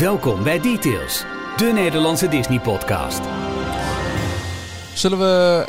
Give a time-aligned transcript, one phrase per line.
[0.00, 1.24] Welkom bij Details,
[1.56, 3.20] de Nederlandse Disney-podcast.
[4.94, 5.64] Zullen we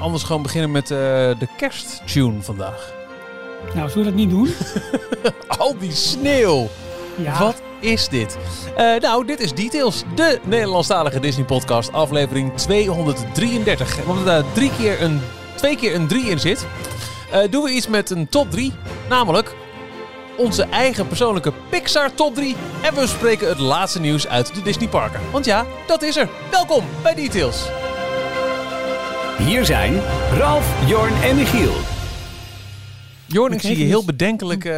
[0.00, 0.98] anders gewoon beginnen met eh,
[1.38, 2.92] de kersttune vandaag?
[3.74, 4.48] Nou, zullen we dat niet doen?
[5.58, 6.68] Al die sneeuw!
[7.16, 7.38] Ja.
[7.38, 8.38] Wat is dit?
[8.76, 13.98] Eh, nou, dit is Details, de Nederlandstalige Disney-podcast, aflevering 233.
[13.98, 15.20] En omdat er drie keer een,
[15.54, 16.66] twee keer een 3 in zit,
[17.30, 18.72] eh, doen we iets met een top 3.
[19.08, 19.54] Namelijk
[20.36, 22.56] onze eigen persoonlijke Pixar top 3.
[22.82, 25.20] En we bespreken het laatste nieuws uit de Disney-parken.
[25.32, 26.28] Want ja, dat is er.
[26.50, 27.66] Welkom bij Details.
[29.38, 30.00] Hier zijn
[30.38, 31.74] Ralf, Jorn en Michiel.
[33.26, 34.74] Jorn, ik zie je heel bedenkelijk eh,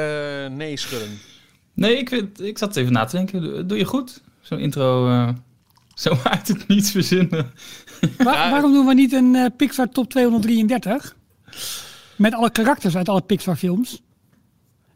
[0.46, 1.18] nee schudden.
[1.74, 3.66] Nee, ik, ik zat even na te denken.
[3.68, 4.22] Doe, je goed?
[4.40, 5.28] Zo'n intro, eh,
[5.94, 7.52] zo uit het niets verzinnen.
[8.18, 11.16] Waar- waarom doen we niet een eh, Pixar Top 233?
[12.16, 14.00] Met alle karakters uit alle Pixar films.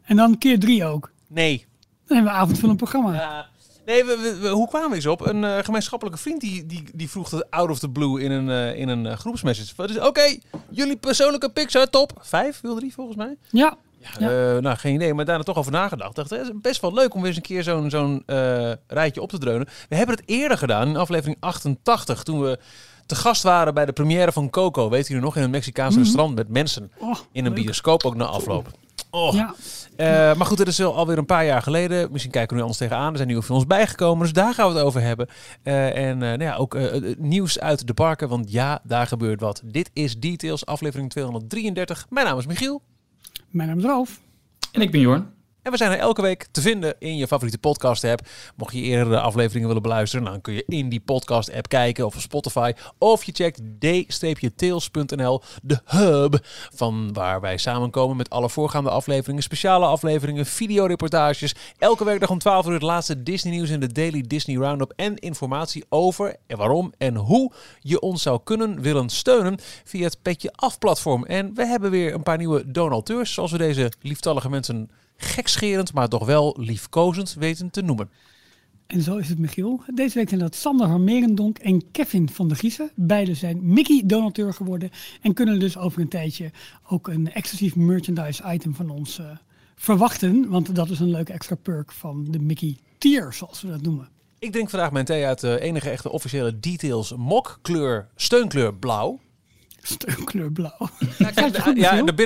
[0.09, 1.11] En dan keer drie ook.
[1.27, 1.65] Nee.
[2.07, 3.13] Dan hebben we avond van een programma.
[3.13, 3.47] Ja.
[3.85, 5.25] Nee, we, we- we- hoe kwamen we eens op?
[5.25, 8.49] Een eh, gemeenschappelijke vriend die, die, die vroeg het out of the blue in een,
[8.49, 9.87] eh, in een eh, groepsmessage.
[9.89, 10.37] Is- Oké,
[10.69, 12.11] jullie persoonlijke Pixar top.
[12.21, 13.37] Vijf, wil drie volgens mij.
[13.49, 13.77] Ja,
[14.19, 14.29] Ja.
[14.55, 16.15] Eh, nou, geen idee, maar daarna toch over nagedacht.
[16.15, 18.23] Dacht, het is best wel leuk om weer eens een keer zo'n zo'n
[18.87, 19.67] rijtje op te dreunen.
[19.89, 22.59] We hebben het eerder gedaan, in aflevering 88, toen we
[23.05, 24.89] te gast waren bij de première van Coco.
[24.89, 26.91] Weet u nog, in een Mexicaans restaurant met mensen.
[26.97, 27.63] oh, In een leuk.
[27.63, 28.67] bioscoop ook na afloop.
[29.09, 29.33] Oh.
[29.33, 29.55] Ja.
[29.95, 32.11] Eh, maar goed, dat is wel alweer een paar jaar geleden.
[32.11, 33.09] Misschien kijken we nu anders tegenaan.
[33.09, 35.27] Er zijn nieuwe films bijgekomen, dus daar gaan we het over hebben.
[35.63, 36.77] Eh, en eh, nou ja, ook
[37.17, 39.61] nieuws uit de parken, want ja, daar gebeurt wat.
[39.65, 42.05] Dit is Details, aflevering 233.
[42.09, 42.81] Mijn naam is Michiel.
[43.49, 44.19] Mijn naam is Ralf.
[44.71, 45.38] En ik ben Jorn.
[45.69, 48.27] En we zijn er elke week te vinden in je favoriete podcast app.
[48.55, 52.15] Mocht je eerdere afleveringen willen beluisteren, dan kun je in die podcast app kijken of
[52.15, 52.71] op Spotify.
[52.97, 56.39] Of je checkt d-tails.nl, de hub
[56.75, 61.55] van waar wij samenkomen met alle voorgaande afleveringen, speciale afleveringen, videoreportages.
[61.77, 65.15] Elke werkdag om 12 uur het laatste Disney nieuws in de Daily Disney Roundup en
[65.15, 70.51] informatie over en waarom en hoe je ons zou kunnen willen steunen via het Petje
[70.55, 71.25] Af platform.
[71.25, 76.07] En we hebben weer een paar nieuwe donateurs, zoals we deze lieftallige mensen gekscherend, maar
[76.07, 78.09] toch wel liefkozend weten te noemen.
[78.87, 79.81] En zo is het Michiel.
[79.93, 82.91] Deze week zijn dat Sander van Merendonk en Kevin van der Giezen.
[82.95, 84.89] Beiden zijn Mickey-donateur geworden.
[85.21, 86.51] En kunnen dus over een tijdje
[86.87, 89.25] ook een exclusief merchandise item van ons eh,
[89.75, 90.49] verwachten.
[90.49, 94.09] Want dat is een leuke extra perk van de Mickey tier, zoals we dat noemen.
[94.39, 99.19] Ik drink vandaag mijn thee uit de enige echte officiële Details mok kleur, steunkleur blauw.
[99.81, 100.77] Steunkleur blauw.
[101.17, 101.55] Ja, Kijk,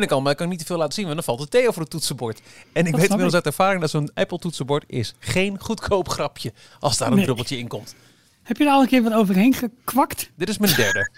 [0.03, 1.67] ik al, maar ik kan niet te veel laten zien, want dan valt de thee
[1.67, 2.41] over het toetsenbord.
[2.73, 6.97] En ik weet inmiddels uit ervaring dat zo'n Apple toetsenbord is geen goedkoop grapje als
[6.97, 7.23] daar een Nee.
[7.23, 7.95] druppeltje in komt.
[8.43, 10.29] Heb je er al een keer wat overheen gekwakt?
[10.35, 11.09] Dit is mijn derde.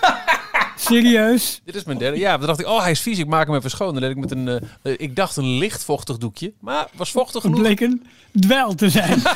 [0.80, 1.60] Serieus?
[1.64, 2.18] Dit is mijn derde.
[2.18, 3.92] Ja, dan dacht ik, oh hij is vies, ik maak hem even schoon.
[3.92, 7.42] Dan deed ik met een, eh, ik dacht een licht vochtig doekje, maar was vochtig
[7.42, 7.60] Het genoeg.
[7.60, 9.22] bleek een dweil te zijn.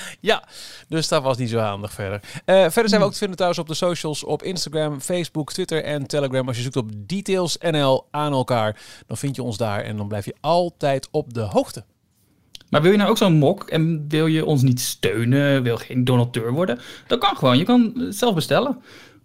[0.20, 0.44] Ja,
[0.88, 2.20] dus dat was niet zo handig verder.
[2.44, 5.84] Eh, verder zijn we ook te vinden trouwens op de socials, op Instagram, Facebook, Twitter
[5.84, 6.46] en Telegram.
[6.48, 10.08] Als je zoekt op Details NL aan elkaar, dan vind je ons daar en dan
[10.08, 11.84] blijf je altijd op de hoogte.
[12.68, 16.04] Maar wil je nou ook zo'n mok en wil je ons niet steunen, wil geen
[16.04, 16.80] donateur worden?
[17.06, 17.58] Dat kan gewoon.
[17.58, 18.82] Je kan het zelf bestellen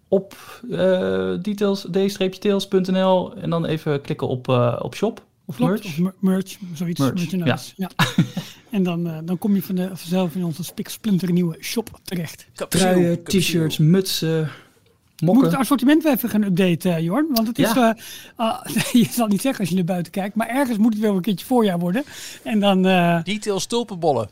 [0.08, 0.36] op
[0.70, 5.86] eh details, d-tails.nl en dan even klikken op, eh, op shop of Klopt, merch.
[5.86, 7.00] of mer- merch, zoiets.
[7.00, 7.72] Merch, merchandise.
[7.76, 7.90] Ja.
[8.70, 12.46] en dan, eh, dan kom je van de, vanzelf in onze spiksplinter nieuwe shop terecht.
[12.68, 14.50] Truien, t-shirts, mutsen, Moet
[15.34, 15.44] mokken.
[15.50, 17.26] het assortiment wel even gaan updaten, eh, Jorn?
[17.32, 17.94] Want het is, Ja.
[17.96, 18.02] eh,
[18.36, 21.02] ah, je zal het niet zeggen als je naar buiten kijkt, maar ergens moet het
[21.02, 22.04] wel een keertje voorjaar worden.
[22.42, 24.28] En dan, eh, Details tulpenbollen.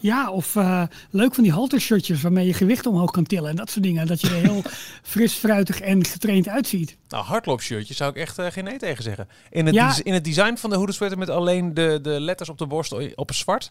[0.00, 3.70] Ja, of eh, leuk van die haltershirtjes waarmee je gewicht omhoog kan tillen en dat
[3.70, 4.06] soort dingen.
[4.06, 4.62] Dat je er heel
[5.02, 6.96] fris, fruitig en getraind uitziet.
[7.08, 9.28] Nou, hardloopshirtje zou ik echt eh, geen nee tegen zeggen.
[9.50, 9.94] In het, Ja.
[10.02, 13.28] in het design van de hooded met alleen de, de letters op de borst op
[13.28, 13.70] een zwart.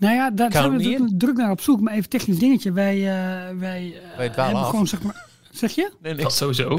[0.00, 1.80] Nou ja, daar zijn we druk, naar op zoek.
[1.80, 2.72] Maar even technisch dingetje.
[2.72, 4.68] Wij, eh, wij, eh, hebben af.
[4.70, 5.26] gewoon zeg maar.
[5.50, 5.90] Zeg je?
[6.00, 6.22] Nee, nee.
[6.22, 6.78] Dat sowieso.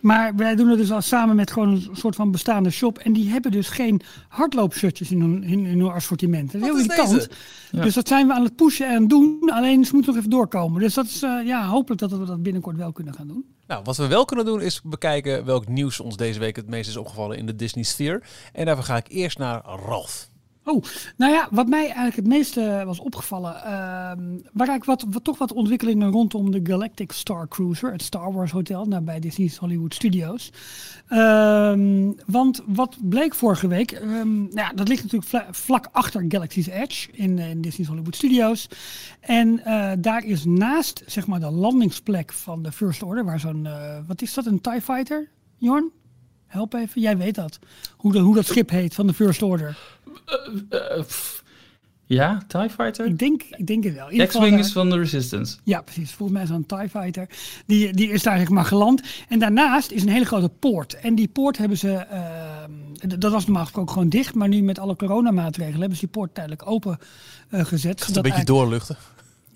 [0.00, 2.98] Maar wij doen het dus al samen met gewoon een soort van bestaande shop.
[2.98, 6.52] En die hebben dus geen hardloopshirtjes in hun, in, in hun assortiment.
[6.52, 7.28] Dat is heel Wat is irritant.
[7.70, 7.82] Ja.
[7.82, 9.50] Dus dat zijn we aan het pushen en doen.
[9.52, 10.80] Alleen ze moeten nog even doorkomen.
[10.80, 13.44] Dus dat is eh, ja, hopelijk dat we dat binnenkort wel kunnen gaan doen.
[13.66, 16.88] Nou, wat we wel kunnen doen is bekijken welk nieuws ons deze week het meest
[16.88, 18.22] is opgevallen in de Disney Sphere.
[18.52, 20.27] En daarvoor ga ik eerst naar Ralf.
[20.68, 20.82] Oh,
[21.16, 26.10] nou ja, wat mij eigenlijk het meeste was opgevallen, ehm waar wat, toch wat ontwikkelingen
[26.10, 30.52] rondom de Galactic Star Cruiser, het Star Wars Hotel, nabij Disney's Hollywood Studios.
[31.08, 36.24] Ehm, want wat bleek vorige week, ehm, nou ja, dat ligt natuurlijk vla- vlak achter
[36.28, 38.68] Galaxy's Edge in, eh, in Disney's Hollywood Studios.
[39.20, 43.66] En eh, daar is naast, zeg maar, de landingsplek van de First Order, waar zo'n,
[43.66, 45.90] eh, wat is dat, een TIE Fighter, Jorn?
[46.46, 47.58] Help even, jij weet dat.
[47.96, 49.78] Hoe, hoe dat schip heet van de First Order.
[50.28, 51.44] Eh, eh, pff.
[52.06, 53.06] ja, TIE Fighter?
[53.06, 54.06] Ik denk, ik denk het wel.
[54.06, 55.56] In ieder geval, X-Wing eh, is van de Resistance.
[55.64, 56.10] Ja, precies.
[56.12, 57.28] Volgens mij is dat een TIE Fighter.
[57.66, 59.02] Die, die is daar zeg maar geland.
[59.28, 60.94] En daarnaast is een hele grote poort.
[60.94, 61.92] En die poort hebben ze...
[61.92, 64.34] ehm, dat was normaal gesproken gewoon dicht.
[64.34, 66.98] Maar nu met alle coronamaatregelen hebben ze die poort tijdelijk open
[67.48, 68.06] eh, gezet.
[68.06, 68.96] Het een beetje doorluchten.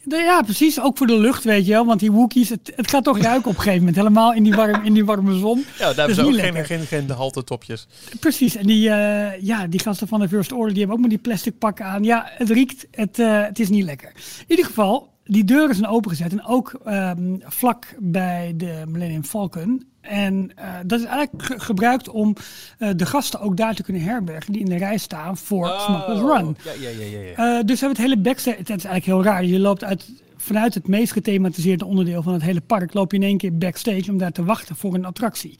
[0.08, 0.80] Ja, precies.
[0.80, 1.86] Ook voor de lucht, weet je wel.
[1.86, 3.96] Want die Wookiees, het, het gaat toch ruiken op een gegeven moment.
[3.96, 5.64] Helemaal in die, warm, in die warme zon.
[5.78, 7.86] Ja, daar hebben ze niet ook geen, geen, geen haltertopjes.
[8.20, 8.56] Precies.
[8.56, 11.18] En die, eh, ja, die gasten van de First Order, die hebben ook maar die
[11.18, 12.04] plastic pakken aan.
[12.04, 12.86] Ja, het riekt.
[12.90, 14.12] Het, eh, het is niet lekker.
[14.14, 16.32] In ieder geval, die deuren zijn opengezet.
[16.32, 19.91] En ook ehm, vlak bij de Millennium Falcon.
[20.02, 22.36] En eh, dat is eigenlijk ge- gebruikt om
[22.78, 24.52] eh, de gasten ook daar te kunnen herbergen.
[24.52, 26.46] Die in de rij staan voor Smuggler's Run.
[26.46, 27.18] Oh, Ja, ja, ja, ja.
[27.20, 27.58] ja.
[27.58, 28.56] Eh, dus we hebben het hele backstage.
[28.56, 29.44] Het is eigenlijk heel raar.
[29.44, 32.94] Je loopt uit, vanuit het meest gethematiseerde onderdeel van het hele park.
[32.94, 35.54] loop je in één keer backstage om daar te wachten voor een attractie.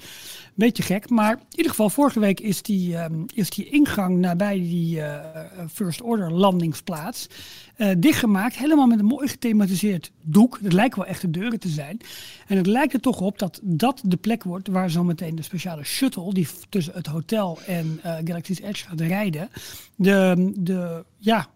[0.55, 4.59] Beetje gek, maar in ieder geval, vorige week is die, ehm, is die ingang nabij
[4.59, 5.41] die eh,
[5.73, 7.29] First Order landingsplaats
[7.77, 8.57] eh, dichtgemaakt.
[8.57, 10.59] Helemaal met een mooi gethematiseerd doek.
[10.63, 12.01] Het lijken wel echte deuren te zijn.
[12.47, 15.85] En het lijkt er toch op dat dat de plek wordt waar zometeen de speciale
[15.85, 19.49] shuttle, die tussen het hotel en eh, Galaxy's Edge gaat rijden,
[19.97, 21.49] de, de ja,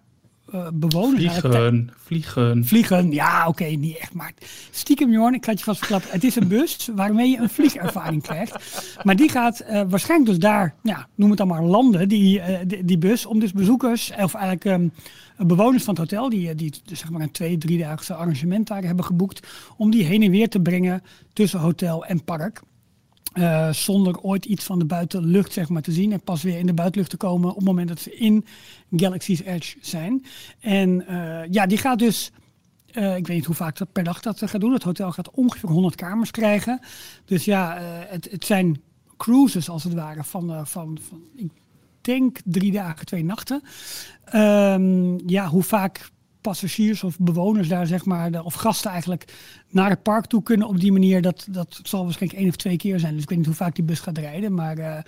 [0.46, 1.38] eh, bewoners.
[1.38, 2.64] Vliegen, vliegen.
[2.64, 4.14] Vliegen, ja, oké, niet echt.
[4.14, 4.32] Maar
[4.70, 6.10] stiekem, Jorn, ik het je vast verklappen.
[6.10, 8.82] Het is een bus waarmee je een vliegervaring krijgt.
[9.02, 12.58] Maar die gaat eh, waarschijnlijk dus daar, ja, noem het dan maar landen, die, eh,
[12.66, 13.26] die, die bus.
[13.26, 14.88] Om dus bezoekers, of eigenlijk ehm,
[15.46, 19.04] bewoners van het hotel, die, die dus zeg maar een twee, driedaagse arrangement daar hebben
[19.04, 19.46] geboekt.
[19.76, 21.02] Om die heen en weer te brengen
[21.32, 22.62] tussen hotel en park.
[23.36, 26.12] Eh, zonder ooit iets van de buitenlucht zeg maar, te zien.
[26.12, 28.44] En pas weer in de buitenlucht te komen op het moment dat ze in
[28.90, 30.24] Galaxy's Edge zijn.
[30.60, 32.30] En eh, ja, die gaat dus.
[32.86, 34.72] eh, ik weet niet hoe vaak dat per dag dat gaat doen.
[34.72, 36.80] Het hotel gaat ongeveer 100 kamers krijgen.
[37.24, 37.78] Dus ja,
[38.08, 38.80] het, het zijn
[39.16, 41.50] cruises als het ware van, van, van ik
[42.00, 43.62] denk drie dagen, twee nachten.
[44.24, 46.10] Ehm, ja, hoe vaak
[46.48, 49.24] passagiers of bewoners daar, zeg maar, of gasten eigenlijk
[49.70, 52.76] naar het park toe kunnen op die manier, dat, dat zal waarschijnlijk één of twee
[52.76, 53.14] keer zijn.
[53.14, 54.98] Dus ik weet niet hoe vaak die bus gaat rijden, maar eh,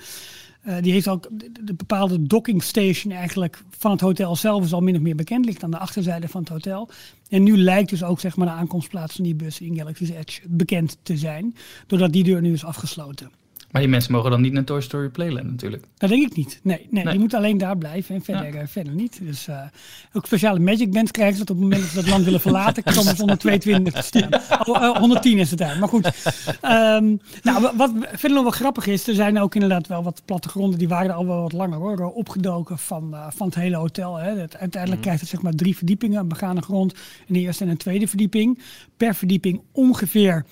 [0.62, 4.73] eh, die heeft ook de, de bepaalde docking station eigenlijk van het hotel zelf is
[4.73, 6.88] al min of meer bekend, ligt aan de achterzijde van het hotel.
[7.29, 10.41] En nu lijkt dus ook zeg maar de aankomstplaats van die bus in Galaxy's Edge
[10.46, 11.55] bekend te zijn,
[11.87, 13.31] doordat die deur nu is afgesloten.
[13.70, 15.85] Maar die mensen mogen dan niet naar Toy Story Playland natuurlijk.
[15.97, 16.61] Dat denk ik niet.
[16.62, 17.12] Nee, nee, Nee.
[17.12, 18.61] die moet alleen daar blijven en verder, Ja.
[18.61, 19.19] eh, verder niet.
[19.23, 19.61] Dus eh,
[20.12, 22.41] ook speciale Magic Bands krijgen ze dat op het moment dat ze dat land willen
[22.41, 22.82] verlaten.
[22.82, 24.41] komen ze 122 te staan.
[24.69, 25.79] Oh, eh, 110 is het daar.
[25.79, 26.05] Maar goed.
[26.61, 30.23] Ehm, nou, wa- wat verder nog wel grappig is, er zijn ook inderdaad wel wat
[30.25, 33.76] plattegronden, die waren al wel wat langer hoor, eh, opgedoken van, eh, van het hele
[33.76, 34.17] hotel.
[34.17, 34.35] Hè.
[34.59, 36.94] Uiteindelijk krijgt het zeg maar drie verdiepingen, een begane grond,
[37.29, 38.59] een eerste en een tweede verdieping.
[38.97, 40.44] Per verdieping ongeveer,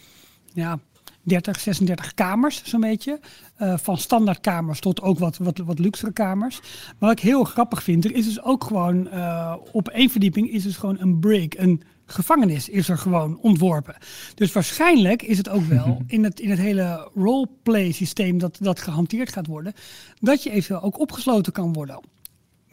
[0.52, 0.78] ja,
[1.26, 3.20] 30, 36 kamers, zo'n beetje.
[3.56, 6.60] Eh, van standaardkamers tot ook wat, wat, wat luxere kamers.
[6.60, 10.50] Maar wat ik heel grappig vind, er is dus ook gewoon eh, op één verdieping
[10.50, 13.96] is dus gewoon een break, een gevangenis is er gewoon ontworpen.
[14.34, 18.80] Dus waarschijnlijk is het ook wel in het, in het hele roleplay systeem dat, dat
[18.80, 19.72] gehanteerd gaat worden,
[20.20, 22.00] dat je eventueel ook opgesloten kan worden.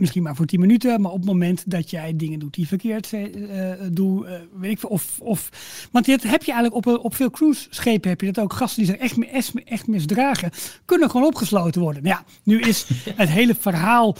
[0.03, 3.13] Misschien maar voor 10 minuten, maar op het moment dat jij dingen doet die verkeerd
[3.13, 4.89] eh, doe, eh, weet ik veel.
[4.89, 5.49] Of, of,
[5.91, 8.53] want dit heb je eigenlijk op, op veel cruiseschepen heb je dat ook.
[8.53, 10.51] Gasten die zich echt, echt, echt misdragen,
[10.85, 12.03] kunnen gewoon opgesloten worden.
[12.03, 14.15] Nou ja, nu is het hele verhaal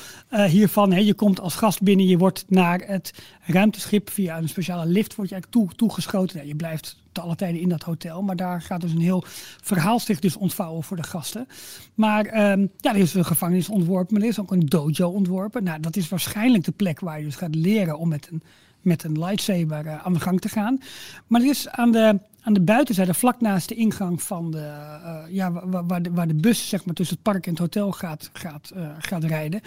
[0.47, 3.13] hiervan, hè, je komt als gast binnen, je wordt naar het
[3.45, 6.39] ruimteschip via een speciale lift wordt je eigenlijk toe, toegeschoten.
[6.39, 9.23] Ja, je blijft te alle tijden in dat hotel, maar daar gaat dus een heel
[9.61, 11.47] verhaal zich dus ontvouwen voor de gasten.
[11.93, 15.63] Maar ehm, ja, er is een gevangenis ontworpen, maar er is ook een dojo ontworpen.
[15.63, 18.43] Nou, dat is waarschijnlijk de plek waar je dus gaat leren om met een,
[18.81, 20.79] met een lightsaber eh, aan de gang te gaan.
[21.27, 25.19] Maar er is aan de, aan de buitenzijde, vlak naast de ingang van de, eh,
[25.29, 27.59] ja, wa- wa- waar, de, waar de bus zeg maar, tussen het park en het
[27.59, 29.61] hotel gaat, gaat, eh, gaat rijden,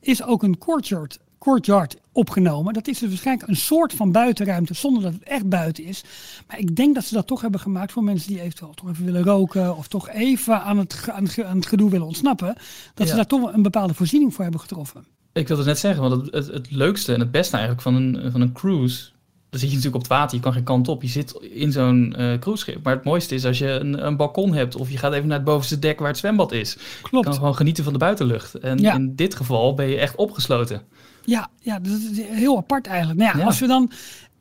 [0.00, 2.74] is ook een courtyard, courtyard opgenomen.
[2.74, 6.02] Dat is dus waarschijnlijk een soort van buitenruimte zonder dat het echt buiten is.
[6.46, 9.04] Maar ik denk dat ze dat toch hebben gemaakt voor mensen die eventueel toch even
[9.04, 12.54] willen roken of toch even aan het, aan het, aan het gedoe willen ontsnappen.
[12.94, 15.04] Dat ze daar toch een bepaalde voorziening voor hebben getroffen.
[15.32, 17.94] Ik wilde het net zeggen, want het, het, het leukste en het beste eigenlijk van
[17.94, 19.08] een, van een cruise...
[19.50, 21.02] Dan zit je natuurlijk op het water, je kan geen kant op.
[21.02, 22.82] Je zit in zo'n eh cruiseschip.
[22.84, 24.76] Maar het mooiste is als je een, een balkon hebt...
[24.76, 26.72] of je gaat even naar het bovenste dek waar het zwembad is.
[26.72, 27.24] Je Klopt.
[27.26, 28.54] kan gewoon genieten van de buitenlucht.
[28.54, 28.94] En Ja.
[28.94, 30.82] in dit geval ben je echt opgesloten.
[31.24, 33.18] Ja, ja, dat is heel apart eigenlijk.
[33.18, 33.44] Nou ja, Ja.
[33.46, 33.90] Als we dan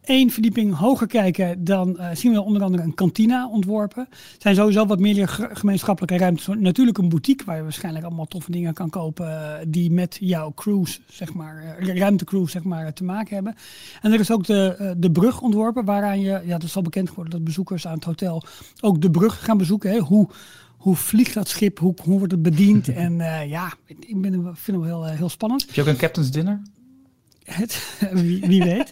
[0.04, 4.08] één verdieping hoger kijken, dan eh, zien we onder andere een kantina ontworpen.
[4.12, 6.48] Er zijn sowieso wat meer ge- gemeenschappelijke ruimtes.
[6.48, 9.28] Natuurlijk een boutique waar je waarschijnlijk allemaal toffe dingen kan kopen
[9.60, 13.56] eh, die met jouw cruise, zeg maar, eh, ruimtecruise, zeg maar, te maken hebben.
[14.02, 17.10] En er is ook de, de brug ontworpen waaraan je, ja, dat is al bekend
[17.10, 18.44] geworden dat bezoekers aan het hotel
[18.82, 19.92] ook de brug gaan bezoeken.
[19.92, 19.98] Hè.
[20.00, 20.30] Hoe
[20.80, 21.80] hoe vliegt dat schip?
[21.80, 22.88] Hoe, hoe wordt het bediend?
[23.06, 25.62] en eh, ja, ik ben, vind hem heel, heel spannend.
[25.66, 26.62] Heb je ook een captain's dinner?
[27.44, 28.92] Het, wie, wie, weet.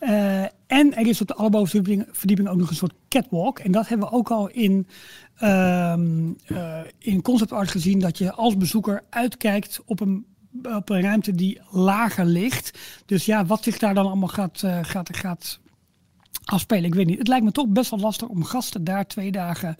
[0.00, 0.42] Uh,
[0.80, 3.58] en er is op de allerbovenste verdieping, verdieping, ook nog een soort catwalk.
[3.58, 4.86] En dat hebben we ook al in,
[5.42, 5.94] uh,
[6.98, 7.98] in concept art gezien.
[7.98, 10.26] Dat je als bezoeker uitkijkt op een,
[10.62, 12.78] op een ruimte die lager ligt.
[13.06, 15.60] Dus ja, wat zich daar dan allemaal gaat, gaat, gaat
[16.44, 17.18] afspelen, ik weet niet.
[17.18, 19.76] Het lijkt me toch best wel lastig om gasten daar twee dagen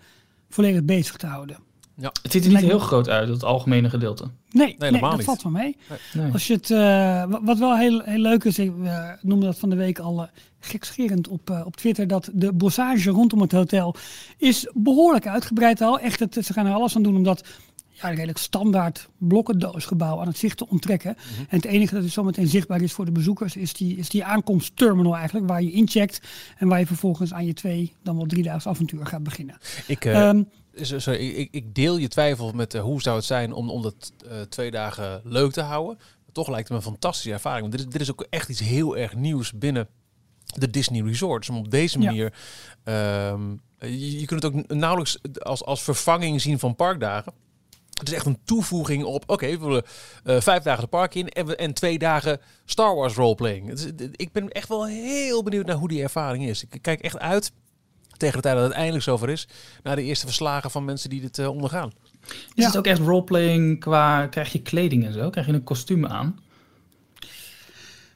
[0.55, 1.57] volledig bezig te houden.
[1.97, 2.13] Ja.
[2.23, 4.25] Het ziet er niet heel groot uit, het algemene gedeelte.
[4.51, 5.25] Nee, nee, nee dat niet.
[5.25, 5.77] valt wel mee.
[6.13, 6.33] Nee.
[6.33, 9.71] Als je het, uh, wat wel heel, heel leuk is, ik uh, noemde dat van
[9.71, 10.27] de week al uh,
[10.61, 13.97] gekscherend op, op Twitter, dat de bossage rondom het hotel
[14.39, 15.99] is behoorlijk uitgebreid al.
[15.99, 17.45] Echt, het, ze gaan er alles aan doen omdat
[17.95, 21.17] ja, een redelijk standaard blokkendoosgebouw aan het zicht te onttrekken.
[21.17, 21.41] Mhm.
[21.41, 24.25] En het enige dat dus zometeen zichtbaar is voor de bezoekers is die, is die
[24.25, 26.21] aankomstterminal eigenlijk, waar je incheckt
[26.59, 29.59] en waar je vervolgens aan je twee, dan wel driedaags avontuur gaat beginnen.
[29.87, 33.71] Ik, um, sorry, ik, ik, deel je twijfel met uh, hoe zou het zijn om,
[33.71, 35.97] om dat uh, twee dagen leuk te houden.
[35.97, 37.61] Maar toch lijkt het me een fantastische ervaring.
[37.61, 39.89] Want dit is, dit is ook echt iets heel erg nieuws binnen
[40.45, 41.49] de Disney Resorts.
[41.49, 42.33] Om op deze manier...
[42.85, 43.31] Ja.
[43.31, 47.33] Um, je, je, kunt het ook nauwelijks als, als vervanging zien van parkdagen.
[47.99, 49.83] Het is echt een toevoeging op, oké, we willen
[50.25, 53.69] uh, vijf dagen de park in en, en twee dagen Star Wars roleplaying.
[53.69, 56.65] Dus, ik ben echt wel heel benieuwd naar hoe die ervaring is.
[56.71, 57.53] Ik kijk echt uit
[58.17, 59.49] tegen de tijd dat het eindelijk zover is,
[59.83, 61.93] naar de eerste verslagen van mensen die dit uh, ondergaan.
[62.55, 65.31] Is het ook echt roleplaying qua, krijg je kleding en zo?
[65.31, 66.39] Krijg je een kostuum aan?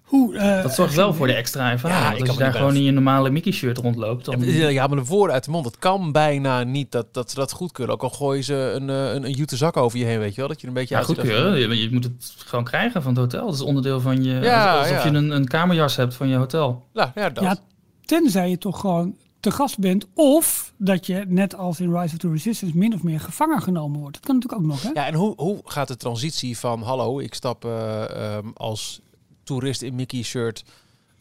[0.09, 2.19] Hoe, uh, dat zorgt wel voor de extra ervaring.
[2.19, 4.25] Ja, als je daar gewoon in je normale Mickey-shirt rondloopt.
[4.25, 4.45] Dan...
[4.45, 5.65] Ja, maar de woorden uit de mond.
[5.65, 7.95] Het kan bijna niet dat, dat ze dat goed kunnen.
[7.95, 10.41] Ook al gooien ze een, eh, een, een jute zak over je heen, weet je
[10.41, 10.49] wel.
[10.49, 11.59] Dat je een beetje ja, goed kunnen.
[11.59, 13.47] Je, je, moet het gewoon krijgen van het hotel.
[13.47, 14.41] Dat is onderdeel van je...
[14.41, 16.85] Ja, alsof je een, een kamerjas hebt van je hotel.
[16.93, 17.45] Ja, ja, dat.
[17.45, 17.57] ja,
[18.05, 20.07] tenzij je toch gewoon te gast bent.
[20.15, 24.01] Of dat je, net als in Rise of the Resistance, min of meer gevangen genomen
[24.01, 24.15] wordt.
[24.15, 25.01] Dat kan natuurlijk ook nog, hè?
[25.01, 26.83] Ja, en hoe, hoe gaat de transitie van...
[26.83, 28.03] Hallo, ik stap uh,
[28.37, 29.01] um, als
[29.49, 30.65] toerist in Mickey-shirt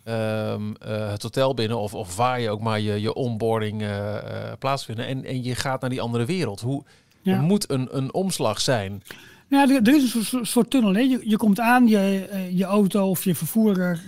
[0.07, 3.87] um, uh, het hotel binnen of, of waar je ook maar je, je onboarding uh,
[3.89, 4.17] uh,
[4.59, 6.61] plaatsvinden en, en je gaat naar die andere wereld.
[6.61, 6.83] Hoe,
[7.21, 7.33] ja.
[7.33, 9.03] Er moet een, een omslag zijn.
[9.49, 10.93] Ja, er, er is een soort, soort tunnel.
[10.93, 10.99] Hè.
[10.99, 13.99] Je, je komt aan, je, je auto of je vervoer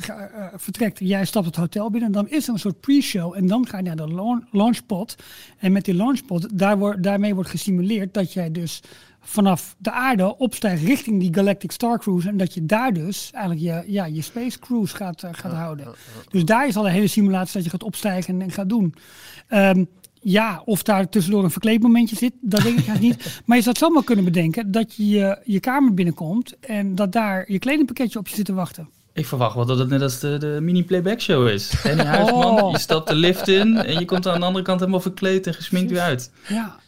[0.55, 2.11] vertrekt, jij stapt het hotel binnen.
[2.11, 5.15] Dan is er een soort pre-show en dan ga je naar de launchpod.
[5.57, 8.81] En met die launchpod, daar wordt, daarmee wordt gestimuleerd dat jij dus
[9.21, 12.27] vanaf de aarde opstijgt richting die Galactic Star Cruise.
[12.27, 15.87] En dat je daar dus eigenlijk je, ja, je Space Cruise gaat, uh, gaat houden.
[16.29, 18.93] Dus daar is al een hele simulatie dat je gaat opstijgen en, en gaat doen.
[19.49, 19.87] Um,
[20.21, 23.41] ja, of daar tussendoor een verkleedmomentje zit, dat denk ik eigenlijk niet.
[23.45, 27.11] Maar je zou het zomaar kunnen bedenken dat je, je je kamer binnenkomt en dat
[27.11, 28.89] daar je kledingpakketje op je zit te wachten.
[29.13, 31.81] Ik verwacht wel dat het net als de, de mini-playback show is.
[31.83, 32.71] En je huisman, oh.
[32.71, 35.53] je stapt de lift in en je komt aan de andere kant helemaal verkleed en
[35.53, 36.31] gesminkt weer uit.
[36.47, 36.79] Ja.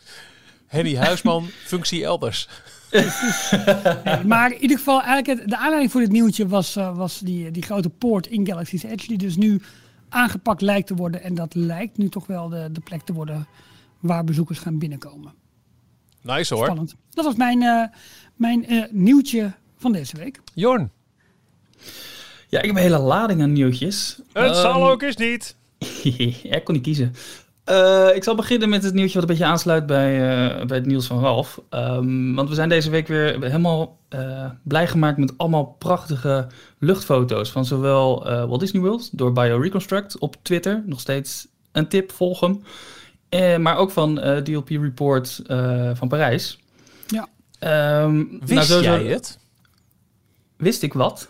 [0.72, 2.48] Henny Huisman, functie elders.
[2.92, 7.52] nee, maar in ieder geval, eigenlijk de aanleiding voor dit nieuwtje was, uh, was die,
[7.52, 9.62] die grote poort in Galaxy's Edge, die dus nu
[10.10, 11.24] aangepakt lijkt te worden.
[11.24, 13.48] En dat lijkt nu toch wel de, de plek te worden
[14.00, 15.34] waar bezoekers gaan binnenkomen.
[16.22, 16.64] Nice hoor.
[16.64, 16.96] Spannend.
[17.10, 17.84] Dat was mijn, uh,
[18.36, 20.40] mijn uh, nieuwtje van deze week.
[20.54, 20.92] Jorn.
[22.48, 24.20] Ja, ik heb een hele lading aan nieuwtjes.
[24.34, 25.56] Het um, zal ook eens niet.
[26.44, 27.16] ik kon niet kiezen.
[27.70, 30.86] Uh, ik zal beginnen met het nieuwtje wat een beetje aansluit bij, uh, bij het
[30.86, 31.62] nieuws van Ralf.
[31.70, 36.48] Um, want we zijn deze week weer helemaal uh, blij gemaakt met allemaal prachtige
[36.80, 40.84] luchtfoto's van zowel Walt Disney World door BioReconstruct op Twitter.
[40.86, 42.62] Nog steeds een tip, volg hem.
[43.62, 45.42] maar ook van DLP Report
[45.94, 46.60] van Parijs.
[47.08, 47.28] Ja.
[48.04, 49.40] Um, Wist nou, jij het?
[50.58, 51.30] Wist ik wat?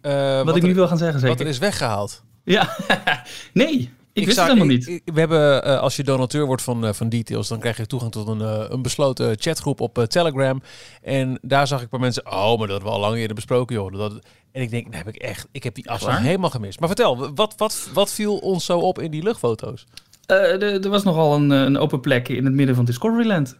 [0.00, 1.36] wat, wat ik nu wil gaan zeggen zeker.
[1.36, 2.22] Wat er is weggehaald.
[2.44, 2.76] Ja,
[3.52, 3.92] nee.
[4.14, 4.84] Ik, wist het helemaal niet.
[5.04, 8.12] we hebben, uh, als je donateur wordt van, uh, van Details, dan krijg je toegang
[8.12, 10.62] tot een, uh, een besloten chatgroep op Telegram.
[11.02, 13.76] En daar zag ik bij mensen, oh, maar dat hebben we al lang eerder besproken,
[13.76, 13.92] joh.
[13.92, 14.12] Dat,
[14.52, 16.80] en ik denk, nee, heb ik echt, ik heb die afslag helemaal gemist.
[16.80, 19.86] Maar vertel, wat, wat, wat viel ons zo op in die luchtfoto's?
[20.26, 23.56] er was nogal een, een open plek in het midden van Discoveryland.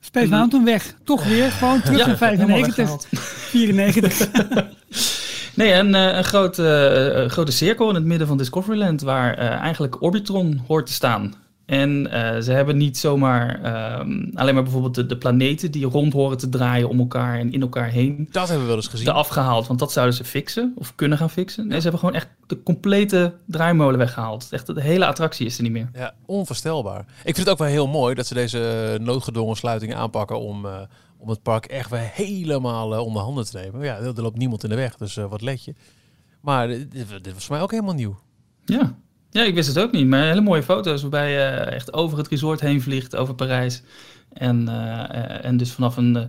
[0.00, 0.94] Space Mountain weg.
[1.04, 4.28] Toch weer, gewoon terug in 95, 94.
[5.54, 10.02] Nee, een, eh, een grote, uh, grote cirkel in het midden van Discoveryland waar eigenlijk
[10.02, 11.34] Orbitron hoort te staan.
[11.70, 13.98] En uh, ze hebben niet zomaar uh,
[14.34, 17.60] alleen maar bijvoorbeeld de, de, planeten die rond horen te draaien om elkaar en in
[17.60, 18.28] elkaar heen.
[18.30, 19.08] Dat hebben we wel eens gezien.
[19.08, 21.66] Eraf gehaald, want dat zouden ze fixen of kunnen gaan fixen.
[21.66, 24.48] Nee, ze hebben gewoon echt de complete draaimolen weggehaald.
[24.50, 25.88] Echt de hele attractie is er niet meer.
[25.92, 27.00] Ja, onvoorstelbaar.
[27.00, 30.72] Ik vind het ook wel heel mooi dat ze deze noodgedwongen sluitingen aanpakken om, uh,
[31.20, 33.84] om het park echt weer helemaal uh, onder handen te nemen.
[33.84, 35.74] Ja, er loopt niemand in de weg, dus uh, wat let je.
[36.40, 38.18] Maar dit, dit, was voor mij ook helemaal nieuw.
[38.64, 38.98] Ja.
[39.30, 40.06] ja, ik wist het ook niet.
[40.06, 43.82] Maar hele mooie foto's waarbij je echt over het resort heen vliegt, over Parijs.
[44.32, 46.24] En, eh, eh, en dus vanaf een, eh,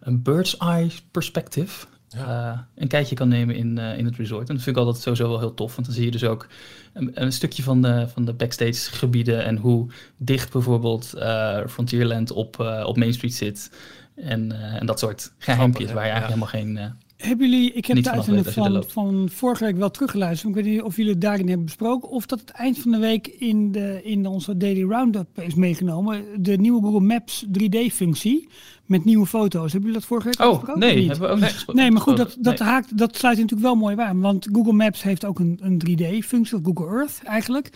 [0.00, 4.48] een bird's eye perspective eh, een kijkje kan nemen in, eh, in het resort.
[4.48, 5.74] En dat vind ik altijd sowieso wel heel tof.
[5.74, 6.46] Want dan zie je dus ook
[6.92, 9.44] een, een stukje van de, van de backstage gebieden.
[9.44, 13.70] En hoe dicht bijvoorbeeld eh, Frontierland op, eh, op Main Street zit.
[14.20, 16.48] En, eh, en dat soort geheimpjes waar je eigenlijk Ja.
[16.48, 16.76] helemaal geen...
[17.18, 20.56] eh, Hebben jullie, ik heb de uitzending van, van vorige week wel teruggeluisterd.
[20.56, 22.08] Ik weet niet of jullie het daarin hebben besproken.
[22.08, 26.24] Of dat het eind van de week in, de, in onze Daily Roundup is meegenomen.
[26.42, 28.48] De nieuwe Google Maps 3D-functie
[28.88, 29.72] met nieuwe foto's.
[29.72, 31.82] Hebben jullie dat vorige week Oh, nee, hebben we ook niet gesproken.
[31.82, 32.68] Nee, maar goed, dat, dat, Nee.
[32.68, 34.20] haakt, dat sluit natuurlijk wel mooi bij aan.
[34.20, 37.70] Want Google Maps heeft ook een, een 3D-functie, of Google Earth eigenlijk.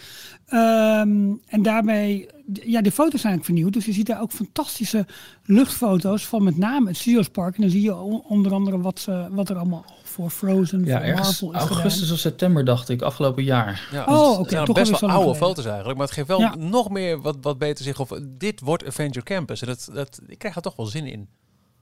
[0.47, 3.73] Ehm, en daarmee, ja, de foto's zijn eigenlijk vernieuwd.
[3.73, 5.07] Dus je ziet daar ook fantastische
[5.45, 7.54] luchtfoto's van met name het Studios Park.
[7.54, 11.14] En dan zie je onder andere wat, ze, wat er allemaal voor Frozen, Ja, voor
[11.14, 12.12] Marvel is augustus gedaan.
[12.14, 13.88] of september dacht ik, afgelopen jaar.
[13.92, 15.47] Ja, Oh, het oké, zijn toch best wel oude geleden.
[15.47, 15.97] foto's eigenlijk.
[15.99, 16.54] Maar het geeft wel Ja.
[16.59, 18.00] nog meer wat, wat beter zich.
[18.00, 19.61] Of dit wordt Avenger Campus.
[19.61, 21.28] En dat, dat, ik krijg er toch wel zin in.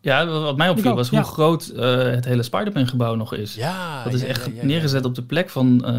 [0.02, 1.24] Ja, wat mij opviel ook, was hoe ja.
[1.24, 3.54] groot eh, het hele Spider-Man gebouw nog is.
[3.54, 4.66] Ja, dat is ja, echt ja, ja, ja.
[4.66, 5.92] neergezet op de plek van, eh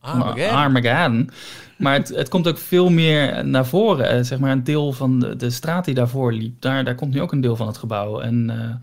[0.00, 0.56] van Armageddon.
[0.56, 1.30] Armageddon.
[1.78, 4.08] Maar het, het komt ook veel meer naar voren.
[4.08, 7.14] Eh, zeg maar een deel van de, de straat die daarvoor liep, daar, daar komt
[7.14, 8.20] nu ook een deel van het gebouw.
[8.20, 8.74] En eh,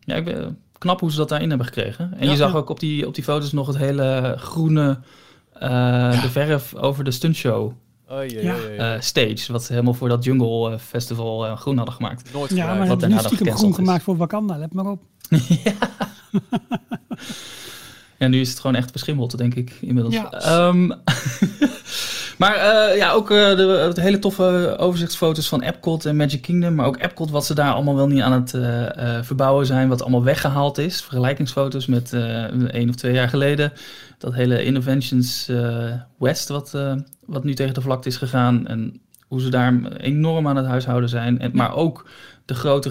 [0.00, 2.12] ja, ik ben knap hoe ze dat daarin hebben gekregen.
[2.18, 2.30] En Ja.
[2.30, 2.58] je zag Ja.
[2.58, 4.98] ook op die, op die foto's nog het hele groene,
[5.52, 7.72] eh, de verf over de stuntshow
[8.08, 8.56] Oh, ja, ja, Ja.
[8.56, 8.94] ja, ja.
[8.94, 9.52] eh, stage.
[9.52, 12.32] Wat ze helemaal voor dat Jungle eh, Festival eh, groen hadden gemaakt.
[12.32, 13.74] Nooit Ja, maar wat is nu stiekem groen is.
[13.76, 15.00] gemaakt voor Wakanda, let maar op.
[18.18, 20.14] Ja, nu is het gewoon echt beschimmeld, denk ik, inmiddels.
[20.14, 20.30] Ja.
[20.32, 20.84] Ehm,
[22.42, 26.74] maar eh, ja, ook eh, de, de hele toffe overzichtsfoto's van Epcot en Magic Kingdom.
[26.74, 29.88] Maar ook Epcot, wat ze daar allemaal wel niet aan het eh, verbouwen zijn.
[29.88, 31.02] Wat allemaal weggehaald is.
[31.02, 32.12] Vergelijkingsfoto's met
[32.70, 33.72] één of twee jaar geleden.
[34.18, 35.50] Dat hele Innovations
[36.18, 36.76] West, wat,
[37.26, 38.66] wat nu tegen de vlakte is gegaan.
[38.66, 41.38] En hoe ze daar enorm aan het huishouden zijn.
[41.38, 42.08] En, maar ook
[42.44, 42.90] de grote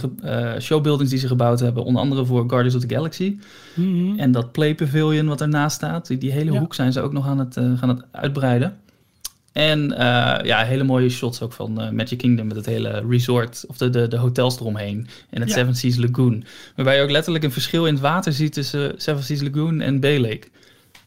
[0.59, 1.83] showbuildings die ze gebouwd hebben.
[1.83, 3.39] Onder andere voor Guardians of the Galaxy.
[3.73, 4.19] Mhm.
[4.19, 6.59] En dat Play Pavilion wat ernaast staat, die, die hele Ja.
[6.59, 8.77] hoek zijn ze ook nog aan het, gaan het uitbreiden.
[9.51, 13.63] En eh, ja, hele mooie shots ook van eh, Magic Kingdom met het hele resort,
[13.67, 15.07] of de, de, de hotels eromheen.
[15.29, 15.55] En het Ja.
[15.55, 16.43] Seven Seas Lagoon.
[16.75, 19.99] Waarbij je ook letterlijk een verschil in het water ziet tussen Seven Seas Lagoon en
[19.99, 20.47] Bay Lake.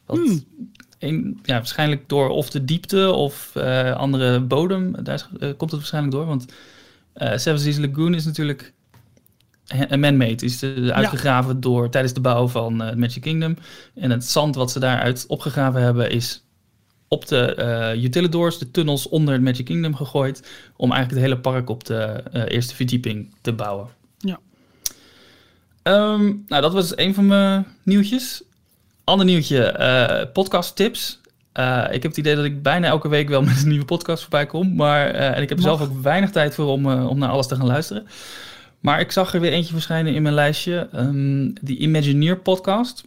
[0.06, 0.44] Wat Hmm.
[0.98, 5.80] een, ja, waarschijnlijk door of de diepte of eh, andere bodem, daar is- komt het
[5.80, 6.26] waarschijnlijk door.
[6.26, 6.44] Want
[7.14, 8.72] Seven Seas Lagoon is natuurlijk
[9.88, 10.44] een man-made.
[10.44, 13.56] Is uitgegraven door, tijdens de bouw van Magic Kingdom.
[13.94, 16.43] En het zand wat ze daaruit opgegraven hebben is
[17.14, 20.48] op de eh utilidors, de tunnels onder het Magic Kingdom gegooid.
[20.76, 23.88] Om eigenlijk het hele park op de eh, eerste verdieping te bouwen.
[24.18, 24.38] Ja.
[25.82, 28.42] Ehm, nou, dat was een van mijn nieuwtjes.
[29.04, 31.20] Ander nieuwtje, eh podcast tips.
[31.90, 34.46] Ik heb het idee dat ik bijna elke week wel met een nieuwe podcast voorbij
[34.46, 34.74] kom.
[34.74, 35.66] Maar, en ik heb Mag.
[35.66, 38.06] zelf ook weinig tijd voor om, om naar alles te gaan luisteren.
[38.80, 40.88] Maar ik zag er weer eentje verschijnen in mijn lijstje.
[40.92, 43.04] ehm die Imagineer podcast.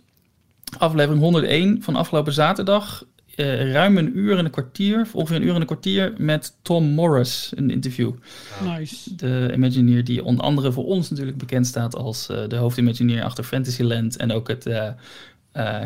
[0.78, 3.04] Aflevering 101 van afgelopen zaterdag.
[3.38, 6.56] Eh, ruim een uur en een kwartier, of ongeveer een uur en een kwartier, met
[6.62, 8.12] Tom Morris, een interview.
[8.64, 9.16] Nice.
[9.16, 13.44] De Imagineer die onder andere voor ons natuurlijk bekend staat als eh, de hoofdimagineer achter
[13.44, 14.16] Fantasyland.
[14.18, 14.88] En ook het eh,
[15.52, 15.82] eh,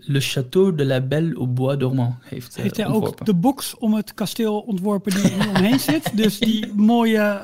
[0.00, 3.20] Le Château de la Belle au Bois dormant heeft, Heeft hij ontworpen.
[3.20, 6.10] ook de box om het kasteel ontworpen die er omheen zit?
[6.22, 7.40] Dus die mooie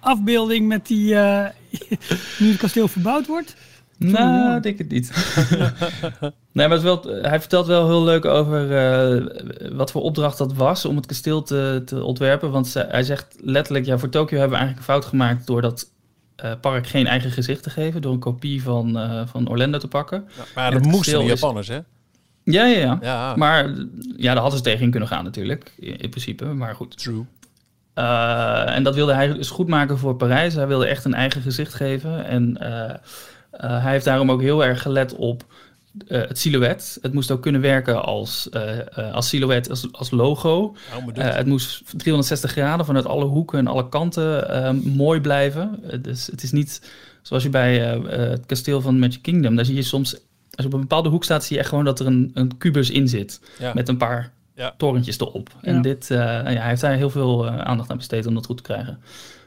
[0.00, 1.48] afbeelding met die, eh,
[2.38, 3.56] nu het kasteel verbouwd wordt?
[3.98, 5.10] Nou, ik denk het niet.
[6.52, 10.52] nee, maar het wel, hij vertelt wel heel leuk over eh, wat voor opdracht dat
[10.54, 12.50] was om het kasteel te, te ontwerpen.
[12.50, 15.62] Want ze- hij zegt letterlijk, ja, voor Tokio hebben we eigenlijk een fout gemaakt door
[15.62, 15.90] dat
[16.36, 18.02] eh, park geen eigen gezicht te geven.
[18.02, 20.24] Door een kopie van, eh, van Orlando te pakken.
[20.36, 21.78] Ja, maar dat het moesten de is- Japanners, hè?
[22.44, 22.98] Ja, ja, ja.
[23.02, 23.64] Ja, Maar
[24.16, 26.44] ja, daar hadden ze tegen in kunnen gaan natuurlijk, in, in principe.
[26.44, 26.98] Maar goed.
[26.98, 27.24] true.
[27.94, 30.54] Eh, en dat wilde hij dus goed maken voor Parijs.
[30.54, 32.24] Hij wilde echt een eigen gezicht geven.
[32.24, 32.56] En
[33.56, 35.44] eh, hij heeft daarom ook heel erg gelet op
[36.08, 36.98] eh, het silhouet.
[37.02, 40.76] Het moest ook kunnen werken als, eh, als silhouet, als, als logo.
[41.12, 45.82] Het moest 360 graden vanuit alle hoeken en alle kanten eh, mooi blijven.
[46.02, 46.90] Dus het is niet
[47.22, 49.56] zoals je bij het kasteel van Magic Kingdom.
[49.56, 50.20] Daar zie je soms, als
[50.56, 52.90] je op een bepaalde hoek staat, zie je echt gewoon dat er een, een kubus
[52.90, 53.40] in zit.
[53.58, 53.72] ja.
[53.74, 54.74] Met een paar Ja.
[54.76, 55.48] torentjes erop.
[55.62, 55.68] Ja.
[55.68, 58.46] En dit, eh, ja, hij heeft daar heel veel eh, aandacht aan besteed om dat
[58.46, 58.98] goed te krijgen.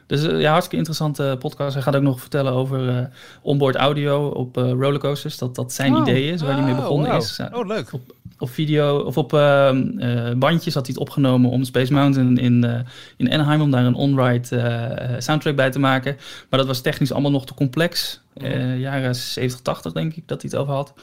[0.06, 1.74] Dus eh, ja, hartstikke interessante podcast.
[1.74, 3.04] Hij gaat ook nog vertellen over eh,
[3.42, 5.38] onboard audio op eh, rollercoasters.
[5.38, 6.00] Dat dat zijn Oh.
[6.00, 7.40] idee is, waar hij mee Oh, begonnen is.
[7.52, 7.90] Oh, leuk.
[8.38, 12.64] op video of op ehm, eh, bandjes had hij het opgenomen om Space Mountain in,
[12.64, 12.80] eh,
[13.16, 16.16] in Anaheim om daar een on-ride eh, soundtrack bij te maken.
[16.50, 18.20] Maar dat was technisch allemaal nog te complex.
[18.34, 20.94] Eh, jaren 70, 80 denk ik dat hij het over had.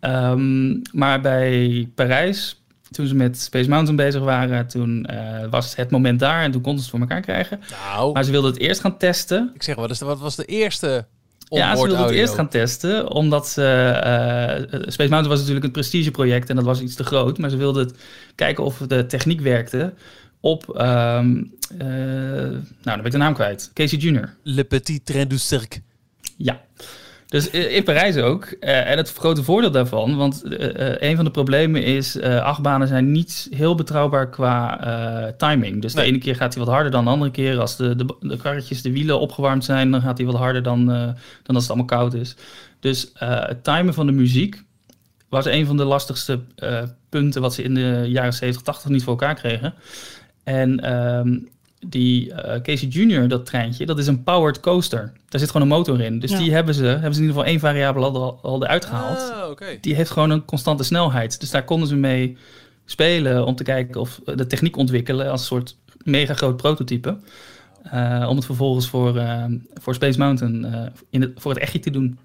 [0.00, 5.90] Ehm, maar bij Parijs toen ze met Space Mountain bezig waren, toen eh, was het
[5.90, 7.60] moment daar en toen konden ze het voor elkaar krijgen.
[7.70, 9.50] Nou, Maar ze wilden het eerst gaan testen.
[9.54, 11.06] ik zeg, wat, is de, wat was de eerste
[11.48, 12.20] Ja, ze wilden het audio?
[12.20, 13.62] eerst gaan testen, omdat ze...
[13.62, 17.38] eh, Space Mountain was natuurlijk een prestigeproject en dat was iets te groot.
[17.38, 17.94] Maar ze wilden het
[18.34, 19.94] kijken of de techniek werkte
[20.40, 20.76] op...
[20.76, 23.70] eh, nou, dan ben ik de naam kwijt.
[23.74, 24.34] Casey Jr.
[24.42, 25.80] Le Petit Train du Cirque.
[26.36, 26.60] Ja.
[27.28, 28.44] Dus in Parijs ook.
[28.44, 32.42] Eh, en het grote voordeel daarvan, want eh, eh, een van de problemen is, eh
[32.42, 35.82] achtbanen zijn niet heel betrouwbaar qua timing.
[35.82, 36.04] Dus Nee.
[36.04, 37.60] de ene keer gaat hij wat harder dan de andere keer.
[37.60, 40.86] Als de, de, de karretjes, de wielen opgewarmd zijn, dan gaat hij wat harder dan,
[41.42, 42.36] dan als het allemaal koud is.
[42.80, 44.62] Dus het timen van de muziek
[45.28, 46.40] was een van de lastigste
[47.08, 49.74] punten wat ze in de jaren 70, 80 niet voor elkaar kregen.
[50.44, 51.38] En ehm,
[51.88, 55.12] die eh, Casey Junior, dat treintje, dat is een powered coaster.
[55.28, 56.18] Daar zit gewoon een motor in.
[56.18, 56.38] Dus Ja.
[56.38, 59.32] die hebben ze, hebben ze in ieder geval één variabele al, al eruit gehaald.
[59.58, 59.66] Ah.
[59.80, 61.40] Die heeft gewoon een constante snelheid.
[61.40, 62.36] Dus daar konden ze mee
[62.84, 67.16] spelen om te kijken of eh, de techniek ontwikkelen als een soort mega groot prototype.
[67.82, 69.44] Eh, om het vervolgens voor, eh,
[69.74, 72.18] voor Space Mountain eh, in het, voor het echtje te doen.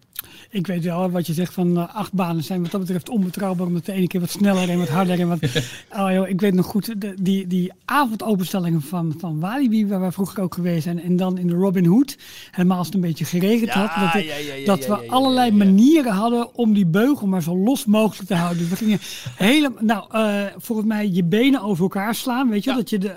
[0.49, 3.67] Ik weet wel wat je zegt van eh, acht banen zijn wat dat betreft onbetrouwbaar.
[3.67, 5.39] Omdat de ene keer wat sneller en wat harder en wat...
[5.99, 10.12] oh joh, ik weet nog goed, de, die, die avondopenstellingen van, van Walibi, waar wij
[10.12, 11.01] vroeger ook geweest zijn.
[11.01, 12.17] En dan in de Robin Hood,
[12.51, 13.89] helemaal als het een beetje geregend had.
[13.99, 17.57] Dat, de- ja, ja, ja, dat we allerlei manieren hadden om die beugel maar zo
[17.57, 18.57] los mogelijk te houden.
[18.57, 18.99] Dus we gingen
[19.36, 23.13] helemaal, nou, eh, volgens mij je benen over elkaar slaan, weet je, dat je de,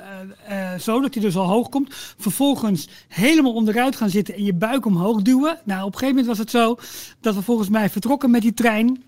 [0.48, 1.94] eh, zo dat je dus al hoog komt.
[2.18, 5.58] Vervolgens helemaal onderuit gaan zitten en je buik omhoog duwen.
[5.64, 6.76] Nou, op een gegeven moment was het zo
[7.20, 9.02] dat we volgens mij vertrokken met die trein.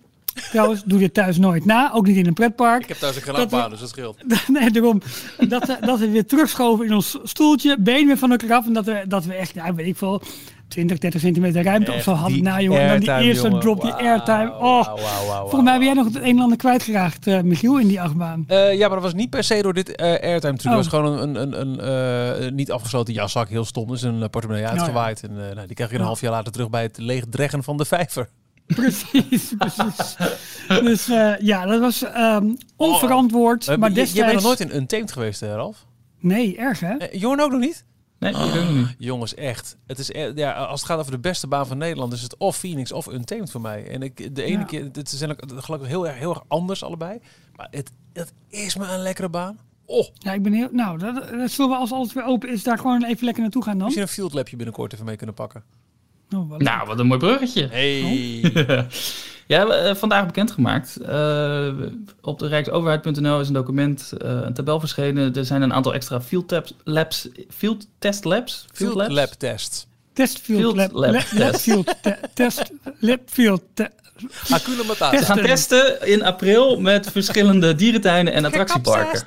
[0.50, 2.82] Trouwens, doe dit thuis nooit na, ook niet in een pretpark.
[2.82, 4.16] Ik heb thuis een gelaatbaan, dus dat scheelt.
[4.48, 5.02] Nee, daarom.
[5.48, 8.66] Dat, we- dat we weer terugschoven in ons stoeltje, been weer van elkaar af.
[8.66, 10.22] En dat we, dat we echt, ja, weet ik veel,
[10.68, 13.60] 20, 30 centimeter ruimte of zo die Nou jongen, en dan die eerste jongen.
[13.60, 14.52] drop, die airtime.
[14.54, 17.78] Oh, wauw, wauw, volgens mij ben jij nog het een en ander kwijtgeraakt, eh Michiel,
[17.78, 18.44] in die achtbaan.
[18.46, 20.52] Eh, ja, maar dat was niet per se door dit eh, airtime.
[20.52, 20.62] Oh.
[20.62, 21.90] Het was gewoon een, een, een,
[22.44, 23.88] een niet afgesloten jaszak, heel stom.
[23.88, 24.70] Dus een portemonnee ja.
[24.70, 25.22] uitgewaaid.
[25.22, 27.84] En nou, die krijg je een half jaar later terug bij het leegdreggen van de
[27.84, 28.28] vijver.
[28.66, 30.16] Precies, precies.
[30.82, 31.06] Dus
[31.40, 33.68] ja, dat was ehm, onverantwoord.
[33.68, 34.44] Eh, maar je- Jij bent nog destijds...
[34.44, 35.86] nooit in Untamed geweest, hè, Ralf?
[36.20, 36.94] Nee, erg hè?
[37.12, 37.84] Jorn ook nog niet?
[38.18, 38.94] Nee, nog niet.
[38.98, 39.76] Jongens, echt.
[39.86, 42.36] Het is, e- ja, als het gaat over de beste baan van Nederland, is het
[42.36, 43.88] of Phoenix of Untamed voor mij.
[43.88, 44.64] En ik, de ene Ja.
[44.64, 47.18] keer, het zijn ook gelukkig heel erg, heel erg anders allebei.
[47.56, 49.58] Maar het, het is me een lekkere baan.
[49.86, 50.68] Oh, Ja, ik ben heel...
[50.72, 53.62] Nou, dat, dat zullen we als alles weer open is, daar gewoon even lekker naartoe
[53.62, 53.82] gaan dan?
[53.84, 55.64] misschien een field labje binnenkort even mee kunnen pakken.
[56.34, 56.68] Oh, wat leuk.
[56.68, 57.66] Nou, wat een mooi bruggetje.
[57.66, 58.40] Hey.
[59.46, 60.96] Ja, eh, vandaag bekendgemaakt.
[60.96, 61.68] Eh,
[62.22, 65.34] op de rijksoverheid.nl is een document, eh, een tabel verschenen.
[65.34, 68.64] Er zijn een aantal extra field, tabs, labs, field test labs.
[68.72, 69.14] Field labs?
[69.14, 69.86] lab test.
[70.12, 71.32] Testfield Field lab, lab lab, test.
[71.38, 72.72] labfield te- test,
[73.74, 73.90] te-
[74.48, 75.18] Hakuna Matata.
[75.18, 79.22] We gaan testen in april met verschillende dierentuinen en attractieparken.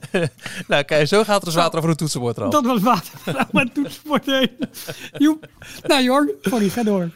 [0.68, 2.50] nou, kijk, zo gaat er dus water over een toetsenbord eraf.
[2.50, 3.12] Dat was water.
[3.32, 4.50] Nou, maar toetsenbord heen.
[5.18, 5.46] Joep.
[5.82, 7.10] Nou, Jorn, sorry, ga door.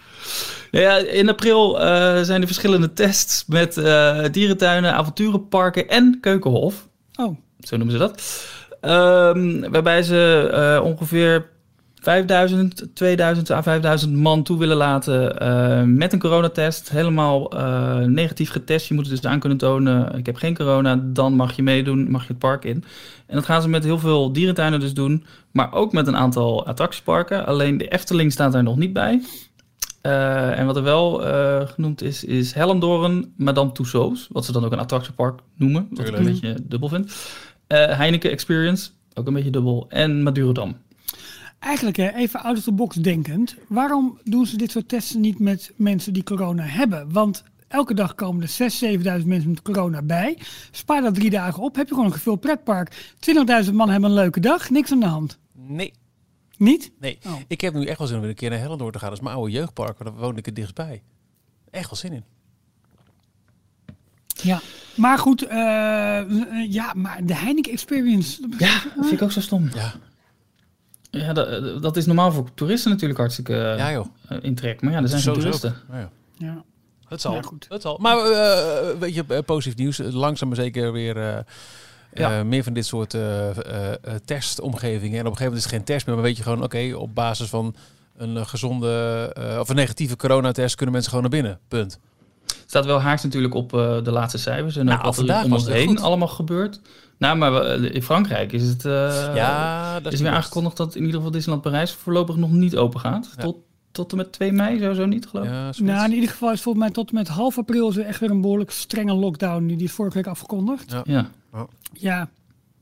[0.71, 6.89] Ja, ja, in april eh, zijn er verschillende tests met eh, dierentuinen, avonturenparken en keukenhof.
[7.15, 8.47] Oh, Zo noemen ze dat.
[8.81, 11.51] Ehm, waarbij ze eh, ongeveer
[12.07, 16.91] 5000, 2000 à 5000 man toe willen laten eh, met een coronatest.
[16.91, 18.87] Helemaal eh, negatief getest.
[18.87, 22.11] Je moet het dus aan kunnen tonen, ik heb geen corona, dan mag je meedoen,
[22.11, 22.85] mag je het park in.
[23.27, 26.67] En dat gaan ze met heel veel dierentuinen dus doen, maar ook met een aantal
[26.67, 27.47] attractieparken.
[27.47, 29.23] Alleen de Efteling staat daar nog niet bij.
[30.01, 31.21] Eh, en wat er wel
[31.67, 34.29] genoemd is, is Hellendoorn, Madame Tussauds.
[34.31, 35.87] Wat ze dan ook een attractiepark noemen.
[35.91, 36.41] Wat ik een Tuurlijk.
[36.41, 37.15] beetje dubbel vind.
[37.69, 39.87] Heineken Experience, ook een beetje dubbel.
[39.89, 40.77] En Madurodam.
[41.67, 43.57] Eigenlijk hè, even out of the box denkend.
[43.69, 47.13] Waarom doen ze dit soort testen niet met mensen die corona hebben?
[47.13, 50.39] Want elke dag komen er 6.000, 7.000 mensen met corona bij.
[50.71, 53.15] Spaar dat drie dagen op, heb je gewoon een gevuld pretpark.
[53.67, 55.39] 20.000 man hebben een leuke dag, niks aan de hand.
[55.53, 55.93] Nee,
[56.57, 56.91] Niet?
[57.01, 57.19] nee.
[57.27, 57.33] Oh.
[57.49, 59.09] Ik heb nu echt wel zin om weer een keer naar Hellendoor te gaan.
[59.09, 61.03] Dat is mijn oude jeugdpark, waar daar woonde ik er dichtstbij.
[61.71, 62.25] Echt wel zin in.
[64.43, 64.61] Ja.
[64.97, 65.57] Maar goed, eh,
[66.69, 68.49] ja, maar de Heineken Experience.
[68.59, 69.69] Ja, dat vind ik ook zo stom.
[69.75, 69.95] Ja,
[71.19, 74.07] Ja, dat, dat is normaal voor toeristen natuurlijk hartstikke eh, ja joh.
[74.29, 74.81] eh, in trek.
[74.83, 75.75] Maar ja, er zijn geen toeristen.
[75.91, 76.11] Ja, ja.
[76.39, 76.65] Ja.
[77.09, 77.35] Het zal.
[77.35, 77.67] Ja, goed.
[77.69, 77.99] Het zal.
[78.01, 79.99] Maar eh, weet je, eh, positief nieuws.
[80.11, 81.39] Langzaam maar zeker weer eh,
[82.15, 82.39] Ja.
[82.39, 85.19] eh, meer van dit soort eh, eh, eh, testomgevingen.
[85.19, 86.93] En op een gegeven moment is het geen test meer, maar weet je gewoon, oké,
[86.97, 87.75] op basis van
[88.17, 91.61] een gezonde eh, of een negatieve coronatest kunnen mensen gewoon naar binnen.
[91.69, 91.99] Punt.
[92.67, 94.77] staat wel haaks natuurlijk op eh, de laatste cijfers.
[94.77, 96.01] En Nou, ook wat er om was ons het heen goed.
[96.01, 96.81] allemaal gebeurt.
[97.19, 98.85] Nou, maar we- in Frankrijk is het...
[98.85, 102.51] eh, ja, dat is is weer aangekondigd dat in ieder geval Disneyland Parijs voorlopig nog
[102.51, 103.33] niet open gaat.
[103.37, 103.43] Ja.
[103.43, 103.57] Tot
[103.91, 105.51] tot en met 2 mei, sowieso niet, geloof ik.
[105.53, 105.71] Ja.
[105.79, 108.21] Nou, in ieder geval is volgens mij tot en met half april is er echt
[108.21, 109.67] weer een behoorlijk strenge lockdown.
[109.67, 110.91] Die is vorige week afgekondigd.
[110.91, 111.03] Ja.
[111.05, 111.31] Ja.
[111.93, 112.29] Ja.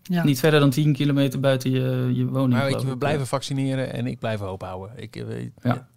[0.02, 0.24] ja.
[0.24, 2.52] Niet verder dan 10 kilometer buiten je, je woning.
[2.52, 4.90] maar weet geloof je, we blijven vaccineren en ik blijf hoop houden.
[5.02, 5.88] Ik, eh, weet- Ja.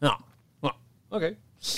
[0.00, 0.16] Nou,
[0.60, 0.74] nou,
[1.08, 1.34] oké.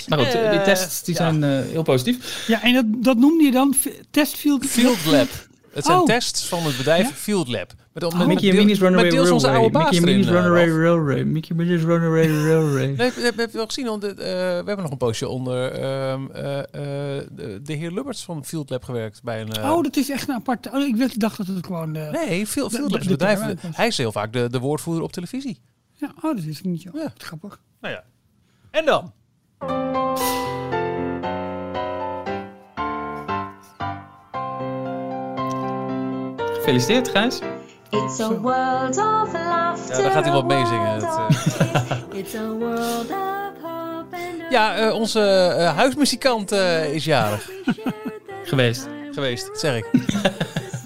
[0.07, 1.19] Maar goed, die Eh, tests die ja.
[1.19, 2.47] zijn eh, heel positief.
[2.47, 4.65] ja, en dat, dat noemde je dan fi- testfield.
[4.65, 5.27] Field Lab.
[5.77, 6.05] Het zijn Oh.
[6.05, 7.13] tests van het bedrijf Ja?
[7.13, 7.67] Field Lab.
[7.67, 8.17] Met, met, Oh.
[8.19, 9.65] met, Mickey en deel- Minnie's met Runaway deels onze Railway.
[9.71, 10.69] oude baas Mickey Minnie's Runaway.
[10.69, 11.23] Railway.
[11.23, 12.85] Mickey Minnie's Runaway Railway.
[12.85, 13.85] Nee, heb, heb je wel gezien?
[13.85, 14.31] Want het, eh, we
[14.65, 16.65] hebben nog een poosje onder ehm, eh, eh,
[17.31, 19.23] de, de heer Lubberts van Field Lab gewerkt.
[19.23, 20.69] Bij een, Oh, dat is echt een apart.
[20.73, 21.91] Oh, ik dacht dat het gewoon.
[21.91, 23.75] Nee, Field, Field Lab is de een bedrijf.
[23.75, 25.59] Hij is heel vaak de, de woordvoerder op televisie.
[25.93, 26.89] Ja, oh, dat is niet zo.
[26.93, 27.13] Ja.
[27.17, 27.59] Grappig.
[27.81, 28.03] Nou ja.
[28.71, 29.13] En dan?
[36.67, 37.39] Gefeliciteerd, Gijs.
[37.89, 39.95] It's a world of laughter.
[39.95, 40.87] Ja, daar gaat hij wel mee zingen.
[40.87, 42.19] a Het, world eh.
[42.19, 45.21] It's a world of hope and a Ja, eh, onze
[45.57, 47.49] eh, huismuzikant eh, is jarig
[48.43, 48.87] Geweest.
[49.11, 49.85] geweest, dat zeg ik.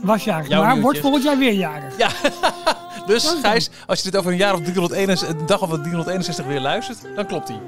[0.03, 0.47] Was jarig.
[0.47, 1.95] Jouw maar wordt volgend jaar weer jarig.
[3.05, 6.59] Dus Gijs, als je dit over een jaar of 361, een dag of 361 weer
[6.59, 7.59] luistert, dan klopt hij.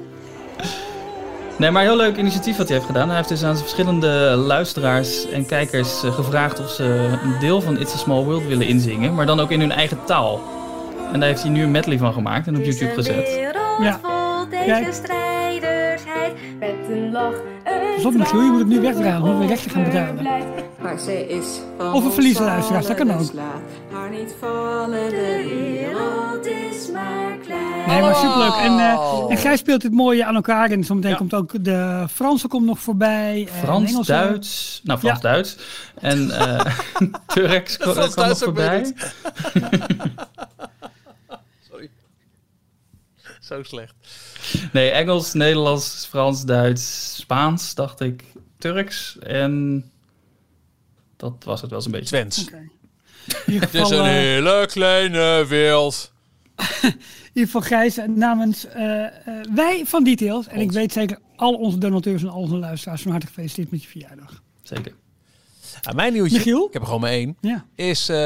[1.58, 3.06] Nee, maar heel leuk initiatief wat hij heeft gedaan.
[3.08, 6.84] Hij heeft dus aan zijn verschillende luisteraars en kijkers eh, gevraagd of ze
[7.22, 9.98] een deel van It's a Small World willen inzingen, maar dan ook in hun eigen
[10.04, 10.40] taal.
[11.12, 13.28] En daar heeft hij nu een medley van gemaakt en op YouTube gezet.
[13.34, 14.00] wereld Ja.
[14.50, 14.78] Kijk.
[14.78, 16.32] tegenstrijdigheid.
[16.58, 19.70] Met een lach, een Pas op, Michiel, je moet het nu wegdragen, want we rechten
[19.70, 20.22] gaan betalen.
[20.82, 21.46] Maar ze is
[21.78, 23.32] van Of we ons verliezen luisteraars, dat kan ook.
[23.32, 23.44] laat
[23.92, 26.33] haar niet vallen, de De wereld.
[26.74, 27.86] Is maar klein.
[27.88, 28.54] Nee, maar superleuk.
[28.54, 29.30] En, eh Oh.
[29.30, 30.70] en Gijs speelt dit mooie aan elkaar.
[30.70, 31.16] En zometeen Ja.
[31.16, 33.48] komt ook de Franse komt nog voorbij.
[33.52, 34.06] en Frans.
[34.06, 35.28] Duits, nou Frans, Ja.
[35.28, 35.56] Duits
[36.00, 36.76] en eh
[37.34, 38.92] Turks kwam nog ook voorbij.
[41.70, 41.90] Sorry.
[43.40, 43.94] Zo slecht.
[44.72, 48.24] Nee, Engels, Nederlands, Frans, Duits, Spaans, dacht ik,
[48.58, 49.84] Turks en
[51.16, 52.06] dat was het wel eens een beetje.
[52.06, 52.46] Twents.
[53.46, 56.12] Het is een eh, hele kleine wereld.
[57.34, 60.46] geval Gijs, eh, namens eh, eh, wij van Details.
[60.46, 63.82] En ik weet zeker al onze donateurs en al onze luisteraars van harte gefeliciteerd met
[63.82, 64.42] je verjaardag.
[64.62, 64.94] Zeker.
[65.84, 66.66] Ja, mijn nieuwtje, Michiel?
[66.66, 67.64] ik heb er gewoon maar één, Ja.
[67.74, 68.08] is...
[68.08, 68.16] eh,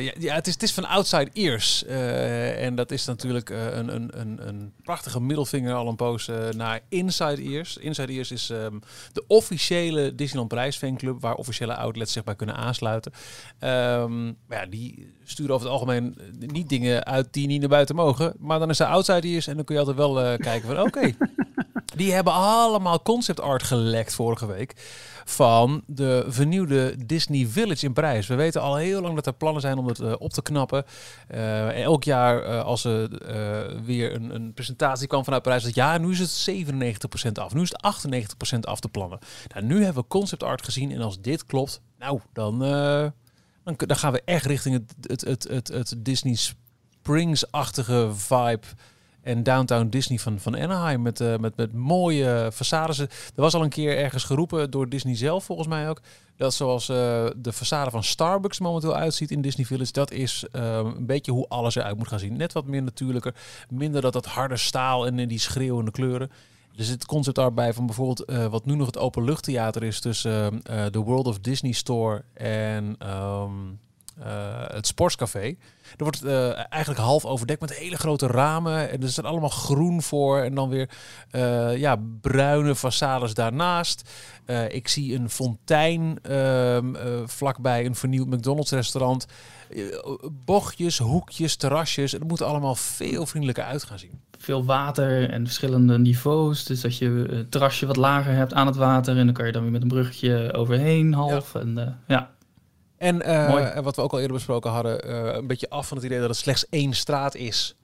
[0.00, 1.84] ja, ja, het is, het is van Outside Ears.
[1.84, 6.30] Eh, en dat is natuurlijk eh, een, een, een, een prachtige middelvinger al een poos
[6.56, 7.76] naar Inside Ears.
[7.76, 8.78] Inside Ears is ehm,
[9.12, 11.20] de officiële Disneyland Prijs fanclub...
[11.20, 13.12] waar officiële outlets zich bij kunnen aansluiten.
[13.58, 17.96] Ehm, maar ja, die sturen over het algemeen niet dingen uit die niet naar buiten
[17.96, 18.34] mogen.
[18.38, 20.80] Maar dan is er Outside Ears en dan kun je altijd wel kijken van...
[20.80, 21.12] oké,
[21.96, 24.74] die hebben allemaal concept art gelekt vorige week
[25.24, 28.26] van de vernieuwde Disney Village in Parijs.
[28.26, 30.84] We weten al heel lang dat er plannen zijn om het eh, op te knappen.
[31.28, 33.08] Eh, elk jaar eh, als er
[33.84, 36.66] weer een, een presentatie kwam vanuit Parijs, dat ja, nu is het
[37.28, 37.54] 97% af.
[37.54, 39.18] Nu is het 98% af te plannen.
[39.54, 43.96] Nou, nu hebben we concept art gezien en als dit klopt, nou, dan, dan, dan
[43.96, 48.66] gaan we echt richting het, het, het, het, het Disney Springs-achtige vibe
[49.24, 52.98] en Downtown Disney van, van Anaheim met, eh, met, met mooie façades.
[52.98, 56.00] Er was al een keer ergens geroepen door Disney zelf, volgens mij ook,
[56.36, 56.96] dat zoals eh,
[57.36, 61.48] de façade van Starbucks momenteel uitziet in Disney Village, dat is eh, een beetje hoe
[61.48, 62.36] alles eruit moet gaan zien.
[62.36, 63.34] Net wat meer natuurlijker,
[63.68, 66.30] minder dat dat harde staal en die schreeuwende kleuren.
[66.76, 70.60] Er zit concept art bij van bijvoorbeeld wat nu nog het openluchttheater is tussen
[70.90, 73.50] de World of Disney Store en ehm,
[74.18, 75.56] eh, het Sportscafé.
[75.96, 78.90] Er wordt eh, eigenlijk half overdekt met hele grote ramen.
[78.90, 80.38] En er staat allemaal groen voor.
[80.38, 80.88] En dan weer
[81.30, 84.10] eh, ja, bruine façades daarnaast.
[84.68, 89.26] Ik zie een fontein ehm, eh, vlakbij een vernieuwd McDonald's restaurant.
[90.44, 92.12] Bochtjes, hoekjes, terrasjes.
[92.12, 94.20] Het moet allemaal veel vriendelijker uit gaan zien.
[94.38, 96.64] Veel water en verschillende niveaus.
[96.64, 99.16] Dus dat je het terrasje wat lager hebt aan het water.
[99.16, 101.54] En dan kan je dan weer met een bruggetje overheen half.
[101.54, 102.33] En ja,
[102.96, 103.80] En eh, Mooi.
[103.82, 106.28] wat we ook al eerder besproken hadden, eh, een beetje af van het idee dat
[106.28, 107.76] het slechts één straat is.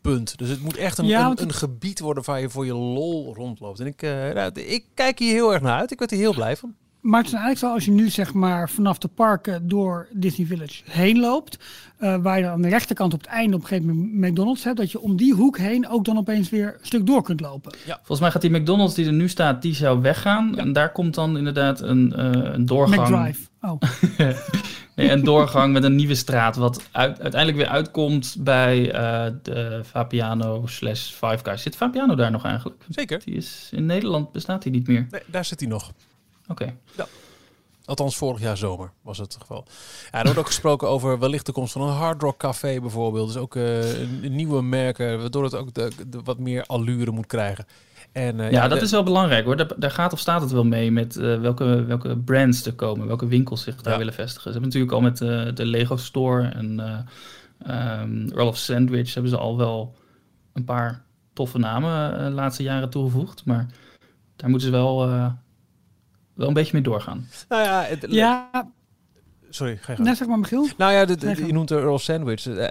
[0.00, 0.38] Punt.
[0.38, 3.80] Dus het moet echt een, Ja, een, gebied worden waar je voor je lol rondloopt.
[3.80, 5.90] En ik, eh, nou, ik kijk hier heel erg naar uit.
[5.90, 6.74] Ik werd er heel blij van.
[7.00, 10.46] Maar het is eigenlijk zo, als je nu zeg maar vanaf de parken door Disney
[10.46, 11.58] Village heen loopt,
[11.96, 14.64] eh, waar je dan aan de rechterkant op het einde op een gegeven moment McDonald's
[14.64, 17.40] hebt, dat je om die hoek heen ook dan opeens weer een stuk door kunt
[17.40, 17.72] lopen.
[17.86, 20.58] volgens mij gaat die McDonald's die er nu staat, die zou weggaan.
[20.58, 23.08] En daar komt dan inderdaad een, eh, een doorgang.
[23.08, 23.49] McDrive.
[23.62, 23.80] Oh,
[24.94, 30.66] een doorgang met een nieuwe straat, wat uit, uiteindelijk weer uitkomt bij eh, de Fabiano
[30.66, 31.62] slash Five Guys.
[31.62, 32.84] Zit Fabiano daar nog eigenlijk?
[32.88, 33.20] Zeker.
[33.24, 35.06] Die is, in Nederland bestaat die niet meer.
[35.10, 35.92] Nee, daar zit hij nog.
[36.48, 36.74] Oké.
[37.84, 39.64] Althans, vorig jaar zomer was het geval.
[40.10, 43.26] Ja, er wordt ook gesproken over wellicht de komst van een Hard Rock Café bijvoorbeeld.
[43.26, 47.10] Dus ook eh, een, een nieuwe merken, waardoor het ook de, de wat meer allure
[47.10, 47.66] moet krijgen.
[48.12, 49.56] En, eh, Ja, dat de- is wel belangrijk hoor.
[49.56, 53.06] Daar, daar gaat of staat het wel mee met eh, welke, welke brands er komen,
[53.06, 53.98] welke winkels zich daar Ja.
[53.98, 54.42] willen vestigen.
[54.52, 56.98] Ze hebben natuurlijk al met eh, de Lego Store en eh
[57.66, 59.94] ehm Earl of Sandwich hebben ze al wel
[60.52, 63.44] een paar toffe namen de laatste jaren toegevoegd.
[63.44, 63.66] Maar
[64.36, 65.30] daar moeten ze wel, eh,
[66.34, 67.26] wel een beetje mee doorgaan.
[67.48, 68.50] Nou ja, het- Ja,
[69.50, 70.08] sorry, ga je gang.
[70.08, 70.68] net zeg maar Michiel.
[70.76, 72.46] Nou ja, de, je noemt de Earl Sandwich.
[72.46, 72.70] Eh,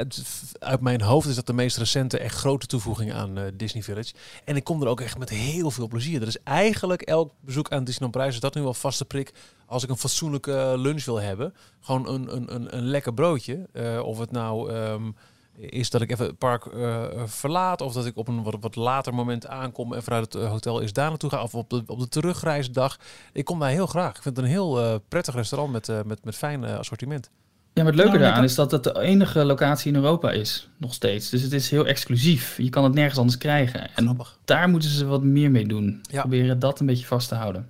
[0.59, 4.13] Uit mijn hoofd is dat de meest recente echt grote toevoeging aan eh, Disney Village.
[4.45, 6.19] En ik kom er ook echt met heel veel plezier.
[6.19, 9.33] Dat is eigenlijk elk bezoek aan Disneyland Parijs is dat nu wel vaste prik.
[9.65, 13.67] Als ik een fatsoenlijke eh, lunch wil hebben, gewoon een, een, een, een lekker broodje.
[13.73, 15.11] Eh, of het nou ehm,
[15.59, 18.75] is dat ik even het park eh, verlaat, of dat ik op een wat, wat
[18.75, 21.83] later moment aankom en vanuit het eh, hotel is daar naartoe ga, of op de,
[21.85, 22.97] op de terugreisdag.
[23.33, 24.15] Ik kom daar heel graag.
[24.15, 27.29] Ik vind het een heel eh, prettig restaurant met, eh, met, met fijn eh, assortiment.
[27.73, 30.69] Ja, maar het leuke Nou, daaraan is dat het de enige locatie in Europa is,
[30.77, 31.29] nog steeds.
[31.29, 32.57] Dus het is heel exclusief.
[32.57, 33.95] Je kan het nergens anders krijgen.
[33.95, 34.37] En Grappig.
[34.45, 36.01] daar moeten ze wat meer mee doen.
[36.01, 36.19] Ja.
[36.19, 37.69] Proberen dat een beetje vast te houden.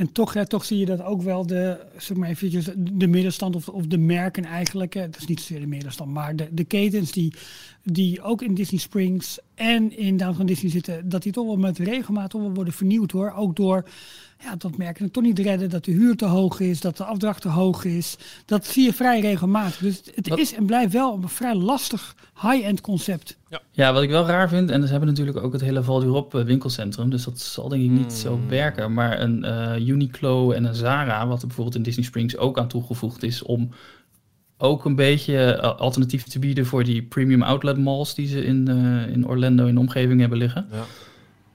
[0.00, 3.56] En toch, hè, toch zie je dat ook wel de, zeg maar eventjes, de middenstand
[3.56, 4.94] of, of de merken eigenlijk.
[4.94, 7.34] Het is niet zozeer de middenstand, maar de, de ketens die,
[7.82, 11.78] die ook in Disney Springs en in Downtown Disney zitten, dat die toch wel met
[11.78, 13.32] regelmaat worden vernieuwd hoor.
[13.32, 13.84] Ook door
[14.42, 17.04] ja, dat merken het toch niet redden, dat de huur te hoog is, dat de
[17.04, 18.16] afdracht te hoog is.
[18.46, 19.76] Dat zie je vrij regelmatig.
[19.78, 23.36] Dus het Wat- is en blijft wel een vrij lastig high-end concept.
[23.70, 26.38] Ja, wat ik wel raar vind, en ze hebben natuurlijk ook het hele Val d'Europe
[26.40, 28.48] eh, winkelcentrum, dus dat zal denk ik niet zo Hmm.
[28.48, 28.92] werken.
[28.94, 32.68] Maar een eh, Uniqlo en een Zara, wat er bijvoorbeeld in Disney Springs ook aan
[32.68, 33.70] toegevoegd is, om
[34.58, 38.68] ook een beetje eh, alternatief te bieden voor die premium outlet malls die ze in,
[38.68, 40.66] eh, in Orlando in de omgeving hebben liggen.
[40.72, 40.84] Ja.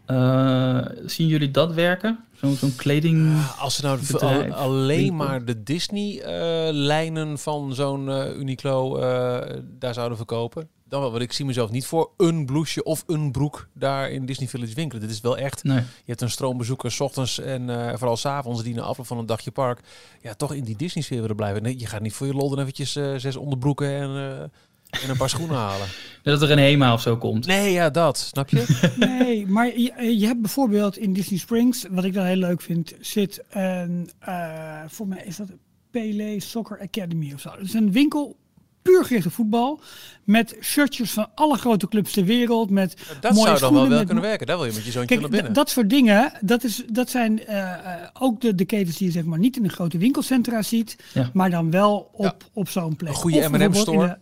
[0.06, 2.20] Eh, zien jullie dat werken?
[2.42, 3.34] Zo'n kleding...
[3.34, 5.16] Ja, als ze nou al- alleen winkel.
[5.16, 11.12] maar de Disney-lijnen van zo'n eh, Uniqlo eh, daar zouden verkopen, dan wel.
[11.12, 14.74] Want ik zie mezelf niet voor een blouseje of een broek daar in Disney Village
[14.74, 15.02] winkelen.
[15.02, 15.78] Dit is wel echt, Nee.
[15.78, 19.08] je hebt een stroom bezoekers 's ochtends en eh, vooral 's avonds die na afloop
[19.08, 19.80] van een dagje park,
[20.22, 21.64] ja, toch in die Disney-sfeer willen blijven.
[21.64, 24.44] Nee, je gaat niet voor je lol dan eventjes eh, zes onderbroeken en, eh,
[24.90, 25.88] en een paar schoenen halen.
[26.24, 27.46] Dat er een HEMA of zo komt.
[27.46, 28.92] Nee, ja, dat, snap je?
[28.98, 32.94] Nee, maar je, je hebt bijvoorbeeld in Disney Springs, wat ik dan heel leuk vind,
[33.00, 35.48] zit een, eh voor mij is dat
[35.92, 37.50] Pele Soccer Academy of zo.
[37.50, 38.36] Dat is een winkel
[38.82, 39.80] puur gericht op voetbal,
[40.24, 43.90] met shirtjes van alle grote clubs ter wereld, met Dat mooie zou dan wel schoenen,
[43.98, 44.48] wel kunnen werken.
[44.48, 45.54] Daar wil je met je zoontje Kijk, naar binnen.
[45.54, 47.78] dat soort dingen, dat, is, dat zijn eh, eh,
[48.20, 51.30] ook de, de ketens die je zeg maar niet in een grote winkelcentra ziet, Ja.
[51.34, 52.36] maar dan wel op, Ja.
[52.54, 53.10] op zo'n plek.
[53.10, 54.18] Een goede in de-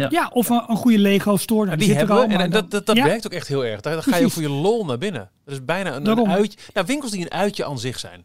[0.00, 0.08] Ja.
[0.10, 1.66] Ja, of een, een goede Lego store.
[1.66, 2.34] Nou, die zit er hebben we.
[2.42, 3.04] En, dat, dat, dat Ja.
[3.04, 3.80] werkt ook echt heel erg.
[3.80, 5.30] Daar, daar ga je voor je lol naar binnen.
[5.44, 6.58] Dat is bijna een, een uitje.
[6.74, 8.24] Nou, winkels die een uitje aan zich zijn.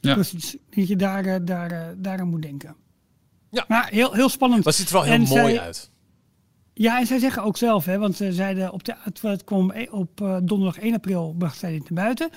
[0.00, 0.14] Ja.
[0.14, 2.76] Precies, dat je daar, eh, daar, eh, daaraan moet denken.
[3.50, 3.64] Ja.
[3.68, 4.64] Maar heel, heel spannend.
[4.64, 5.90] Maar het ziet er wel heel En mooi zij- uit.
[6.74, 9.88] Ja, en zij zeggen ook zelf, hè, want ze zeiden op de, het, kwam e-
[9.90, 12.30] op eh, donderdag 1 april bracht zij dit naar buiten.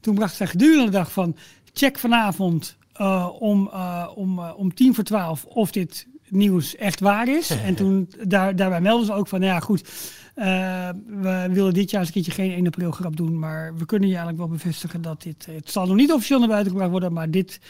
[0.00, 1.36] Toen bracht zij gedurende de dag van
[1.72, 7.00] check vanavond eh, om, eh, om, eh, om tien voor twaalf of dit nieuws echt
[7.00, 7.50] waar is.
[7.68, 9.88] en toen daar, daarbij melden ze ook van, nou ja goed,
[10.34, 13.86] eh, we willen dit jaar eens een keertje geen 1 april grap doen, maar we
[13.86, 16.90] kunnen je eigenlijk wel bevestigen dat dit, het zal nog niet officieel naar buiten gebracht
[16.90, 17.60] worden, maar dit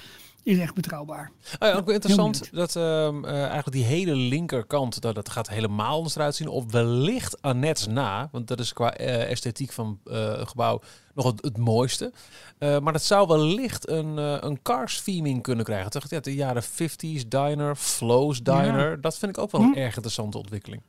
[0.45, 1.31] is echt betrouwbaar.
[1.59, 5.49] Oh ja, ook wel interessant dat ehm, eh, eigenlijk die hele linkerkant, dat, dat gaat
[5.49, 6.49] helemaal anders eruit zien.
[6.49, 10.81] Of wellicht Annette's na, want dat is qua eh, esthetiek van eh, het gebouw
[11.15, 12.13] nog het, het mooiste.
[12.59, 15.91] Maar dat zou wellicht een, een Cars theming kunnen krijgen.
[15.91, 16.11] Toch?
[16.11, 19.01] Ja, de jaren 50s diner, Flows diner.
[19.01, 19.79] Dat vind ik ook wel een Hm.
[19.79, 20.83] erg interessante ontwikkeling.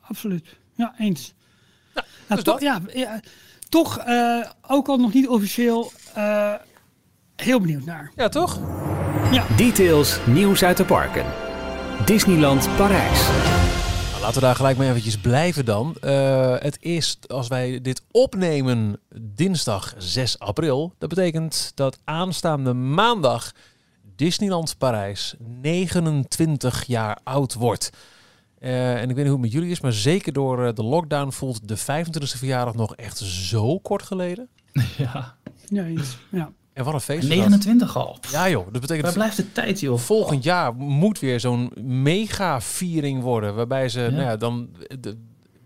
[0.00, 0.56] Absoluut.
[0.74, 1.34] Ja, eens.
[1.94, 2.62] dus Nou, toch, dat.
[2.62, 3.20] ja, ja,
[3.68, 3.98] toch
[4.66, 5.92] ook al nog niet officieel,
[7.36, 8.12] heel benieuwd naar.
[8.16, 8.58] Ja, toch?
[9.56, 11.24] Details, nieuws uit de parken.
[12.04, 13.26] Disneyland Parijs.
[14.10, 15.96] Nou, laten we daar gelijk mee eventjes blijven dan.
[16.00, 20.94] Eh, het is, als wij dit opnemen, dinsdag 6 april.
[20.98, 23.52] Dat betekent dat aanstaande maandag
[24.16, 27.90] Disneyland Parijs 29 jaar oud wordt.
[28.58, 30.82] Eh, en ik weet niet hoe het met jullie is, maar zeker door eh, de
[30.82, 34.48] lockdown voelt de 25e verjaardag nog echt zo kort geleden.
[34.96, 35.36] Ja.
[35.68, 36.16] Ja, eens.
[36.30, 36.52] Ja.
[36.74, 37.22] En wat een feest.
[37.22, 37.38] is dat.
[37.38, 38.18] 29 al.
[38.30, 39.98] Ja joh, dat betekent Waar blijft de tijd, joh?
[39.98, 43.54] volgend jaar moet weer zo'n mega viering worden.
[43.54, 44.10] Waarbij ze, Ja.
[44.10, 44.68] nou ja, dan.
[45.00, 45.16] De,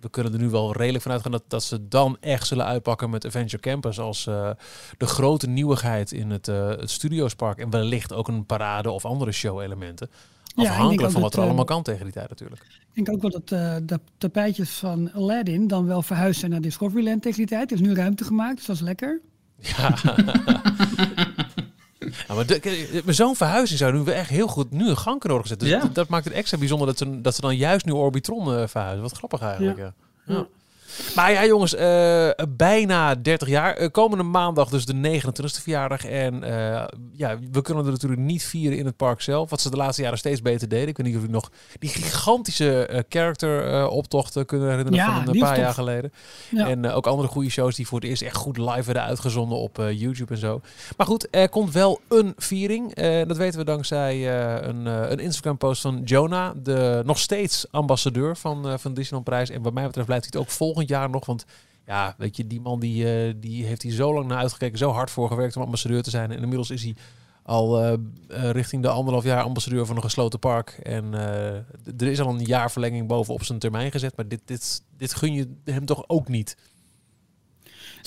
[0.01, 3.11] we kunnen er nu wel redelijk van uitgaan dat, dat ze dan echt zullen uitpakken
[3.11, 4.51] met Adventure Campus als eh,
[4.97, 7.59] de grote nieuwigheid in het, eh het Studiospark.
[7.59, 10.11] En wellicht ook een parade of andere show-elementen.
[10.55, 12.62] Afhankelijk van wat er eh, allemaal kan tegen die tijd natuurlijk.
[12.93, 13.49] Ik denk ook wel dat
[13.89, 17.70] de tapijtjes van Aladdin dan wel verhuisd zijn naar Discoveryland tegen die tijd.
[17.70, 19.20] Er is nu ruimte gemaakt, dus dat is lekker.
[19.61, 19.94] Ja.
[22.28, 22.44] Ja, maar
[23.04, 25.61] met zo'n verhuizing zou nu wel echt heel goed nu een gang kunnen worden gezet.
[25.61, 25.80] Dus Ja.
[25.80, 28.66] dat, dat maakt het extra bijzonder dat ze, dat ze dan juist nu Orbitron eh,
[28.66, 29.02] verhuizen.
[29.02, 29.78] Wat grappig eigenlijk.
[29.78, 29.92] Ja.
[30.26, 30.46] Ja.
[31.14, 33.76] Maar ja, jongens, eh, bijna 30 jaar.
[33.76, 36.05] Eh, komende maandag dus de 29e verjaardag.
[36.05, 39.51] En eh, ja, we kunnen er natuurlijk niet vieren in het park zelf.
[39.51, 40.88] Wat ze de laatste jaren steeds beter deden.
[40.88, 45.24] Ik weet niet of jullie nog die gigantische eh, character eh, optochten kunnen herinneren Ja,
[45.24, 46.12] van een paar jaar geleden.
[46.51, 46.68] Ja.
[46.68, 49.76] En ook andere goede shows die voor het eerst echt goed live werden uitgezonden op
[49.90, 50.61] YouTube en zo.
[50.96, 52.94] Maar goed, er komt wel een viering.
[53.26, 54.32] Dat weten we dankzij
[54.62, 59.51] een, een Instagram-post van Jonah, de nog steeds ambassadeur van, van Disneyland Prijs.
[59.51, 61.26] En wat mij betreft blijft hij het ook volgend jaar nog.
[61.26, 61.45] Want
[61.89, 64.91] ja, weet je, die man die, eh, die heeft hier zo lang naar uitgekeken, zo
[64.91, 66.30] hard voor gewerkt om ambassadeur te zijn.
[66.30, 66.97] En inmiddels is hij
[67.43, 70.70] al eh, eh, richting de anderhalf jaar ambassadeur van een gesloten park.
[70.82, 71.14] En
[71.99, 74.16] er is al een jaar verlenging bovenop zijn termijn gezet.
[74.16, 76.57] Maar dit, dit, dit gun je hem toch ook niet?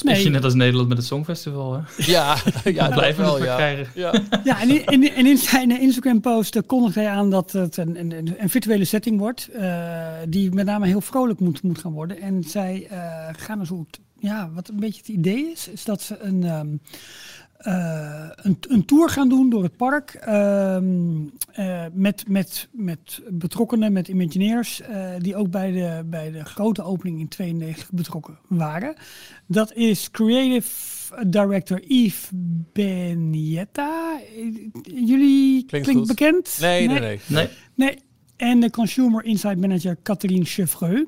[0.03, 1.79] Is Nee, net als Nederland met het Songfestival, hè?
[2.05, 3.55] Ja, ja dat Blijven wel, we ja.
[3.55, 3.87] krijgen.
[3.95, 4.13] ja.
[4.43, 7.99] ja, en in, in, en in zijn Instagram-post eh, kondigt hij aan dat het een,
[7.99, 9.47] een, een virtuele setting wordt.
[9.47, 12.21] eh, die met name heel vrolijk moet, moet gaan worden.
[12.21, 12.99] En zij eh,
[13.37, 13.99] gaan een soort.
[14.19, 16.43] Ja, wat een beetje het idee is, is dat ze een.
[16.43, 16.67] ehm,
[17.61, 20.85] eh, een, een tour gaan doen door het park ehm,
[21.51, 26.83] eh, met, met, met betrokkenen, met Imagineers, eh, die ook bij de, bij de grote
[26.83, 28.95] opening in 92 betrokken waren.
[29.47, 30.69] Dat is Creative
[31.27, 32.29] Director Yves
[32.73, 34.19] Benietta.
[34.83, 36.57] Jullie Klinkt bekend?
[36.61, 37.19] Nee, nee, nee.
[37.27, 37.97] Nee, Nee.
[38.41, 41.07] En de Consumer Insight Manager Catherine Chevreux.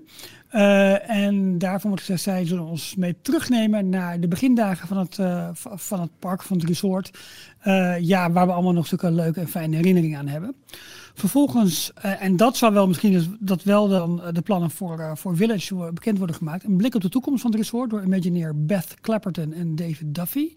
[0.54, 5.20] Eh, en daarvan wordt gezegd, zij zullen ons mee terugnemen naar de begindagen van het,
[5.20, 7.12] eh, van het park, van het resort.
[7.60, 10.56] Eh, ja, waar we allemaal nog zulke leuke en fijne herinneringen aan hebben.
[11.14, 15.76] Vervolgens, en dat zou wel misschien dus, dat wel dan de plannen voor, voor Village
[15.93, 16.64] bekend worden gemaakt.
[16.64, 20.47] Een blik op de toekomst van het resort door Imagineer Beth Clapperton en David Duffy.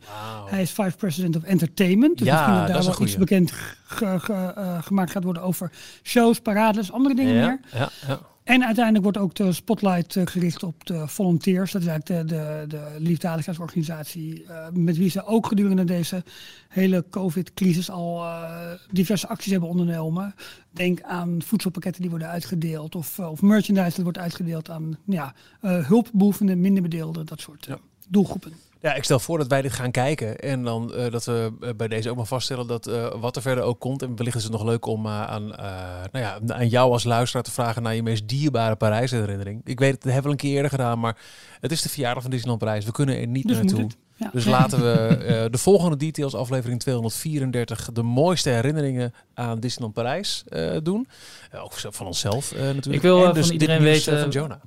[0.47, 2.19] Hij is Vice President of Entertainment.
[2.19, 3.53] Dus Ja, misschien dat daar wel iets bekend
[3.85, 5.73] ge- ge- gemaakt gaat worden over
[6.03, 7.61] shows, parades, andere dingen Ja, meer.
[7.73, 8.19] ja, ja.
[8.47, 11.73] En uiteindelijk wordt ook de spotlight eh, gericht op de volunteers.
[11.73, 14.45] Dat is eigenlijk de, de, de liefdadigheidsorganisatie.
[14.45, 16.23] eh, met wie ze ook gedurende deze
[16.69, 20.35] hele COVID-crisis al eh, diverse acties hebben ondernomen.
[20.71, 22.95] Denk aan voedselpakketten die worden uitgedeeld.
[22.95, 27.69] Of, of merchandise dat wordt uitgedeeld aan ja, eh, hulpbehoevenden, minder bedeelden, dat soort
[28.09, 28.53] doelgroepen.
[28.87, 30.39] Ja, ik stel voor dat wij dit gaan kijken.
[30.39, 33.43] En dan eh, dat we eh, bij deze ook maar vaststellen dat eh, wat er
[33.43, 34.03] verder ook komt.
[34.03, 35.65] En wellicht is het nog leuk om aan, eh,
[36.13, 39.61] nou ja, aan jou als luisteraar te vragen naar je meest dierbare Parijs-herinnering.
[39.65, 41.17] Ik weet het, dat hebben we een keer eerder gedaan, maar
[41.61, 42.85] het is de verjaardag van Disneyland Parijs.
[42.85, 43.85] We kunnen er niet Dus moet naartoe.
[43.85, 43.97] het.
[44.19, 44.31] Ja.
[44.33, 44.93] Dus laten we
[45.25, 51.09] eh, de volgende details, aflevering 234, de mooiste herinneringen aan Disneyland Parijs eh, doen.
[51.55, 52.95] Ook van onszelf eh, natuurlijk.
[52.95, 54.61] Ik wil, En dus van dit iedereen weten- van Jonah.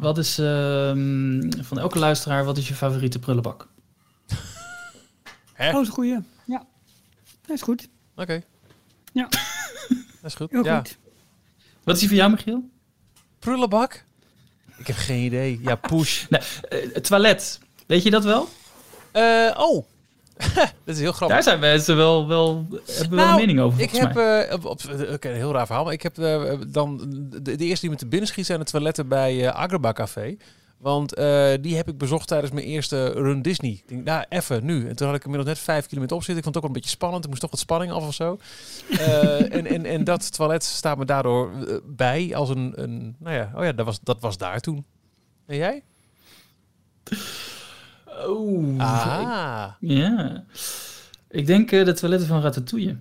[0.00, 3.68] Wat is ehm, van elke luisteraar, wat is je favoriete prullenbak?
[5.52, 5.66] Hè?
[5.66, 6.18] Oh, dat is een goeie.
[6.44, 6.66] Ja,
[7.46, 7.88] dat is goed.
[8.16, 8.42] Oké.
[9.12, 9.28] Ja.
[10.20, 10.50] Dat is goed.
[10.50, 10.76] Heel ja.
[10.76, 10.98] goed.
[11.84, 12.70] Wat is die van jou, Michiel?
[13.38, 14.04] Prullenbak?
[14.78, 15.60] Ik heb geen idee.
[15.62, 16.24] Ja, push.
[16.28, 17.60] Nee, eh, het toilet.
[17.86, 18.48] Weet je dat wel?
[19.12, 19.86] Eh, oh,
[20.84, 21.36] dat is heel grappig.
[21.36, 24.80] Daar zijn mensen wel, wel hebben wel Nou, een mening over, Ik heb, eh, op,
[25.20, 28.06] een heel raar verhaal, maar ik heb eh, dan de, de eerste die me te
[28.06, 30.36] binnen schiet zijn de toiletten bij eh Agrabah Café.
[30.80, 33.70] Want eh, die heb ik bezocht tijdens mijn eerste Run Disney.
[33.70, 34.88] Ik denk, nou, even nu.
[34.88, 36.38] En toen had ik inmiddels net vijf kilometer op zitten.
[36.38, 37.24] Ik vond het ook wel een beetje spannend.
[37.24, 38.38] Ik moest toch wat spanning af of zo.
[38.90, 43.16] Eh, en, en, en dat toilet staat me daardoor eh, bij als een, een...
[43.18, 44.84] Nou ja, oh ja, dat was, dat was daar toen.
[45.46, 45.82] En jij?
[48.28, 49.66] Oh, Ah.
[49.80, 50.44] ja.
[51.30, 52.96] Ik denk eh, de toiletten van Ratatouille.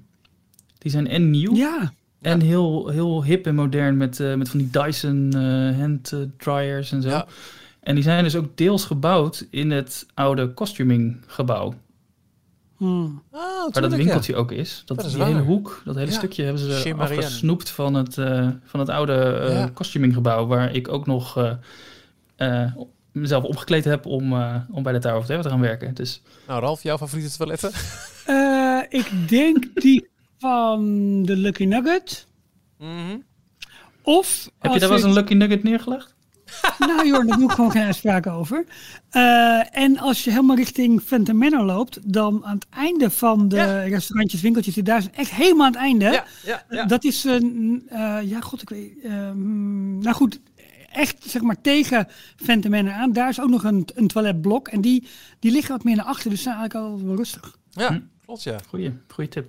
[0.78, 4.60] Die zijn en nieuw Ja, en heel, heel hip en modern met, eh, met van
[4.60, 7.10] die Dyson eh, hand dryers en zo.
[7.10, 7.26] Ja.
[7.80, 11.74] En die zijn dus ook deels gebouwd in het oude costuming gebouw.
[12.78, 13.22] Hmm.
[13.32, 13.42] Oh,
[13.74, 13.98] Waar dat ja.
[13.98, 14.84] winkeltje ook is.
[14.86, 15.44] Dat, Dat is die hele waar.
[15.44, 16.18] hoek, dat hele Ja.
[16.18, 19.70] stukje hebben ze Chez afgesnoept van het, eh, van het oude eh Ja.
[19.74, 20.46] costuminggebouw.
[20.48, 21.52] Waar ik ook nog eh,
[22.64, 22.72] eh,
[23.20, 25.94] mezelf opgekleed heb om, eh, om bij de Tower of Terror te gaan werken.
[25.94, 27.72] Dus Nou, Ralf, jouw favoriete toiletten?
[28.26, 30.08] Eh, ik denk die
[30.38, 30.82] van
[31.24, 32.28] de Lucky Nugget.
[32.78, 33.18] Mhm.
[34.02, 36.16] Of heb je daar wel eens een Lucky Nugget neergelegd?
[36.80, 38.66] Nou joh, daar doe ik gewoon geen uitspraak over.
[39.10, 43.56] Eh, en als je helemaal richting Phantom Manor loopt, dan aan het einde van de
[43.56, 43.82] Ja.
[43.84, 46.06] restaurantjes, winkeltjes, die daar zijn echt helemaal aan het einde.
[46.06, 46.86] Ja, ja, ja.
[46.86, 50.40] Dat is een, eh, ja god, ik weet, ehm, nou goed,
[50.92, 52.08] echt zeg maar tegen
[52.70, 53.14] Manor aan.
[53.14, 55.08] Daar is ook nog een, een toiletblok en die,
[55.40, 57.58] die liggen wat meer naar achter, dus zijn eigenlijk al wel rustig.
[57.70, 58.00] Ja, Hm.
[58.26, 58.58] klopt ja.
[58.70, 59.48] Goeie, goeie tip.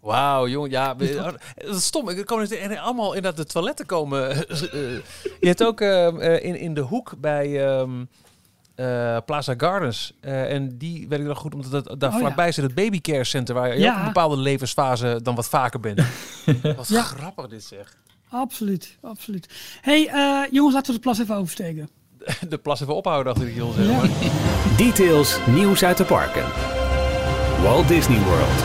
[0.00, 2.08] Wauw, jongen, ja, oh, dat is stom.
[2.08, 4.28] Er komen allemaal inderdaad de toiletten komen.
[5.40, 8.04] je hebt ook eh, eh, in, in de hoek bij, ehm,
[8.74, 10.12] eh, Plaza Gardens.
[10.20, 12.20] Eh, en die weet ik nog goed, omdat het, daar Oh, ja.
[12.20, 13.88] vlakbij zit het babycare center, waar je Ja.
[13.90, 16.00] ook in een bepaalde levensfase dan wat vaker bent.
[16.76, 17.02] wat Ja.
[17.02, 17.96] grappig dit zeg.
[18.34, 19.48] Absoluut, absoluut.
[19.80, 21.88] hey, eh, jongens, laten we de plas even oversteken.
[22.48, 23.96] De plas even ophouden, dacht ik heel zeg Ja.
[23.96, 24.08] maar.
[24.76, 26.44] Details nieuws uit de parken.
[27.62, 28.62] Walt Disney World.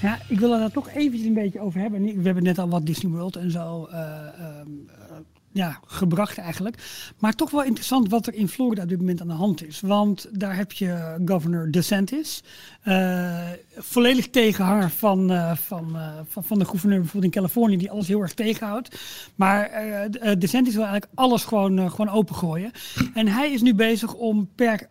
[0.00, 2.02] Ja, ik wil er daar toch eventjes een beetje over hebben.
[2.02, 5.16] We hebben net al wat Disney World en zo eh, ehm, eh,
[5.52, 6.76] ja, gebracht eigenlijk.
[7.18, 9.80] Maar toch wel interessant wat er in Florida op dit moment aan de hand is.
[9.80, 12.42] Want daar heb je governor DeSantis.
[12.82, 17.90] Eh, volledig tegenhanger van, eh, van, eh, van, van de gouverneur bijvoorbeeld in Californië, die
[17.90, 19.00] alles heel erg tegenhoudt.
[19.34, 19.70] Maar
[20.10, 22.70] de- DeSantis wil eigenlijk alles gewoon, gewoon opengooien.
[23.14, 24.88] En hij is nu bezig om per,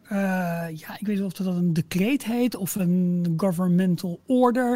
[0.74, 4.68] ja, ik weet niet of dat een decreet heet of een governmental order.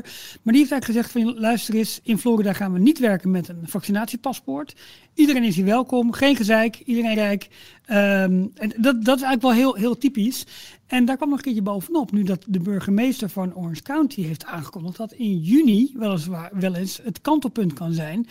[0.42, 3.48] Maar die heeft eigenlijk gezegd van luister eens, in Florida gaan we niet werken met
[3.48, 4.76] een vaccinatiepaspoort.
[5.14, 7.48] Iedereen is hier welkom, geen gezeik, iedereen rijk.
[7.86, 10.46] Ehm, en dat, dat is eigenlijk wel heel, heel typisch.
[10.88, 14.46] En daar kwam nog een keertje bovenop, nu dat de burgemeester van Orange County heeft
[14.46, 18.28] aangekondigd dat in juni weliswaar wel eens het kantelpunt kan zijn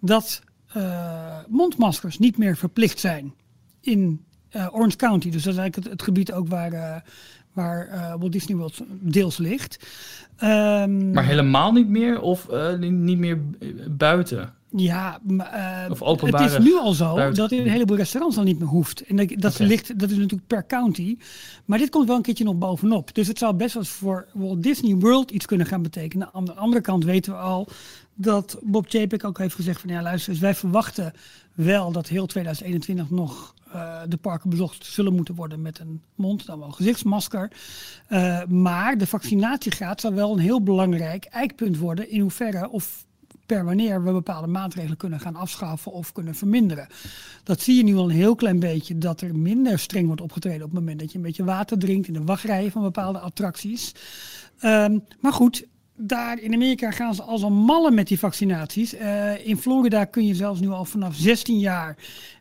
[0.00, 0.42] dat
[0.72, 3.34] eh, mondmaskers niet meer verplicht zijn
[3.80, 5.30] in eh, Orange County.
[5.30, 6.96] Dus dat is eigenlijk het, gebied ook waar, eh,
[7.52, 7.88] waar
[8.18, 9.86] Walt Disney World deels ligt.
[10.36, 12.48] Ehm, Maar helemaal niet meer of
[12.78, 13.38] ni- niet meer
[13.90, 14.54] buiten?
[14.76, 15.46] Ja, maar,
[15.84, 18.44] eh, Of openbare het is nu al zo buiten- dat in een heleboel restaurants dan
[18.44, 19.00] niet meer hoeft.
[19.00, 21.16] En dat, dat, ligt, dat is natuurlijk per county.
[21.64, 23.14] Maar dit komt wel een keertje nog bovenop.
[23.14, 26.30] Dus het zou best wel voor Walt Disney World iets kunnen gaan betekenen.
[26.32, 27.68] Aan de andere kant weten we al
[28.14, 31.12] dat Bob Chapek ook heeft gezegd van ja luister wij verwachten
[31.54, 36.46] wel dat heel 2021 nog eh, de parken bezocht zullen moeten worden met een mond,
[36.46, 37.50] dan wel gezichtsmasker.
[38.06, 43.06] Eh, maar de vaccinatiegraad zou wel een heel belangrijk eikpunt worden in hoeverre of
[43.48, 46.88] per wanneer we bepaalde maatregelen kunnen gaan afschaffen of kunnen verminderen.
[47.42, 50.62] Dat zie je nu al een heel klein beetje, dat er minder streng wordt opgetreden
[50.62, 53.94] op het moment dat je een beetje water drinkt in de wachtrijen van bepaalde attracties.
[54.58, 58.94] Ehm, maar goed, daar in Amerika gaan ze als een malle met die vaccinaties.
[58.94, 61.96] Eh, in Florida kun je zelfs nu al vanaf 16 jaar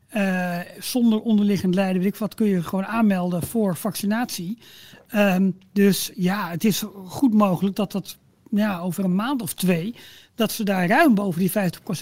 [0.08, 4.58] eh, zonder onderliggend lijden, weet ik wat, kun je gewoon aanmelden voor vaccinatie.
[5.08, 8.18] Ehm, dus ja, het is goed mogelijk dat dat
[8.52, 9.96] ja, over een maand of twee,
[10.36, 11.54] dat ze daar ruim boven die 50%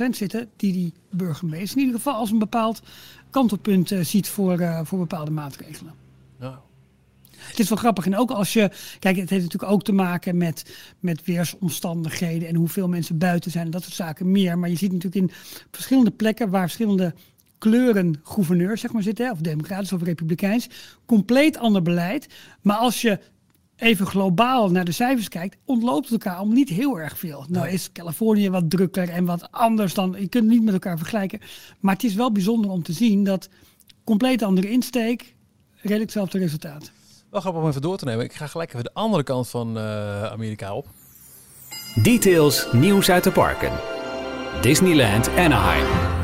[0.10, 2.82] zitten, die die burgemeester in ieder geval als een bepaald
[3.30, 5.94] kantelpunt eh, ziet voor, eh, voor bepaalde maatregelen.
[6.40, 6.62] Ja.
[7.38, 8.06] Het is wel grappig.
[8.06, 8.72] En ook als je.
[9.00, 12.48] Kijk, het heeft natuurlijk ook te maken met, met weersomstandigheden.
[12.48, 13.66] En hoeveel mensen buiten zijn.
[13.66, 14.58] En dat soort zaken meer.
[14.58, 15.32] Maar je ziet natuurlijk in
[15.72, 16.50] verschillende plekken.
[16.50, 17.14] waar verschillende
[17.58, 19.32] kleuren gouverneurs zeg maar, zitten.
[19.32, 20.68] Of democratisch of republikeins.
[21.06, 22.28] Compleet ander beleid.
[22.62, 23.20] Maar als je
[23.78, 25.58] even globaal naar de cijfers kijkt.
[25.66, 27.46] ontloopt het elkaar allemaal niet heel erg veel.
[27.50, 30.12] Nou is Californië wat drukker en wat anders dan.
[30.12, 31.40] Je kunt het niet met elkaar vergelijken.
[31.80, 33.50] Maar het is wel bijzonder om te zien dat.
[34.04, 35.36] compleet andere insteek.
[35.76, 36.92] redelijk hetzelfde resultaat.
[37.30, 38.26] Wel grappig om even door te nemen.
[38.26, 40.88] Ik ga gelijk even de andere kant van eh, Amerika op.
[42.04, 43.72] Details nieuws uit de parken.
[44.62, 46.15] Disneyland Anaheim.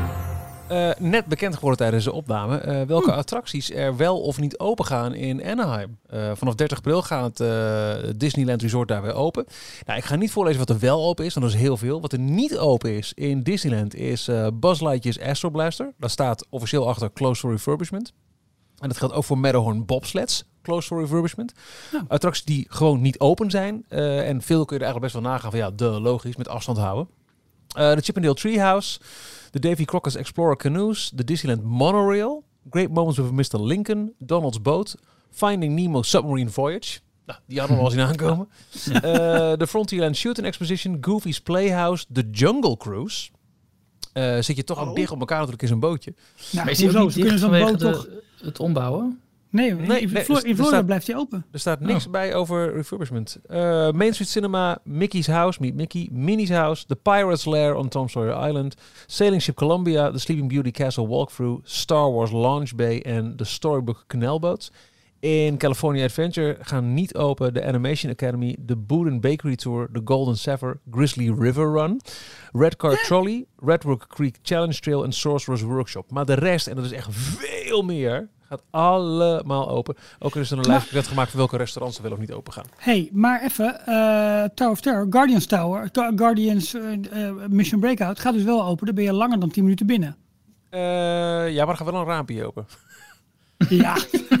[0.72, 4.84] Eh, net bekend geworden tijdens de opname eh, welke attracties er wel of niet open
[4.84, 5.98] gaan in Anaheim.
[6.06, 9.46] Eh, vanaf 30 april gaat het Disneyland Resort daar weer open.
[9.86, 12.00] Nou, ik ga niet voorlezen wat er wel open is, want dat is heel veel.
[12.00, 15.92] Wat er niet open is in Disneyland is Buzz Lightyear's Astro Blaster.
[15.98, 18.12] Daar staat officieel achter Close for Refurbishment.
[18.78, 21.52] En dat geldt ook voor Matterhorn Bobsleds, Close for Refurbishment.
[21.92, 22.04] Ja.
[22.08, 23.84] Attracties die gewoon niet open zijn.
[23.88, 26.78] En veel kun je er eigenlijk best wel nagaan van ja, de logisch, met afstand
[26.78, 27.08] houden.
[27.74, 29.00] Eh, de Chippendale Treehouse,
[29.50, 33.60] de Davy Crockett's Explorer Canoes, de Disneyland Monorail, Great Moments with Mr.
[33.60, 34.94] Lincoln, Donald's Boat,
[35.30, 37.00] Finding Nemo Submarine Voyage.
[37.26, 38.48] Nou, die hadden we al zien aankomen.
[38.92, 39.02] Eh,
[39.56, 43.30] de Frontierland Shooting Exposition, Goofy's Playhouse, The Jungle Cruise.
[44.12, 44.94] Eh, zit je toch ook Oh.
[44.94, 46.14] dicht op elkaar natuurlijk in zo'n bootje.
[46.50, 47.02] Nou, maar is hoezo?
[47.02, 48.08] niet Ze kunnen zo'n boot de- toch...
[48.42, 49.20] het ombouwen?
[49.52, 51.44] Nee, Nee, in, nee, Flo- in Florida staat- blijft hij open.
[51.52, 53.38] Er staat niks bij over refurbishment.
[53.46, 53.58] Eh,
[53.90, 58.48] Main Street Cinema, Mickey's House, Meet Mickey, Minnie's House, The Pirate's Lair on Tom Sawyer
[58.48, 58.74] Island,
[59.06, 64.04] Sailing Ship Columbia, The Sleeping Beauty Castle Walkthrough, Star Wars Launch Bay en The Storybook
[64.06, 64.72] Canal Boats.
[65.20, 70.36] In California Adventure gaan niet open de Animation Academy, de Bouden Bakery Tour, de Golden
[70.36, 72.00] Sapphire, Grizzly River Run,
[72.52, 76.10] Red Car Trolley, Redwood Creek Challenge Trail en Sorcerer's Workshop.
[76.10, 79.96] Maar de rest, en dat is echt veel meer, gaat allemaal open.
[80.18, 82.52] Ook is er een lijst bekend gemaakt van welke restaurants er wel of niet open
[82.52, 82.64] gaan.
[82.76, 86.82] hey, maar even, eh, Tower of Terror, Guardians Tower, Gu- Guardians eh,
[87.28, 88.86] eh, Mission Breakout gaat dus wel open.
[88.86, 90.16] Dan ben je langer dan 10 minuten binnen.
[90.70, 92.66] Ja, maar er gaat wel een raampje open.
[93.68, 93.96] Ja,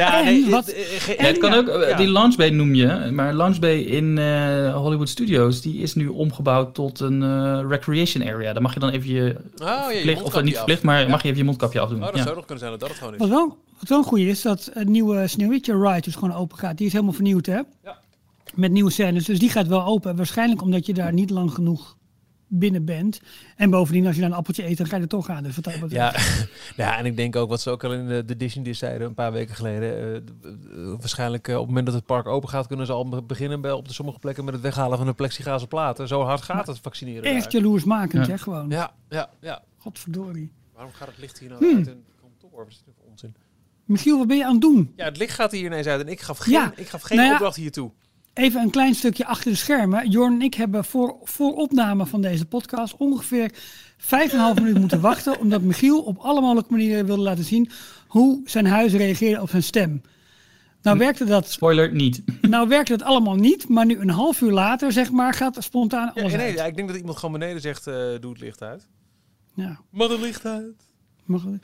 [0.00, 0.74] Ja, En nee, wat- het,
[1.16, 1.96] eh, het kan ja, ook, eh, ja.
[1.96, 6.06] die Launch Bay noem je, maar Launch Bay in eh, Hollywood Studios, die is nu
[6.08, 8.52] omgebouwd tot een eh, recreation area.
[8.52, 10.56] Daar mag je dan even je Oh, ja, je verplicht, of niet af.
[10.56, 11.08] verplicht, maar Ja.
[11.08, 11.98] mag je even je mondkapje afdoen.
[11.98, 12.22] Oh, dat ja.
[12.22, 13.18] zou nog kunnen zijn dat dat het gewoon is.
[13.20, 16.58] Wat wel, wat wel een goede is, dat het nieuwe Sneeuwwitje ride dus gewoon open
[16.58, 16.76] gaat.
[16.76, 17.60] Die is helemaal vernieuwd, hè?
[17.84, 17.98] Ja.
[18.54, 19.24] Met nieuwe scènes.
[19.24, 20.16] Dus die gaat wel open.
[20.16, 21.96] Waarschijnlijk omdat je daar niet lang genoeg
[22.52, 23.20] binnen bent.
[23.56, 25.42] En bovendien, als je dan een appeltje eet, dan ga je er toch aan.
[25.42, 25.92] Dus wat dat betreft.
[26.76, 29.06] Ja, ja, en ik denk ook wat ze ook al in de, de Disney zeiden
[29.06, 29.92] een paar weken geleden.
[29.92, 30.22] eh, eh,
[30.98, 33.60] waarschijnlijk eh, op het moment dat het park open gaat, kunnen ze al be- beginnen
[33.60, 36.08] bij, op de sommige plekken met het weghalen van de plexiglazen platen.
[36.08, 37.22] Zo hard gaat het vaccineren.
[37.24, 37.52] Echt daar.
[37.62, 38.32] jaloersmakend, Ja.
[38.32, 38.38] hè?
[38.38, 38.68] Gewoon.
[38.70, 39.62] Ja, ja, ja.
[39.78, 40.52] Godverdorie.
[40.74, 41.76] Waarom gaat het licht hier nou Hmm.
[41.76, 42.58] uit een kantoor?
[42.58, 43.34] Wat is dit voor onzin?
[43.84, 44.92] Michiel, wat ben je aan het doen?
[44.96, 46.72] Ja, het licht gaat hier ineens uit en ik gaf geen, Ja.
[46.76, 47.34] ik gaf geen Nou ja.
[47.34, 47.90] opdracht hiertoe.
[48.34, 50.10] Even een klein stukje achter de schermen.
[50.10, 53.50] Jorn en ik hebben voor, voor opname van deze podcast ongeveer
[53.98, 54.06] 5,5
[54.54, 55.38] minuten moeten wachten.
[55.40, 57.70] Omdat Michiel op alle mogelijke manieren wilde laten zien
[58.06, 60.02] hoe zijn huis reageerde op zijn stem.
[60.82, 62.22] Nou werkte dat, Spoiler, niet.
[62.40, 65.62] nou werkte dat allemaal niet, maar nu een half uur later, zeg maar, gaat er
[65.62, 66.54] spontaan Ja, alles nee, uit.
[66.58, 68.86] ja, ik denk dat iemand gewoon beneden zegt, eh, doe het licht uit.
[69.54, 70.74] Ja, Maar het licht uit.
[71.24, 71.58] mag wel.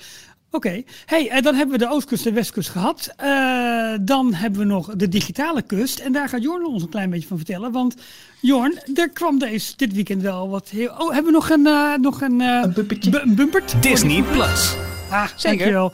[0.51, 3.13] Oké, hey, eh, dan hebben we de Oostkust en Westkust gehad.
[3.17, 5.99] Eh, dan hebben we nog de digitale kust.
[5.99, 7.73] En daar gaat Jorn ons een klein beetje van vertellen.
[7.73, 7.95] Want
[8.41, 10.89] Jorn, er kwam deze, dit weekend wel wat heel...
[10.99, 13.11] Oh, hebben we nog een, eh, nog een, eh, Een bumpertje.
[13.11, 13.83] bu- een bumpert?
[13.83, 14.75] Disney Plus.
[15.11, 15.43] Ah, Zeker.
[15.57, 15.93] dankjewel.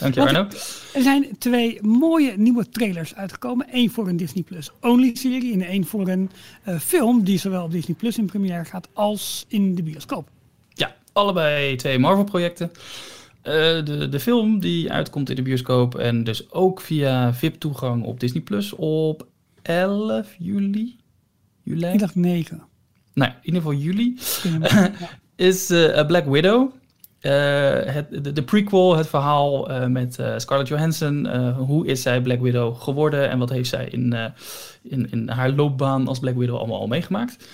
[0.00, 0.48] Dank je Want- Arno.
[0.94, 3.66] Er zijn twee mooie nieuwe trailers uitgekomen.
[3.72, 6.30] Eén voor een Disney Plus Only serie en één voor een
[6.64, 10.28] eh, film die zowel op Disney Plus in première gaat als in de bioscoop.
[10.72, 12.70] Ja, allebei twee Marvel-projecten.
[13.44, 18.20] Eh, de, de film die uitkomt in de bioscoop en dus ook via VIP-toegang op
[18.20, 19.26] Disney Plus op
[19.62, 20.96] 11 juli.
[21.62, 21.86] Juli?
[21.86, 22.62] Ik dacht negen.
[23.14, 24.18] Nou, in ieder geval juli.
[24.60, 24.90] Ja.
[25.50, 26.70] is eh, Black Widow.
[27.20, 27.32] Eh,
[27.84, 31.26] het, de, de prequel, het verhaal met Scarlett Johansson.
[31.52, 34.32] Hoe is zij Black Widow geworden en wat heeft zij in,
[34.82, 37.48] in, in haar loopbaan als Black Widow allemaal al meegemaakt?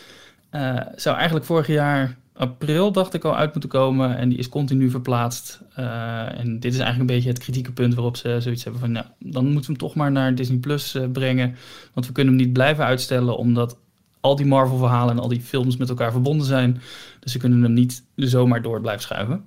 [0.97, 4.91] Zou eigenlijk vorig jaar april, dacht ik, al uit moeten komen en die is continu
[4.91, 5.61] verplaatst.
[5.75, 8.93] Eh, en dit is eigenlijk een beetje het kritieke punt waarop ze zoiets hebben van,
[8.93, 11.57] nou, dan moeten we hem toch maar naar Disney Plus eh, brengen.
[11.95, 13.79] Want we kunnen hem niet blijven uitstellen, omdat
[14.21, 16.81] al die Marvel-verhalen en al die films met elkaar verbonden zijn.
[17.21, 19.45] Dus ze kunnen hem niet zomaar door blijven schuiven.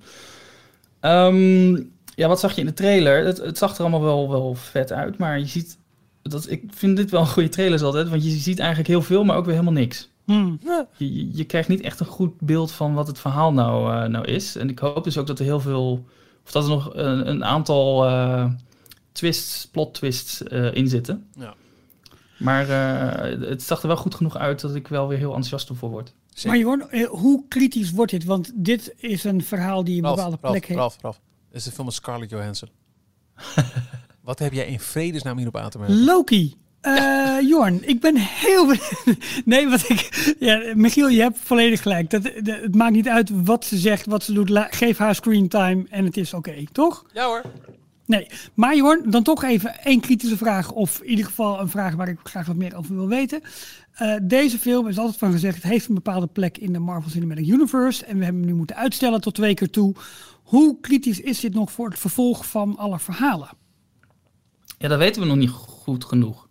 [1.00, 1.74] Ehm,
[2.14, 3.24] ja, wat zag je in de trailer?
[3.24, 5.78] Het, het zag er allemaal wel, wel vet uit, maar je ziet...
[6.22, 9.24] Dat, ik vind dit wel een goede trailers altijd, want je ziet eigenlijk heel veel,
[9.24, 10.10] maar ook weer helemaal niks.
[10.24, 10.58] Hmm.
[10.96, 14.56] Je, krijgt niet echt een goed beeld van wat het verhaal nou, eh, nou is.
[14.56, 16.06] En ik hoop dus ook dat er heel veel...
[16.44, 18.50] Of dat er nog een, een aantal eh,
[19.12, 21.26] twists, plot twists eh, in zitten.
[21.38, 21.54] Ja.
[22.38, 25.68] Maar eh, het zag er wel goed genoeg uit dat ik wel weer heel enthousiast
[25.68, 26.14] ervoor word.
[26.44, 28.24] Maar Jorn, hoe kritisch wordt dit?
[28.24, 30.80] Want dit is een verhaal die een Ralf, bepaalde Ralf, plek heeft.
[30.80, 31.20] Ralf, Ralf.
[31.48, 32.68] Dit is de film met Scarlett Johansson.
[34.20, 36.04] Wat heb jij in vredesnaam hierop aan te merken?
[36.04, 36.54] Loki.
[36.84, 38.66] Eh Jorn, ik ben heel...
[39.44, 40.34] nee, wat ik...
[40.38, 42.10] Ja, Michiel, je hebt volledig gelijk.
[42.10, 44.48] Dat, dat- het maakt niet uit wat ze zegt, wat ze doet.
[44.48, 47.04] La- geef haar screentime en het is oké, toch?
[47.12, 47.42] Ja hoor.
[48.06, 50.72] Nee, maar Jorn, dan toch even één kritische vraag.
[50.72, 53.40] Of in ieder geval een vraag waar ik graag wat meer over wil weten.
[53.92, 57.10] Eh, deze film is altijd van gezegd, het heeft een bepaalde plek in de Marvel
[57.10, 58.04] Cinematic Universe.
[58.04, 59.94] En we hebben hem nu moeten uitstellen tot twee keer toe.
[60.42, 63.48] Hoe kritisch is dit nog voor het vervolg van alle verhalen?
[64.78, 66.43] Ja, dat weten we nog niet goed genoeg.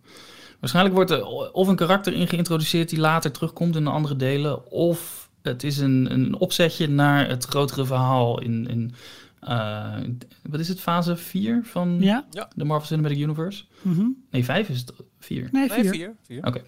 [0.64, 4.70] Waarschijnlijk wordt er of een karakter in geïntroduceerd die later terugkomt in de andere delen,
[4.70, 8.94] of het is een, een opzetje naar het grotere verhaal in, in
[9.40, 9.94] eh,
[10.42, 12.24] wat is het, fase 4 van Ja?
[12.54, 13.64] de Marvel Cinematic Universe?
[13.82, 14.06] Mhm.
[14.30, 15.48] Nee, 5 is het 4.
[15.52, 15.92] Nee, Nee, vier.
[15.92, 16.14] vier.
[16.26, 16.46] vier.
[16.46, 16.62] Oké.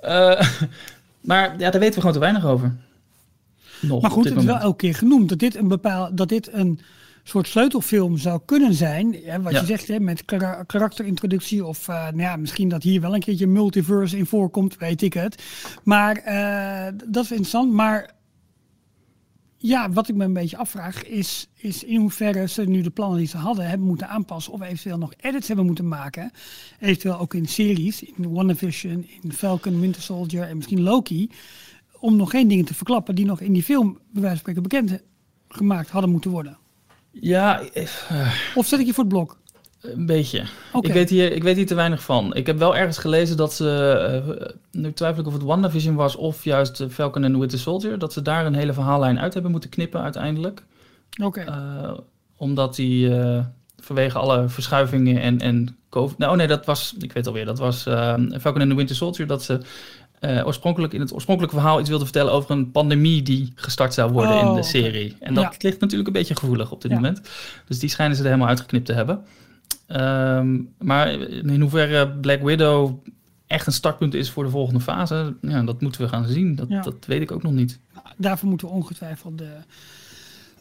[0.00, 0.48] Eh,
[1.30, 2.76] maar ja, daar weten we gewoon te weinig over.
[3.80, 6.52] Nog Maar goed, het is wel elke keer genoemd dat dit een bepaal, dat dit
[6.52, 6.80] een
[7.26, 9.20] soort sleutelfilm zou kunnen zijn.
[9.22, 9.60] Ja, wat Ja.
[9.60, 13.20] je zegt, hè, met kara- karakterintroductie of eh, nou ja, misschien dat hier wel een
[13.20, 15.42] keertje multiverse in voorkomt, weet ik het.
[15.84, 17.72] Maar eh, dat is interessant.
[17.72, 18.12] Maar
[19.56, 23.18] ja, wat ik me een beetje afvraag is, is in hoeverre ze nu de plannen
[23.18, 26.30] die ze hadden hebben moeten aanpassen of eventueel nog edits hebben moeten maken.
[26.80, 31.30] Eventueel ook in series, in WandaVision, in Falcon, Winter Soldier en misschien Loki
[31.98, 34.62] om nog geen dingen te verklappen die nog in die film, bij wijze van spreken,
[34.62, 35.02] bekend
[35.48, 36.58] gemaakt hadden moeten worden.
[37.20, 37.86] Ja, eh,
[38.54, 39.36] Of zet ik je voor het blok?
[39.80, 40.44] een beetje.
[40.80, 42.34] Ik, weet hier, ik weet hier te weinig van.
[42.34, 43.90] Ik heb wel ergens gelezen dat ze,
[44.26, 47.98] eh, nu twijfel ik of het WandaVision was of juist Falcon en the Winter Soldier,
[47.98, 50.62] dat ze daar een hele verhaallijn uit hebben moeten knippen uiteindelijk.
[51.22, 51.40] Oké.
[51.40, 51.98] Eh,
[52.36, 53.12] omdat die
[53.78, 56.18] vanwege alle verschuivingen en, en COVID...
[56.18, 57.82] Nou, oh nee, dat was, ik weet alweer, dat was
[58.40, 59.60] Falcon and the Winter Soldier, dat ze
[60.24, 64.12] eh, oorspronkelijk in het oorspronkelijke verhaal iets wilden vertellen over een pandemie die gestart zou
[64.12, 64.62] worden Oh, in de oké.
[64.62, 65.16] serie.
[65.20, 65.52] En dat Ja.
[65.58, 66.96] ligt natuurlijk een beetje gevoelig op dit Ja.
[66.96, 67.20] moment.
[67.66, 69.20] Dus die schijnen ze er helemaal uitgeknipt te hebben.
[69.86, 72.98] Ehm, maar in hoeverre Black Widow
[73.46, 76.54] echt een startpunt is voor de volgende fase, ja, dat moeten we gaan zien.
[76.54, 76.80] Dat, Ja.
[76.82, 77.78] dat weet ik ook nog niet.
[78.16, 79.48] Daarvoor moeten we ongetwijfeld de.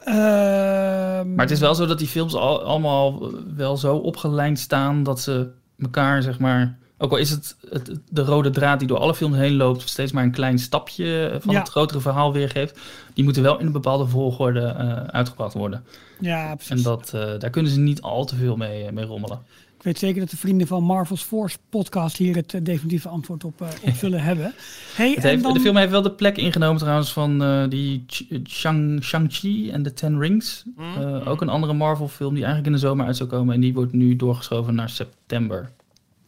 [0.03, 5.03] Ehm, Maar het is wel zo dat die films al, allemaal wel zo opgelijnd staan
[5.03, 5.47] dat ze
[5.79, 6.77] elkaar, zeg maar.
[6.97, 10.11] Ook al is het, het de rode draad die door alle films heen loopt, steeds
[10.11, 11.59] maar een klein stapje van Ja.
[11.59, 12.79] het grotere verhaal weergeeft.
[13.13, 15.83] Die moeten wel in een bepaalde volgorde eh, uitgebracht worden.
[16.19, 16.69] Ja, precies.
[16.75, 19.39] En dat, eh, daar kunnen ze niet al te veel mee, mee rommelen.
[19.77, 23.43] Ik weet zeker dat de vrienden van Marvel's Force podcast hier het eh, definitieve antwoord
[23.43, 24.53] op, eh, op zullen hebben.
[24.95, 27.63] Hey, Het en heeft, dan, De film heeft wel de plek ingenomen trouwens van eh,
[27.69, 30.63] die Ch- Shang- Shang-Chi en The Ten Rings.
[30.77, 33.53] Eh, ook een andere Marvel film die eigenlijk in de zomer uit zou komen.
[33.55, 35.71] En die wordt nu doorgeschoven naar september.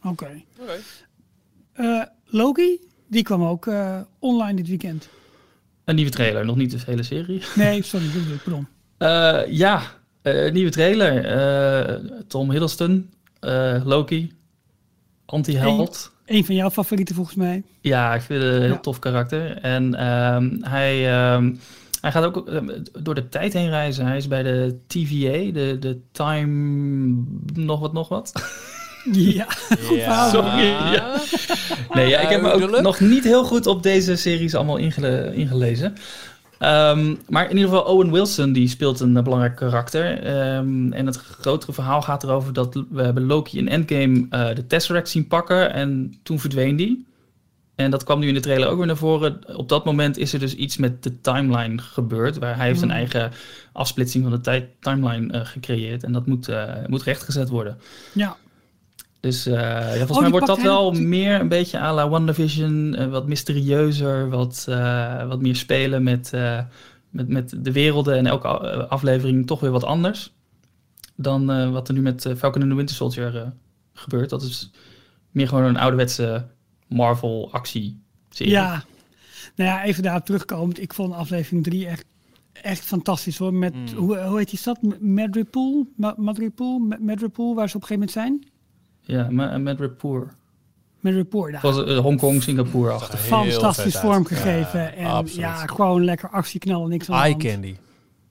[0.06, 0.42] Oké.
[1.72, 5.08] Eh, Loki, die kwam ook eh, online dit weekend.
[5.84, 7.42] Een nieuwe trailer, nog niet de hele serie.
[7.54, 8.66] Nee, sorry, dat bedoel ik, pardon.
[8.98, 9.82] Eh, ja,
[10.22, 11.24] eh, nieuwe trailer.
[11.24, 11.94] Eh,
[12.26, 14.32] Tom Hiddleston, eh, Loki,
[15.26, 16.12] anti-held.
[16.26, 17.62] Een van jouw favorieten volgens mij.
[17.80, 18.78] Ja, ik vind het een heel Ja.
[18.78, 19.56] tof karakter.
[19.56, 21.54] En ehm, hij, ehm,
[22.00, 24.06] hij gaat ook ehm, door de tijd heen reizen.
[24.06, 27.24] Hij is bij de TVA, de, de Time...
[27.54, 28.32] nog wat, nog wat.
[29.12, 29.46] Ja,
[29.90, 30.28] Ja.
[30.30, 31.20] Sorry, ja.
[31.92, 35.32] Nee, ja, ik heb me ook nog niet heel goed op deze series allemaal ingele-
[35.34, 35.94] ingelezen.
[36.58, 40.18] Ehm, maar in ieder geval Owen Wilson, die speelt een eh, belangrijk karakter.
[40.22, 44.66] Ehm, en het grotere verhaal gaat erover dat we hebben Loki in Endgame eh, de
[44.66, 47.06] Tesseract zien pakken en toen verdween die.
[47.74, 49.56] En dat kwam nu in de trailer ook weer naar voren.
[49.56, 52.38] Op dat moment is er dus iets met de timeline gebeurd.
[52.38, 52.96] Waar hij heeft een Hmm.
[52.96, 53.30] eigen
[53.72, 56.04] afsplitsing van de tijd timeline eh, gecreëerd.
[56.04, 57.78] En dat moet, eh, moet rechtgezet worden.
[58.12, 58.36] ja.
[59.26, 62.94] Dus eh, ja, volgens die mij wordt dat wel meer een beetje à la WandaVision.
[62.94, 66.60] eh, wat mysterieuzer, wat, eh, wat meer spelen met, eh,
[67.10, 68.16] met, met de werelden.
[68.16, 68.48] En elke
[68.88, 70.32] aflevering toch weer wat anders.
[71.16, 73.46] Dan eh, wat er nu met Falcon and the Winter Soldier eh,
[73.92, 74.30] gebeurt.
[74.30, 74.70] Dat is
[75.30, 76.46] meer gewoon een ouderwetse
[76.88, 78.00] Marvel actie
[78.30, 78.52] serie.
[78.52, 78.84] ja.
[79.56, 80.80] Nou ja, even daarop terugkomend.
[80.80, 82.04] Ik vond aflevering 3 echt,
[82.52, 83.54] echt fantastisch hoor.
[83.54, 83.86] Met, Mm.
[83.96, 84.82] hoe, hoe heet die stad?
[84.82, 85.86] M- Madripoor?
[85.96, 86.80] Ma- Madripoor?
[86.80, 88.54] Ma- Madripoor, waar ze op een gegeven moment zijn?
[89.06, 90.32] Ja, Ma- Mad Rapport.
[91.00, 91.60] Madripoor, daar.
[91.60, 93.28] Was uh, Hongkong, Singapore-achtig.
[93.28, 94.80] Heel Fantastisch vormgegeven.
[94.80, 95.40] Ja, en absoluut.
[95.40, 97.76] ja, gewoon lekker actieknallen, niks aan de Eye candy.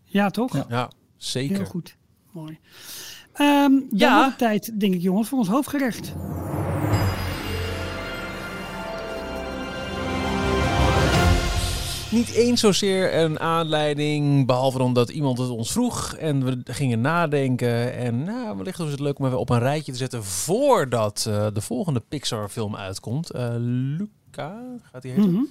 [0.03, 0.53] Ja, toch?
[0.53, 0.65] Ja.
[0.69, 1.55] Ja, zeker.
[1.57, 1.95] Heel goed.
[2.31, 2.59] Mooi.
[3.33, 4.33] Ehm dan Ja.
[4.37, 6.13] tijd, denk ik jongens, voor ons hoofdgerecht.
[12.15, 17.93] Niet eens zozeer een aanleiding, behalve omdat iemand het ons vroeg en we gingen nadenken.
[17.93, 21.47] En nou, wellicht was het leuk om even op een rijtje te zetten voordat eh,
[21.53, 23.29] de volgende Pixar-film uitkomt.
[23.31, 25.31] Eh, Luca, gaat die heten?
[25.31, 25.43] Mhm.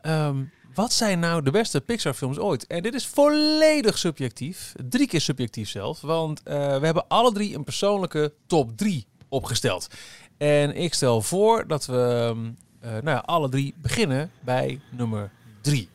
[0.00, 0.44] Ehm,
[0.74, 2.66] wat zijn nou de beste Pixar-films ooit?
[2.66, 7.54] En dit is volledig subjectief, drie keer subjectief zelf, want eh, we hebben alle drie
[7.54, 9.88] een persoonlijke top 3 opgesteld.
[10.36, 12.50] En ik stel voor dat we ehm,
[12.86, 15.30] eh, nou ja, alle drie beginnen bij nummer
[15.66, 15.88] 3.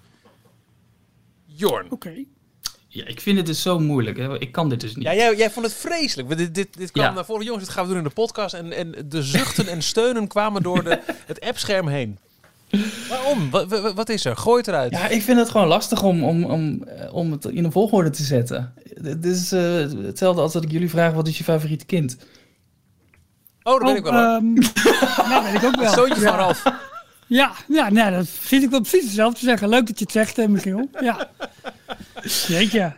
[1.45, 1.85] Jorn.
[1.89, 2.13] Oké.
[2.87, 4.17] Ja, ik vind het dus zo moeilijk.
[4.17, 4.39] Hè.
[4.39, 5.03] Ik kan dit dus niet.
[5.05, 6.37] Ja, jij, jij vond het vreselijk.
[6.37, 7.11] Dit, dit, dit kwam Ja.
[7.11, 7.45] naar voren.
[7.45, 8.53] Jongens, dit gaan we doen in de podcast.
[8.53, 10.99] En, en de zuchten en steunen kwamen door de,
[11.31, 12.17] het appscherm heen.
[13.09, 13.49] Waarom?
[13.49, 14.37] Wat, wat, wat is er?
[14.37, 14.91] Gooi het eruit.
[14.91, 18.09] Ja, ik vind het gewoon lastig om, om, om, eh, om het in een volgorde
[18.09, 18.73] te zetten.
[19.01, 19.61] Het is eh,
[20.03, 22.17] hetzelfde als dat ik jullie vraag, wat is je favoriete kind?
[23.63, 24.13] Oh, dat weet ik wel.
[24.13, 24.21] hoor.
[24.21, 24.53] ehm,
[25.29, 25.93] nou, weet ik ook wel.
[25.93, 26.29] Zoontje ja.
[26.29, 26.63] van Ralf.
[27.31, 29.69] Ja, ja nou, dat zit ik wel precies hetzelfde te zeggen.
[29.69, 30.89] Leuk dat je het zegt, eh, Michiel.
[31.01, 31.29] Ja.
[32.47, 32.93] Jeetje.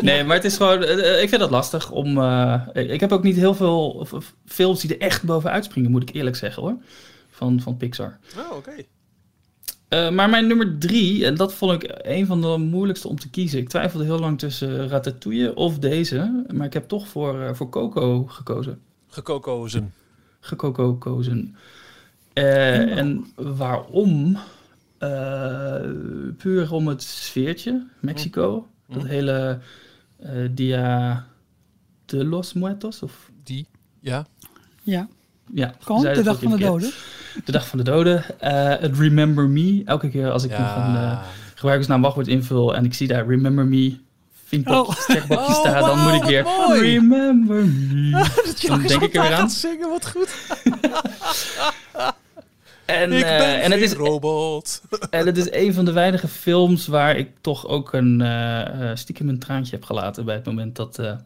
[0.00, 2.18] Nee, maar het is gewoon, eh, ik vind dat lastig om...
[2.18, 4.06] eh, ik heb ook niet heel veel
[4.46, 6.76] films die er echt bovenuit springen, moet ik eerlijk zeggen hoor.
[7.30, 8.18] Van, van Pixar.
[8.38, 8.72] Oh, oké.
[9.88, 13.30] Eh, maar mijn nummer drie, en dat vond ik een van de moeilijkste om te
[13.30, 13.58] kiezen.
[13.58, 16.44] Ik twijfelde heel lang tussen Ratatouille of deze.
[16.52, 18.80] Maar ik heb toch voor, eh, voor Coco gekozen.
[19.08, 19.94] Gekokozen.
[20.40, 20.98] Gekoko
[22.32, 24.38] Eh, en waarom?
[24.98, 25.80] Eh,
[26.38, 28.68] puur om het sfeertje, Mexico.
[28.88, 29.58] Dat hele
[30.18, 31.26] eh, Dia
[32.04, 33.02] de los Muertos.
[33.02, 33.66] Of, Die.
[34.00, 34.26] Ja.
[34.82, 35.08] Ja,
[35.52, 36.90] ja, gewoon de dag van de doden.
[36.90, 37.42] keer.
[37.44, 38.40] De dag van de doden.
[38.40, 39.82] Eh, het Remember Me.
[39.84, 41.22] Elke keer als ik eh,
[41.54, 43.98] gebruikersnaam wachtwoord invul en ik zie daar Remember Me
[44.44, 45.30] vinkbalkje, Oh.
[45.30, 46.80] Oh, staan, dan wauw, moet ik weer mooi.
[46.80, 48.10] Remember Me.
[48.66, 49.50] dan denk ik er weer aan.
[49.50, 50.28] zingen, wat goed.
[52.84, 54.82] En, ik eh, en het is robot.
[55.10, 58.96] En het is een van de weinige films waar ik toch ook een eh, eh,
[58.96, 61.16] stiekem een traantje heb gelaten bij het moment dat, eh,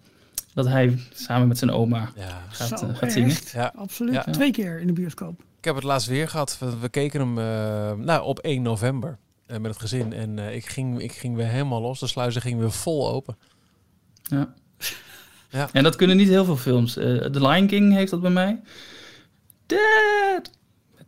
[0.54, 2.42] dat hij samen met zijn oma Ja.
[2.48, 3.30] gaat, Zo, gaat zingen.
[3.30, 3.50] echt?
[3.50, 3.72] Ja.
[3.76, 4.14] Absoluut.
[4.14, 4.22] Ja.
[4.22, 5.40] Twee keer in de bioscoop.
[5.58, 6.56] Ik heb het laatst weer gehad.
[6.60, 10.12] We, we keken hem eh, nou, op 1 november met het gezin.
[10.12, 12.00] En eh, ik, ging, ik ging weer helemaal los.
[12.00, 13.36] De sluizen gingen weer vol open.
[14.22, 14.54] Ja.
[15.48, 15.68] Ja.
[15.72, 16.96] En dat kunnen niet heel veel films.
[16.96, 18.60] Eh The Lion King heeft dat bij mij.
[19.66, 20.50] Dad!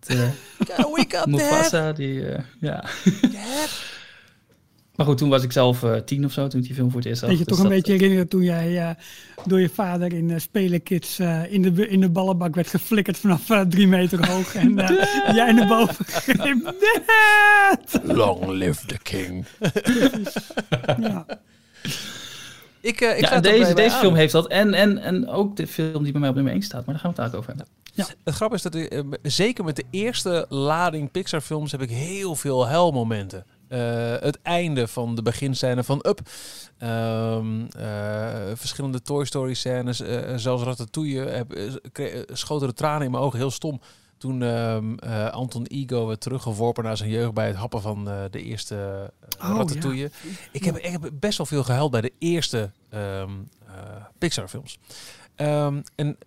[0.07, 2.29] Met eh, We got Mufasa, die...
[2.29, 2.85] eh, ja.
[4.97, 6.99] maar goed, toen was ik zelf eh, tien of zo, toen ik die film voor
[7.01, 7.29] het eerst zag.
[7.29, 8.91] Dat je Dus toch een dat- beetje herinneren toen jij eh,
[9.47, 13.43] door je vader in uh, Spelenkids eh, in, de, in de ballenbak werd geflikkerd vanaf
[13.69, 14.55] drie meter hoog.
[14.55, 16.75] En eh, jij naar boven greep.
[18.03, 19.45] Long live the king.
[21.01, 21.27] Ja.
[22.81, 24.47] Ik, eh, ik Ja, deze, deze film heeft dat.
[24.47, 26.85] En, en, en ook de film die bij mij op nummer 1 staat.
[26.87, 27.66] Maar daar gaan we het daar over hebben.
[28.24, 31.91] Het grappige is dat ik, eh, zeker met de eerste lading Pixar films heb ik
[31.91, 33.45] heel veel huilmomenten.
[33.68, 36.20] Eh, het einde van de beginscène van Up.
[36.79, 40.01] Ehm, eh, verschillende Toy Story scènes.
[40.01, 41.20] eh, zelfs Ratatouille.
[41.20, 41.59] Heb,
[42.33, 43.39] schoten de tranen in mijn ogen.
[43.39, 43.81] Heel stom.
[44.19, 48.25] Toen ehm, eh, Anton Ego werd teruggeworpen naar zijn jeugd bij het happen van eh,
[48.31, 49.71] de eerste eh, Oh.
[50.53, 53.25] Ik, heb, ik heb best wel veel gehuild bij de eerste eh,
[54.19, 54.79] Pixar films.
[55.35, 56.19] Ehm, en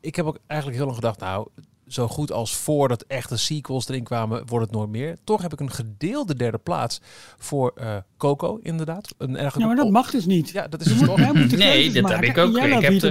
[0.00, 1.48] ik heb ook eigenlijk heel lang gedacht, nou,
[1.88, 5.16] zo goed als voordat echte sequels erin kwamen, wordt het nooit meer.
[5.24, 7.00] Toch heb ik een gedeelde derde plaats
[7.38, 9.14] voor eh, Coco, inderdaad.
[9.18, 10.50] Een ja, maar dat mag dus niet.
[10.50, 11.16] Ja, dat is toch.
[11.56, 12.56] Nee, dat heb maken ik ook.
[12.56, 13.10] Ik heb te.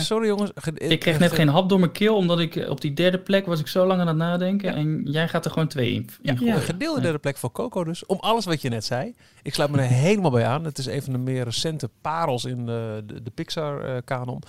[0.00, 0.50] Sorry jongens.
[0.54, 3.18] Ge- Ik kreeg net geen hap door mijn keel, omdat ik eh, op die derde
[3.18, 4.74] plek was ik zo lang aan het nadenken.
[4.74, 6.08] En jij gaat er gewoon twee in.
[6.22, 8.06] Ja, een gedeelde derde plek voor Coco dus.
[8.06, 9.14] Om alles wat je net zei.
[9.42, 10.64] Ik sluit me er helemaal bij aan.
[10.64, 14.42] Het is een van de meer recente parels in de, de, de Pixar-kanon.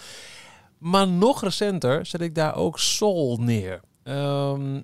[0.79, 3.79] Maar nog recenter zet ik daar ook Soul neer.
[4.03, 4.81] Ehm,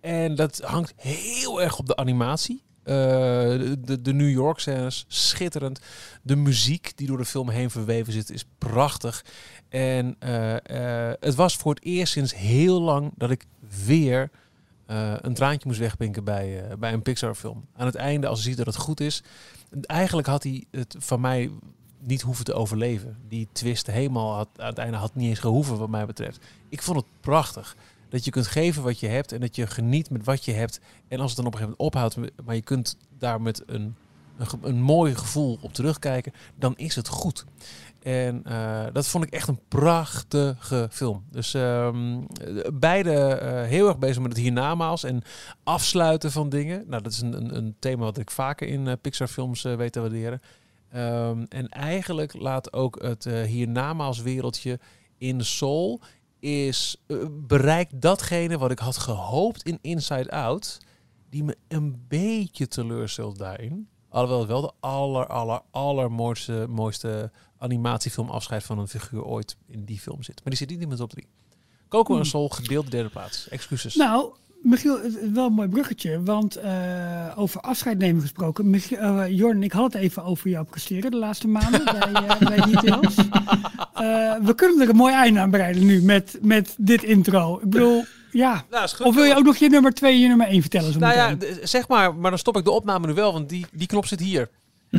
[0.00, 2.62] en dat hangt heel erg op de animatie.
[2.82, 2.94] Eh,
[3.84, 5.80] de, de, New York scènes, schitterend.
[6.22, 9.24] De muziek die door de film heen verweven zit, is prachtig.
[9.68, 13.44] En eh, eh, het was voor het eerst sinds heel lang dat ik
[13.86, 14.30] weer
[15.20, 17.64] een traantje moest wegpinken bij, bij een Pixar-film.
[17.76, 19.22] Aan het einde, als je ziet dat het goed is.
[19.80, 21.50] Eigenlijk had hij het van mij
[22.08, 23.16] niet hoeven te overleven.
[23.28, 26.40] Die twist helemaal had, aan had niet eens gehoeven, wat mij betreft.
[26.68, 27.76] Ik vond het prachtig.
[28.08, 30.80] Dat je kunt geven wat je hebt en dat je geniet met wat je hebt.
[31.08, 33.94] En als het dan op een gegeven moment ophoudt, maar je kunt daar met een,
[34.38, 37.44] een, een mooi gevoel op terugkijken, dan is het goed.
[38.02, 41.24] En eh, dat vond ik echt een prachtige film.
[41.30, 42.20] Dus ehm,
[42.72, 45.22] beide eh, heel erg bezig met het hiernamaals en
[45.64, 46.84] afsluiten van dingen.
[46.86, 49.92] Nou, dat is een, een, een thema wat ik vaker in eh, Pixar-films eh, weet
[49.92, 50.40] te waarderen.
[50.90, 54.78] Ehm, en eigenlijk laat ook het eh hiernamaals wereldje
[55.18, 56.00] in Soul
[56.38, 60.78] is eh, bereikt datgene wat ik had gehoopt in Inside Out,
[61.30, 63.88] die me een beetje teleurstelt daarin.
[64.08, 69.84] Alhoewel het wel de aller, aller, allermooiste mooiste animatiefilm afscheid van een figuur ooit in
[69.84, 70.34] die film zit.
[70.34, 71.26] Maar die zit niet in mijn top 3.
[71.88, 73.48] Coco en Soul gedeelde derde plaats.
[73.48, 73.94] Excuses.
[73.94, 74.32] Nou,
[74.62, 76.22] Michiel, het is wel een mooi bruggetje.
[76.22, 76.72] Want eh,
[77.36, 78.70] over afscheid nemen gesproken.
[78.70, 82.60] Michiel, eh, Jorn, ik had het even over jouw presteren de laatste maanden bij, bij
[82.60, 83.14] Details.
[83.94, 87.58] Eh, we kunnen er een mooi einde aan bereiden nu met, met dit intro.
[87.62, 88.64] Ik bedoel, ja.
[88.70, 88.88] Nou.
[89.02, 90.92] Of wil je ook nog je nummer 2 en je nummer 1 vertellen?
[90.92, 93.66] Zo Nou ja, zeg maar, maar dan stop ik de opname nu wel, want die,
[93.72, 94.48] die knop zit hier.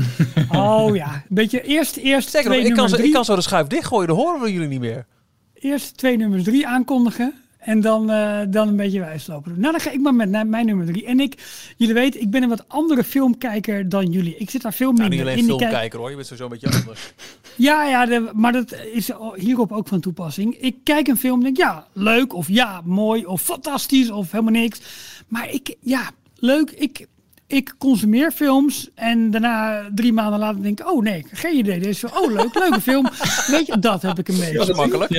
[0.52, 3.36] Oh ja, een beetje eerst, eerst Zeker, twee ik kan, nummers zo, ik kan zo
[3.36, 5.06] de schuif dichtgooien, dan horen we jullie niet meer.
[5.54, 7.34] eerst twee nummers drie aankondigen.
[7.60, 9.60] En dan, eh, dan een beetje wijslopen doen.
[9.60, 11.06] Nou, dan ga ik maar met mijn nummer drie.
[11.06, 11.34] En ik,
[11.78, 14.36] jullie weten, ik ben een wat andere filmkijker dan jullie.
[14.38, 15.44] Ik zit daar veel Nou, minder niet alleen in.
[15.44, 17.14] Ik kijk- filmkijker hoor, je bent sowieso een beetje anders.
[17.56, 20.56] Ja, ja de- maar dat is hierop ook van toepassing.
[20.60, 24.54] Ik kijk een film en denk, ja, leuk of ja, mooi of fantastisch of helemaal
[24.54, 24.82] niks.
[25.28, 26.72] Maar ik, ja, leuk.
[26.72, 27.08] Ik,
[27.50, 31.80] ik consumeer films en daarna drie maanden later denk ik, oh nee, geen idee.
[31.80, 33.08] Deze, oh leuk, leuke film.
[33.52, 34.74] Weet je, dat heb ik een Dat is beetje.
[34.76, 35.10] makkelijk.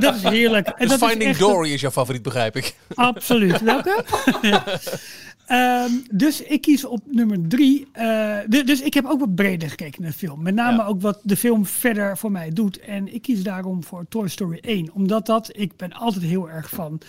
[0.00, 0.66] Dat is heerlijk.
[0.66, 2.74] En Dus dat is Finding echt- Dory is jouw favoriet, begrijp ik.
[2.94, 3.60] Absoluut.
[3.60, 4.04] Welke?
[4.42, 4.64] ja.
[5.46, 7.86] Ehm, dus ik kies op nummer drie.
[7.92, 10.42] Eh, du- dus ik heb ook wat breder gekeken naar de film.
[10.42, 10.84] Met name Ja.
[10.84, 12.78] ook wat de film verder voor mij doet.
[12.78, 14.90] En ik kies daarom voor Toy Story 1.
[14.92, 17.00] Omdat dat, ik ben altijd heel erg van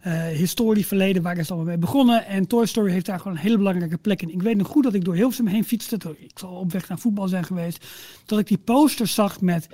[0.00, 2.26] eh historie, verleden, waar is het allemaal mee begonnen.
[2.26, 4.32] En Toy Story heeft daar gewoon een hele belangrijke plek in.
[4.32, 5.98] Ik weet nog goed dat ik door Hilversum heen fietste.
[6.18, 7.86] Ik zal op weg naar voetbal zijn geweest.
[8.26, 9.66] Dat ik die posters zag met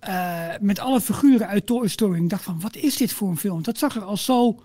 [0.00, 2.22] eh, met alle figuren uit Toy Story.
[2.22, 3.62] Ik dacht van, wat is dit voor een film?
[3.62, 4.62] Dat zag er al zo,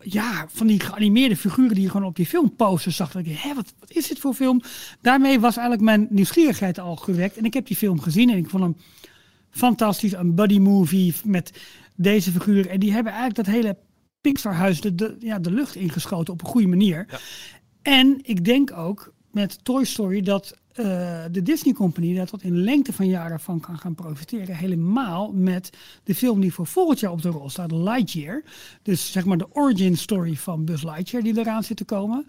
[0.00, 3.12] ja, van die geanimeerde figuren die je gewoon op die filmposters zag.
[3.12, 4.62] Dat ik, hè, wat, wat is dit voor film?
[5.00, 7.36] Daarmee was eigenlijk mijn nieuwsgierigheid al gewekt.
[7.36, 8.76] En ik heb die film gezien en ik vond hem
[9.50, 10.12] fantastisch.
[10.12, 11.52] Een buddy movie met
[11.96, 12.70] deze figuren.
[12.70, 13.78] En die hebben eigenlijk dat hele
[14.20, 17.06] Pixar-huis de, de, ja, de lucht ingeschoten op een goede manier.
[17.82, 22.62] En ik denk ook met Toy Story dat eh, de Disney Company daar tot in
[22.62, 24.56] lengte van jaren van kan gaan profiteren.
[24.56, 25.70] Helemaal met
[26.04, 28.42] de film die voor volgend jaar op de rol staat, Lightyear.
[28.82, 32.26] Dus zeg maar de origin story van Buzz Lightyear die eraan zit te komen.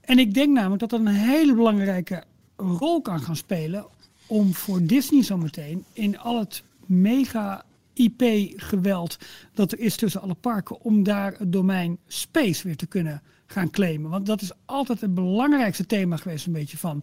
[0.00, 2.24] En ik denk namelijk dat dat een hele belangrijke
[2.56, 3.86] rol kan gaan spelen
[4.26, 9.16] om voor Disney zometeen in al het mega IP-geweld
[9.54, 13.70] dat er is tussen alle parken, om daar het domein space weer te kunnen gaan
[13.70, 14.10] claimen.
[14.10, 17.02] Want dat is altijd het belangrijkste thema geweest, een beetje van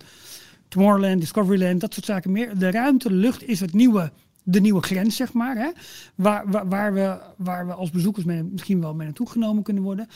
[0.67, 2.57] Tomorrowland, Discoveryland, dat soort zaken meer.
[2.57, 4.11] De ruimte, de lucht is het nieuwe,
[4.43, 5.55] de nieuwe grens, zeg maar.
[5.55, 5.69] Hè?
[6.15, 9.83] Waar, waar, waar, we, waar we als bezoekers mee, misschien wel mee naartoe genomen kunnen
[9.83, 10.07] worden.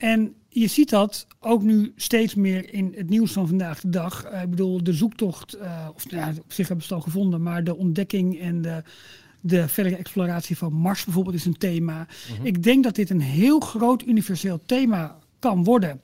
[0.00, 4.24] En je ziet dat ook nu steeds meer in het nieuws van vandaag de dag.
[4.24, 7.42] Eh, ik bedoel, de zoektocht, eh, of nou op zich hebben ze het al gevonden,
[7.42, 8.82] maar de ontdekking en de,
[9.40, 12.06] de verdere exploratie van Mars bijvoorbeeld is een thema.
[12.42, 16.00] Ik denk dat dit een heel groot universeel thema kan worden.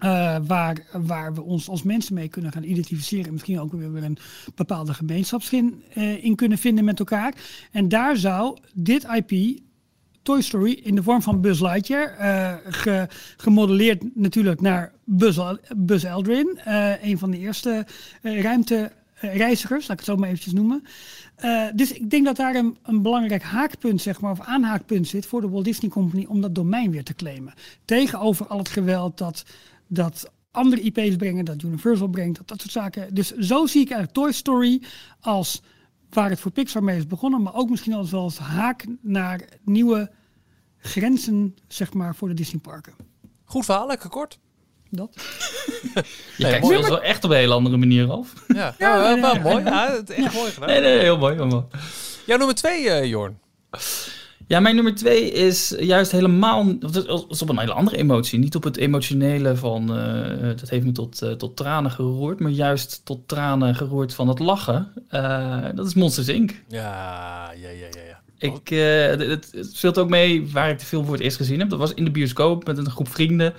[0.00, 3.26] Eh, waar, waar we ons als mensen mee kunnen gaan identificeren.
[3.26, 4.18] En misschien ook weer een
[4.54, 7.34] bepaalde gemeenschapsgin eh, in kunnen vinden met elkaar.
[7.72, 9.58] En daar zou dit IP
[10.22, 12.14] Toy Story in de vorm van Buzz Lightyear.
[12.70, 15.40] ge- gemodelleerd natuurlijk naar Buzz,
[15.76, 16.58] Buzz Aldrin.
[17.02, 17.86] een van de eerste
[18.22, 20.82] eh, ruimtereizigers, laat ik het zo maar eventjes noemen.
[21.74, 25.40] Dus ik denk dat daar een, een belangrijk haakpunt, zeg maar, of aanhaakpunt zit voor
[25.40, 27.54] de Walt Disney Company om dat domein weer te claimen.
[27.84, 29.44] Tegenover al het geweld dat,
[29.92, 33.14] dat andere IP's brengen, dat Universal brengt, dat, dat soort zaken.
[33.14, 34.82] Dus zo zie ik eigenlijk Toy Story
[35.20, 35.62] als
[36.10, 39.40] waar het voor Pixar mee is begonnen, maar ook misschien als wel als haak naar
[39.64, 40.10] nieuwe
[40.78, 42.92] grenzen, zeg maar, voor de Disneyparken.
[43.44, 44.38] Goed verhaal, lekker kort.
[44.90, 45.14] Dat.
[45.14, 46.02] Je
[46.38, 46.80] Nee, kijkt mooi.
[46.82, 48.32] wel echt op een hele andere manier af.
[48.48, 49.64] Ja, ja, wel, wel mooi.
[49.64, 50.68] Ja, het is echt mooi gedaan.
[50.68, 51.34] Nee, nee, heel mooi.
[51.34, 51.64] Heel mooi.
[52.26, 53.38] Jouw nummer twee, eh, Jorn.
[54.50, 56.78] Ja, mijn nummer twee is juist helemaal...
[56.78, 56.96] Dat
[57.28, 58.38] is- op een hele andere emotie.
[58.38, 59.96] Niet op het emotionele van...
[59.98, 62.40] eh, dat heeft me tot, eh, tot tranen geroerd.
[62.40, 64.92] Maar juist tot tranen geroerd van het lachen.
[65.08, 66.50] Eh, dat is Monsters Inc.
[66.68, 68.00] Ja, ja, ja, ja.
[68.08, 68.20] ja.
[68.38, 71.36] Ik, eh, het, het, het speelt ook mee waar ik de film voor het eerst
[71.36, 71.70] gezien heb.
[71.70, 73.54] Dat was in de bioscoop met een groep vrienden.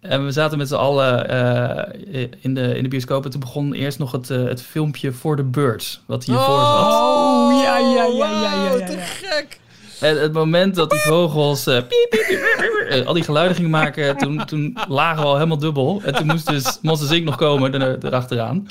[0.00, 3.24] En we zaten met z'n allen eh, in, de, in de bioscoop.
[3.24, 6.00] En toen begon eerst nog het, het filmpje voor de Birds.
[6.06, 6.92] Wat hiervoor zat.
[6.92, 8.98] Oh, ja, ja, ja, ja, ja, wauw, ja, te ja.
[8.98, 9.60] gek.
[10.00, 13.22] En het moment dat die vogels eh, piep, piep, piep, piep, piep, eh, al die
[13.22, 16.00] geluiden gingen maken, toen, toen lagen we al helemaal dubbel.
[16.04, 17.24] En toen moest dus Monsters Inc.
[17.24, 18.68] nog komen er, erachteraan.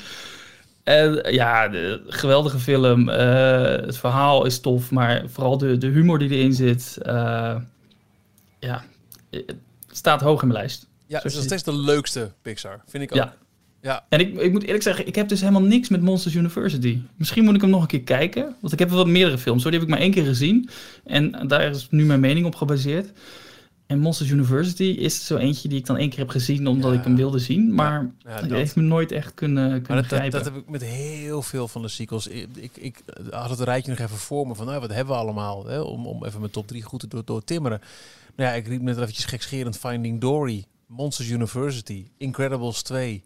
[0.82, 3.08] En eh, ja, de, geweldige film.
[3.08, 6.98] Het verhaal is tof, maar vooral de, de humor die erin zit.
[8.58, 8.84] ja,
[9.90, 10.86] staat hoog in mijn lijst.
[11.06, 13.16] Ja, het is nog steeds de leukste Pixar, vind ik ook.
[13.16, 13.34] Ja.
[13.82, 14.04] Ja.
[14.08, 16.98] En ik, ik moet eerlijk zeggen, ik heb dus helemaal niks met Monsters University.
[17.16, 18.54] Misschien moet ik hem nog een keer kijken.
[18.60, 19.70] Want ik heb wel meerdere films, hoor.
[19.70, 20.68] die heb ik maar één keer gezien.
[21.04, 23.12] En daar is nu mijn mening op gebaseerd.
[23.86, 26.98] En Monsters University is zo eentje die ik dan één keer heb gezien omdat Ja.
[26.98, 27.74] ik hem wilde zien.
[27.74, 28.50] Maar Ja, dat.
[28.50, 30.38] heeft me nooit echt kunnen, kunnen Maar dat, dat, grijpen.
[30.42, 32.26] dat heb ik met heel veel van de sequels.
[32.26, 35.20] Ik, ik, ik had het rijtje nog even voor me van, nou, wat hebben we
[35.20, 35.66] allemaal?
[35.66, 35.80] Hè?
[35.80, 37.80] Om, om even mijn top 3 goed te door, door timmeren.
[38.36, 43.22] Nou ja, ik riep net eventjes gekscherend Finding Dory, Monsters University, Incredibles 2.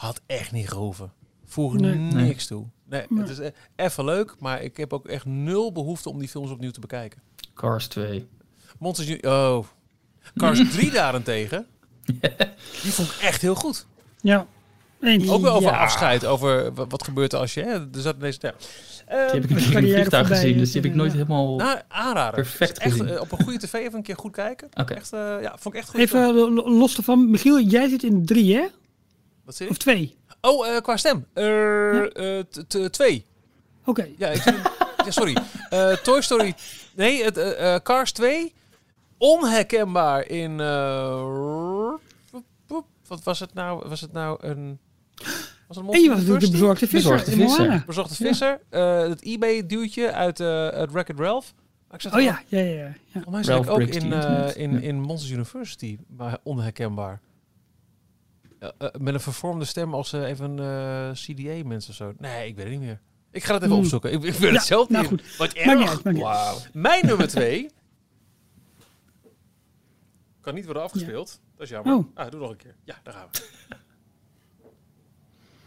[0.00, 1.12] Had echt niet gehoeven.
[1.44, 1.94] Voeg Nee.
[1.94, 2.64] niks toe.
[2.88, 3.20] Nee, Nee.
[3.22, 6.50] het is e- even leuk, maar ik heb ook echt nul behoefte om die films
[6.50, 7.20] opnieuw te bekijken.
[7.54, 8.28] Cars 2.
[8.78, 9.64] Monsters Oh.
[10.36, 11.66] Cars 3 daarentegen,
[12.82, 13.86] die vond ik echt heel goed.
[14.20, 14.46] Ja.
[15.00, 15.28] Eens.
[15.30, 15.78] Ook wel over Ja.
[15.82, 17.60] afscheid, over wa- wat gebeurt er als je...
[17.62, 18.54] Hè, er zat ineens, ja.
[19.06, 21.12] Die heb ik een keer in carrière vliegtuig gezien, dus die heb ik en, nooit
[21.12, 21.16] ja.
[21.16, 21.56] helemaal...
[21.56, 22.34] Nou, aanrader.
[22.34, 23.08] Perfect echt, gezien.
[23.08, 24.68] eh, op een goede tv even een keer goed kijken.
[24.80, 24.94] Oké.
[24.94, 26.00] Echt, eh, ja, vond ik echt goed.
[26.00, 28.66] Even lo- lo- los ervan, Michiel, jij zit in drie, hè?
[29.50, 30.16] Wat zeg Of twee?
[30.40, 31.26] Oh, eh, qua stem.
[31.32, 33.26] Eh, eh, t- t- twee.
[33.84, 34.08] Oké.
[34.18, 34.44] Ja, ik
[35.04, 35.36] ja, sorry.
[35.70, 36.54] Eh, Toy Story.
[36.94, 38.52] Nee, het, eh, eh, Cars 2.
[39.18, 40.60] Onherkenbaar in.
[40.60, 41.24] eh,
[43.08, 43.88] wat was het nou?
[43.88, 44.78] Was het nou een.
[45.66, 48.26] Was het een En je was natuurlijk de Monster bezorgde visser Bezorgde visser.
[48.26, 48.60] Visser.
[49.02, 51.52] eh, het eBay-duwtje uit eh het Wreck-It Ralph.
[51.88, 52.64] Maar ik zat Oh ja, ja, ja.
[52.72, 52.82] ja.
[52.84, 52.94] ja.
[53.12, 54.56] Volgens mij zat ik ook in, eh, Internet.
[54.56, 54.78] in, Ja.
[54.80, 57.20] in Monsters University, maar onherkenbaar.
[58.60, 62.12] Ja, eh, met een vervormde stem als eh, even eh CDA-mensen of zo.
[62.18, 63.00] Nee, ik weet het niet meer.
[63.30, 63.84] Ik ga het even Hmm.
[63.84, 64.12] opzoeken.
[64.12, 65.10] Ik, ik Ja, het zelf nou niet.
[65.22, 65.36] goed.
[65.36, 65.88] Wat erg.
[66.04, 66.70] uit, niet.
[66.72, 67.70] Mijn nummer twee
[70.40, 71.40] kan niet worden afgespeeld.
[71.56, 71.94] Dat is jammer.
[71.94, 72.04] Oh.
[72.14, 72.74] Ah, doe nog een keer.
[72.84, 73.40] Ja, daar gaan we.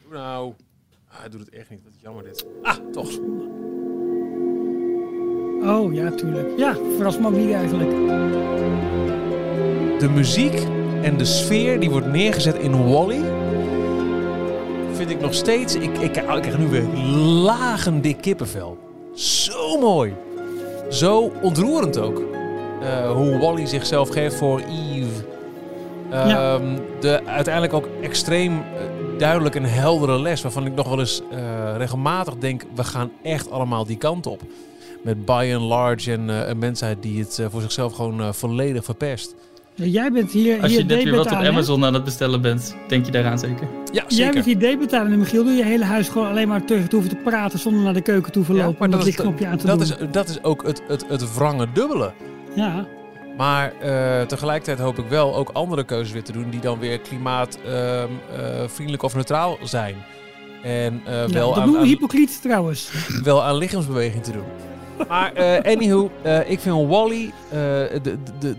[0.04, 0.54] doe nou.
[1.08, 1.84] Ah, hij doet het echt niet.
[1.84, 2.46] Wat jammer dit.
[2.62, 3.18] Ah, toch.
[5.66, 6.58] Oh ja, tuurlijk.
[6.58, 7.90] Ja, verras me ook niet eigenlijk.
[10.00, 10.66] de muziek
[11.04, 13.22] en de sfeer die wordt neergezet in Wally.
[14.94, 15.76] Vind ik nog steeds.
[15.76, 16.88] Ik, ik, ik krijg nu weer
[17.44, 18.78] lagen dik kippenvel.
[19.14, 20.14] Zo mooi.
[20.90, 22.22] Zo ontroerend ook.
[22.82, 25.26] Eh, hoe Wally zichzelf geeft voor Eve.
[26.10, 26.54] Ja.
[26.54, 28.64] Ehm, De uiteindelijk ook extreem eh,
[29.18, 30.42] duidelijk en heldere les.
[30.42, 34.42] Waarvan ik nog wel eens eh, regelmatig denk: we gaan echt allemaal die kant op.
[35.02, 39.36] Met by and large en een mensheid die het voor zichzelf gewoon volledig verpest.
[39.76, 41.32] Jij bent hier, Als hier je net weer wat op?
[41.32, 43.68] Amazon aan het bestellen bent, denk je daaraan zeker.
[43.92, 44.34] Ja, Jij zeker.
[44.34, 44.60] bent hier
[45.00, 47.82] en Michiel doe je hele huis gewoon alleen maar tegen te hoeven te praten zonder
[47.84, 49.66] naar de keuken toe te Ja, lopen maar om dat dat, is, lichtknopje aan te
[49.66, 49.88] dat, doen.
[49.88, 52.12] is, dat is ook het, het, het wrange dubbele.
[52.56, 52.86] Ja,
[53.38, 57.00] Maar eh, tegelijkertijd hoop ik wel ook andere keuzes weer te doen die dan weer
[57.00, 59.96] klimaatvriendelijk of neutraal zijn.
[60.64, 62.92] En eh, ja, wel, dat aan, noemen we hypocriet trouwens.
[63.24, 64.44] wel aan lichaamsbeweging te doen.
[65.08, 68.56] Maar eh anywho, eh, ik vind Wally, eh, de, de, de,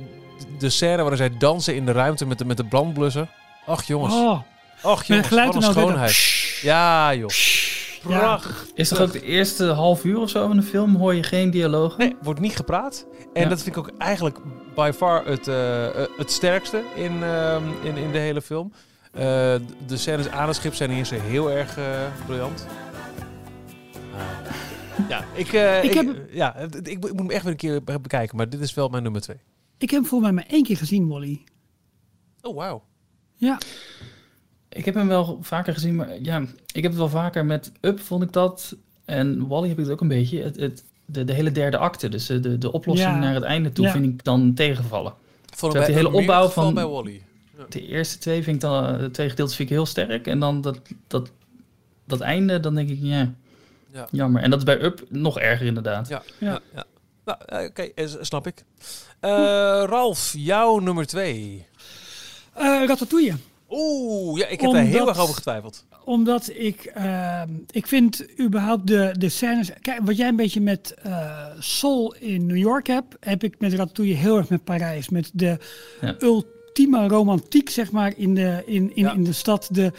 [0.65, 3.29] de scène waarin zij dansen in de ruimte met de, met de brandblusser.
[3.67, 4.41] Ach jongens, Oh,
[4.83, 6.59] ach jongens, geluid wat een weer schoonheid.
[6.63, 7.29] Ja joh,
[8.03, 8.67] prachtig.
[8.75, 11.51] Is toch ook de eerste half uur of zo van de film hoor je geen
[11.51, 11.97] dialoog?
[11.97, 13.07] Nee, wordt niet gepraat.
[13.35, 13.49] En Ja.
[13.49, 14.39] dat vind ik ook eigenlijk
[14.75, 15.87] by far het, eh,
[16.17, 18.73] het sterkste in, ehm, in, in de hele film.
[19.13, 19.21] Eh,
[19.87, 21.85] de scènes aan het schip zijn hier zo heel erg eh,
[22.27, 22.67] briljant.
[24.17, 25.09] Ah.
[25.09, 27.85] ja, ik, eh, Ik ik, heb- ja, ik, ik moet hem echt weer een keer
[27.85, 29.37] be- bekijken, maar dit is wel mijn nummer twee.
[29.79, 31.45] Ik heb hem volgens mij maar één keer gezien, Wally.
[32.43, 32.83] Oh, wauw.
[33.35, 33.59] Ja,
[34.69, 36.41] Ik heb hem wel vaker gezien, maar ja,
[36.73, 38.77] ik heb het wel vaker met Up vond ik dat.
[39.05, 40.43] En Wally heb ik het ook een beetje.
[40.43, 43.19] Het, het, de, de hele derde acte, dus de, de, de oplossing Ja.
[43.19, 43.91] naar het einde toe, Ja.
[43.93, 45.15] vind ik dan tegenvallen.
[45.55, 47.23] Vond die hele opbouw van- bij Wally.
[47.69, 50.27] De eerste twee vind ik dan, de twee gedeeltes vind ik heel sterk.
[50.27, 51.31] En dan dat, dat,
[52.07, 53.33] dat einde, dan denk ik, ja,
[53.93, 54.09] Ja.
[54.11, 54.43] jammer.
[54.43, 56.09] En dat is bij Up nog erger inderdaad.
[56.09, 56.47] Ja, Ja.
[56.51, 56.61] ja.
[56.75, 56.85] ja.
[57.25, 58.65] Nou, eh, oké, eh, snap ik.
[59.25, 61.67] Eh, Ralf, jouw nummer twee.
[62.55, 63.33] Eh Ratatouille.
[63.71, 65.85] Oeh, ja, ik heb daar heel erg over getwijfeld.
[66.05, 69.71] Omdat ik, ehm, ik vind überhaupt de, de scènes...
[69.81, 73.17] Kijk, wat jij een beetje met eh Soul in New York hebt...
[73.21, 75.09] heb ik met Ratatouille heel erg met Parijs.
[75.09, 75.59] Met de
[76.01, 76.15] Ja.
[76.21, 79.13] ultieme romantiek, zeg maar, in de, in, in, Ja.
[79.13, 79.69] in de stad.
[79.71, 79.93] De,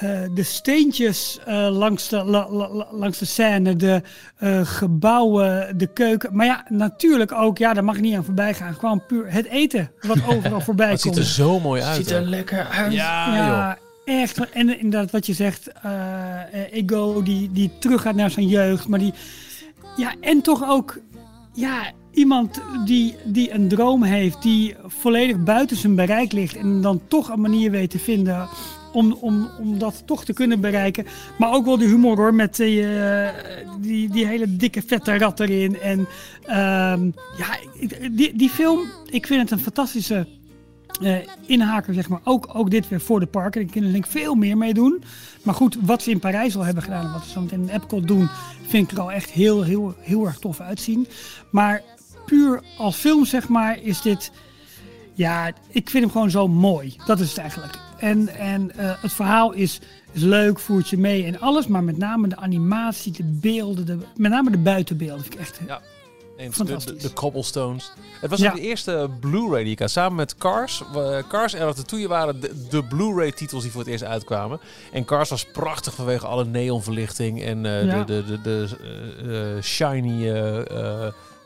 [0.00, 4.02] eh, de steentjes eh, langs, de, la- la- la- langs de scène, de
[4.36, 6.36] eh, gebouwen, de keuken.
[6.36, 8.74] Maar ja, natuurlijk ook, ja, daar mag ik niet aan voorbij gaan.
[8.74, 11.24] Gewoon puur het eten wat overal voorbij Het ziet komt.
[11.24, 11.96] er zo mooi uit.
[11.96, 12.92] Ziet er lekker uit.
[12.92, 13.36] Ja, joh.
[13.36, 14.50] Ja, echt.
[14.50, 15.68] En inderdaad, wat je zegt,
[16.70, 19.12] Ego die, die teruggaat naar zijn jeugd, maar die,
[19.96, 20.98] ja, en toch ook,
[21.52, 27.00] ja, iemand die, die een droom heeft, die volledig buiten zijn bereik ligt en dan
[27.08, 28.48] toch een manier weet te vinden
[28.98, 31.06] om, om, dat toch te kunnen bereiken.
[31.38, 33.28] Maar ook wel de humor hoor, met die, eh,
[33.80, 35.80] die, die hele dikke vette rat erin.
[35.80, 36.08] En
[36.44, 37.04] ehm,
[37.36, 37.58] ja,
[38.12, 38.80] die, die film,
[39.10, 40.26] ik vind het een fantastische
[41.00, 42.20] eh, inhaker, zeg maar.
[42.24, 43.62] Ook, ook dit weer voor de parken.
[43.62, 45.02] Daar kunnen denk ik veel meer mee doen.
[45.42, 47.68] Maar goed, wat ze in Parijs al hebben gedaan en wat ze zo meteen in
[47.68, 48.28] Epcot doen,
[48.66, 51.06] vind ik er al echt heel, heel, heel erg tof uitzien.
[51.50, 51.82] Maar
[52.26, 54.32] puur als film, zeg maar, is dit.
[55.14, 56.96] Ja, ik vind hem gewoon zo mooi.
[57.06, 57.87] Dat is het eigenlijk.
[57.98, 59.80] En, en eh, het verhaal is,
[60.12, 61.66] is leuk, voert je mee en alles.
[61.66, 65.22] Maar met name de animatie, de beelden, de, met name de buitenbeelden.
[65.22, 65.80] Vind ik echt Ja.
[66.36, 67.92] Eens, de, de, cobblestones.
[68.20, 68.48] Het was Ja.
[68.50, 69.90] ook de eerste Blu-ray die ik had.
[69.90, 70.82] Samen met Cars.
[71.28, 74.60] Cars en Ratatouille waren de, de Blu-ray titels die voor het eerst uitkwamen.
[74.92, 78.04] En Cars was prachtig vanwege alle neonverlichting en eh, Ja.
[78.04, 78.68] de, de, de,
[79.22, 80.30] de eh, shiny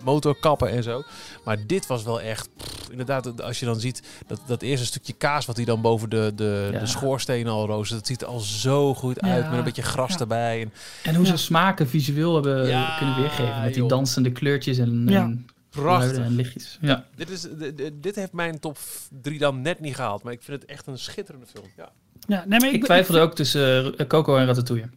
[0.05, 1.03] motorkappen en zo.
[1.45, 2.49] Maar dit was wel echt...
[2.57, 6.11] pff, inderdaad, als je dan ziet dat, dat eerste stukje kaas wat hij dan boven
[6.11, 6.79] de, de, Ja.
[6.79, 7.99] de schoorsteen al roostert.
[7.99, 9.49] Dat ziet er al zo goed uit Ja.
[9.49, 10.19] met een beetje gras Ja.
[10.19, 10.61] erbij.
[10.61, 10.73] En
[11.03, 11.31] En hoe Ja.
[11.31, 13.61] ze smaken visueel hebben Ja, kunnen weergeven.
[13.61, 13.89] Met die joh.
[13.89, 15.21] dansende kleurtjes en, Ja.
[15.23, 16.17] en prachtig.
[16.25, 16.79] en lichtjes.
[16.81, 17.05] Ja.
[17.17, 17.47] Dit, is,
[17.93, 18.79] dit heeft mijn top
[19.23, 20.23] 3 dan net niet gehaald.
[20.23, 21.65] Maar ik vind het echt een schitterende film.
[21.77, 21.91] Ja.
[22.27, 24.89] Ja, nee, maar Ik twijfelde ook tussen eh, Coco en Ratatouille.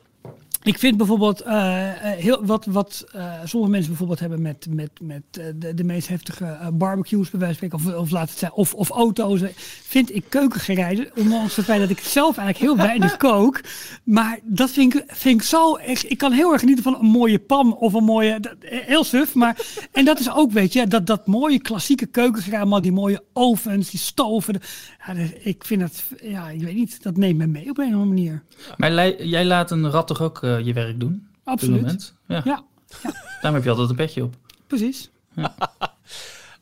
[0.65, 4.89] Ik vind bijvoorbeeld eh, eh, heel, wat, wat eh, sommige mensen bijvoorbeeld hebben met, met,
[5.01, 5.21] met
[5.55, 8.73] de, de meest heftige barbecues, bij wijze van spreken, of, of laat het zijn, of,
[8.73, 9.41] of auto's.
[9.83, 13.61] Vind ik keukengerijden, ondanks het feit dat ik zelf eigenlijk heel weinig kook.
[14.03, 16.09] Maar dat vind ik, vind ik zo echt.
[16.11, 18.39] Ik kan heel erg genieten van een mooie pan of een mooie.
[18.39, 19.33] dat- Heel suf.
[19.33, 19.57] Maar,
[19.91, 23.89] en dat is ook, weet je, dat, dat mooie klassieke keukengerijden, maar die mooie ovens,
[23.89, 24.59] die stoven.
[25.07, 27.85] Ja, dat- ik vind dat, ja, ik weet niet, dat neemt me mee op een
[27.85, 28.43] of andere manier.
[28.77, 31.27] Maar jij laat een rat toch ook eh, je werk doen?
[31.43, 31.81] Absoluut.
[31.81, 32.13] moment?
[32.27, 32.41] Ja.
[32.45, 32.63] Ja,
[33.41, 34.35] Daarom heb je altijd een petje op.
[34.67, 35.09] precies.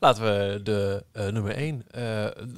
[0.00, 1.84] Laten we de eh, nummer 1.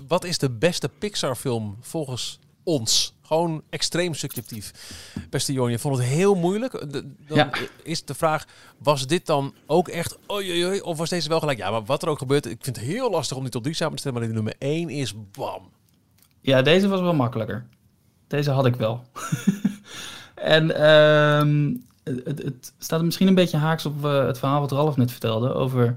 [0.08, 3.14] wat is de beste Pixar film volgens ons?
[3.22, 4.72] Gewoon extreem subjectief.
[5.30, 6.72] Beste Jorn, je vond het heel moeilijk.
[6.92, 7.50] De- dan Ja.
[7.82, 8.44] is de vraag,
[8.78, 11.58] was dit dan ook echt oei, of was deze wel gelijk?
[11.58, 13.74] Ja, maar wat er ook gebeurt, ik vind het heel lastig om die tot drie
[13.74, 15.70] samen te stellen, maar de nummer 1 is bam.
[16.46, 17.66] Ja, deze was wel makkelijker.
[18.26, 19.04] Deze had ik wel.
[20.34, 21.74] en ehm,
[22.04, 25.54] het, het staat misschien een beetje haaks op eh, het verhaal wat Ralf net vertelde
[25.54, 25.96] over...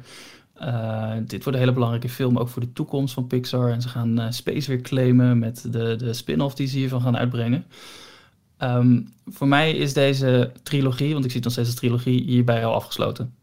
[0.53, 3.71] eh, dit wordt een hele belangrijke film, ook voor de toekomst van Pixar.
[3.71, 7.17] En ze gaan eh, Space weer claimen met de, de spin-off die ze hiervan gaan
[7.17, 7.65] uitbrengen.
[8.57, 12.65] Ehm, voor mij is deze trilogie, want ik zie het nog steeds als trilogie, hierbij
[12.65, 13.33] al afgesloten.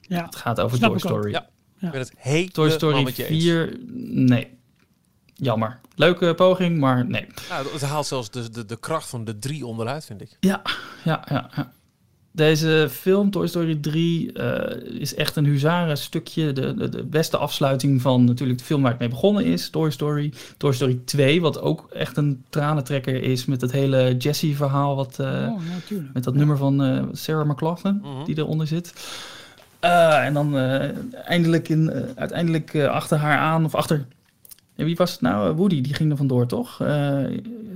[0.00, 0.24] Ja.
[0.24, 1.10] Het gaat over Snap Toy ik ook.
[1.10, 1.32] Story.
[1.32, 1.48] Ja.
[1.78, 1.86] Ja.
[1.86, 3.42] Ik ben het helemaal Toy Story met je eens.
[3.44, 3.78] 4,
[4.14, 4.54] nee.
[5.36, 5.78] Jammer.
[5.94, 7.26] Leuke poging, maar nee.
[7.48, 10.36] Nou, het haalt zelfs de, de, de kracht van de drie onderuit, vind ik.
[10.40, 10.62] Ja,
[11.04, 11.50] ja, ja.
[11.56, 11.72] ja.
[12.32, 16.52] Deze film, Toy Story 3, eh, is echt een huzaren stukje.
[16.52, 19.90] De, de, de beste afsluiting van natuurlijk de film waar het mee begonnen is, Toy
[19.90, 20.32] Story.
[20.56, 24.96] Toy Story 2, wat ook echt een tranentrekker is met het hele Jessie-verhaal.
[24.96, 26.14] Wat, eh, oh, natuurlijk.
[26.14, 28.24] met dat nummer van eh, Sarah McLachlan, Mhm.
[28.24, 28.92] die eronder zit.
[29.80, 30.88] Eh, en dan eh,
[31.24, 34.06] eindelijk in, eh, uiteindelijk eh, achter haar aan, of achter...
[34.76, 35.50] Ja, wie was het nou?
[35.50, 36.80] Eh, Woody, die ging er vandoor, toch?
[36.80, 37.18] Eh,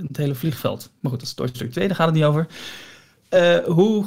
[0.07, 0.89] het hele vliegveld.
[0.99, 2.47] Maar goed, dat is Toy Story 2, daar gaat het niet over.
[3.29, 4.05] Eh, hoe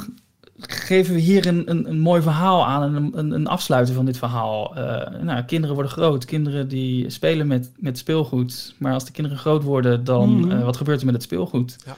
[0.58, 4.04] geven we hier een, een, een mooi verhaal aan en een, een, een afsluiten van
[4.04, 4.74] dit verhaal?
[5.22, 6.24] Nou, kinderen worden groot.
[6.24, 8.74] Kinderen die spelen met, met speelgoed.
[8.78, 10.60] Maar als de kinderen groot worden, dan Mhm.
[10.64, 11.76] wat gebeurt er met het speelgoed?
[11.86, 11.96] Ja.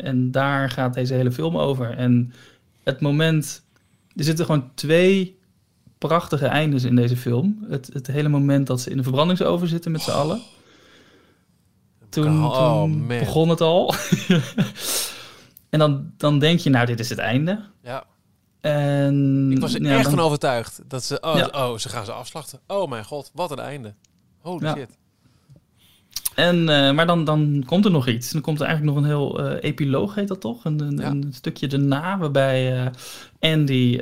[0.00, 1.90] En daar gaat deze hele film over.
[1.96, 2.32] En
[2.82, 3.62] het moment...
[4.16, 5.38] Er zitten gewoon twee
[6.08, 7.66] prachtige eindes in deze film.
[7.68, 10.40] Het, het hele moment dat ze in de verbrandingsoven zitten met z'n allen.
[12.08, 13.94] Toen, Oh, toen begon het al.
[15.70, 17.60] en dan, dan denk je, nou, dit is het einde.
[17.82, 18.04] Ja.
[18.60, 21.20] En, Ik was er ja, echt dan- van overtuigd dat ze...
[21.20, 21.46] Oh, Ja.
[21.52, 22.60] oh, ze gaan ze afslachten.
[22.66, 23.94] Oh mijn god, wat een einde.
[24.40, 24.74] Holy Ja.
[24.74, 24.98] shit.
[26.34, 28.30] En, eh, maar dan, dan komt er nog iets.
[28.30, 30.64] Dan komt er eigenlijk nog een heel eh, epiloog, heet dat toch?
[30.64, 32.90] Een, een, stukje daarna, waarbij eh,
[33.52, 33.98] Andy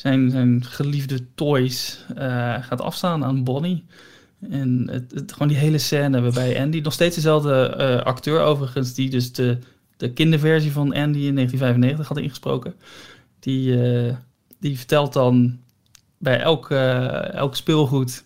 [0.00, 3.84] zijn, zijn geliefde toys eh, gaat afstaan aan Bonnie.
[4.50, 8.94] En het, het, gewoon die hele scène waarbij Andy, nog steeds dezelfde eh, acteur overigens,
[8.94, 9.58] die dus de,
[9.96, 12.74] de kinderversie van Andy in 1995 had ingesproken.
[13.40, 14.14] Die, eh,
[14.60, 15.58] die vertelt dan
[16.18, 18.24] bij elk, elk speelgoed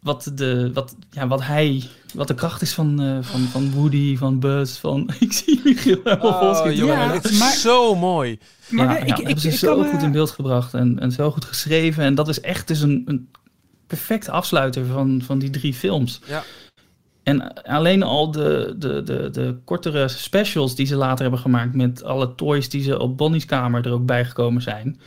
[0.00, 1.82] wat, de, wat, ja, wat hij,
[2.14, 5.10] wat de kracht is van, eh, van, van Woody, van Buzz, van...
[5.20, 8.38] Ik zie Michiel helemaal Oh, Ja, dit is maar- zo mooi.
[8.68, 10.98] Maar ja, ik- ja, ik- dat hebben ze ik zo goed in beeld gebracht en,
[10.98, 12.04] en zo goed geschreven.
[12.04, 13.28] En dat is echt dus een, een
[13.86, 16.20] perfecte afsluiter van, van die drie films.
[16.26, 16.42] Ja.
[17.22, 21.74] En alleen al de, de, de, de kortere specials die ze later hebben gemaakt...
[21.74, 25.00] met alle toys die ze op Bonnie's kamer er ook bijgekomen zijn...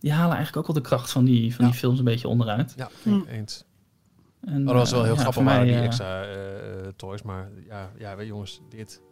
[0.00, 1.70] die halen eigenlijk ook wel de kracht van die, van Ja.
[1.70, 2.74] die films een beetje onderuit.
[2.76, 3.24] Ja, ik Mm.
[3.30, 3.64] eens.
[4.44, 6.92] En, Maar dat was wel eh, heel ja, grappig, mij, die eh, extra eh, eh,
[6.96, 7.22] toys.
[7.22, 9.02] Maar ja, ja weet je, jongens, dit.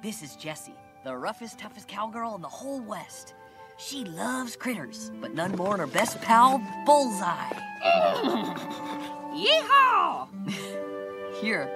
[0.00, 0.74] This is Jessie,
[1.04, 3.34] the roughest, toughest cowgirl in the whole West.
[3.78, 7.64] She loves critters, but none more than her best pal, Bullseye.
[9.42, 10.28] Yeehaw!
[11.40, 11.68] Here,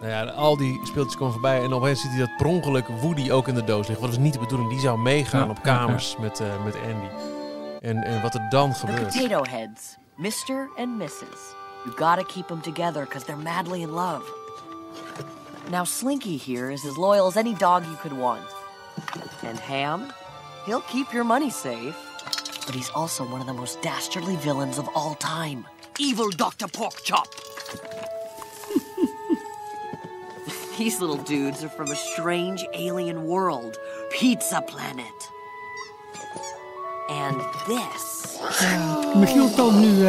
[0.00, 1.62] Nou ja, al die speeltjes komen voorbij.
[1.62, 4.00] En opeens ziet hij dat per ongeluk Woody ook in de doos ligt.
[4.00, 4.70] Wat was niet de bedoeling.
[4.70, 7.38] Die zou meegaan Ja, op ja, kamers Met, eh, met Andy.
[7.80, 10.68] En, en wat er dan the potato heads, Mr.
[10.76, 11.54] and Mrs.
[11.86, 14.22] You gotta keep them together because they're madly in love.
[15.70, 18.44] Now, Slinky here is as loyal as any dog you could want.
[19.42, 20.12] And Ham,
[20.66, 21.96] he'll keep your money safe.
[22.66, 25.64] But he's also one of the most dastardly villains of all time.
[25.98, 26.66] Evil Dr.
[26.66, 27.26] Porkchop.
[30.78, 33.78] These little dudes are from a strange alien world,
[34.10, 35.06] Pizza Planet.
[37.08, 38.18] And this
[38.60, 40.06] Ja, Michiel toont nu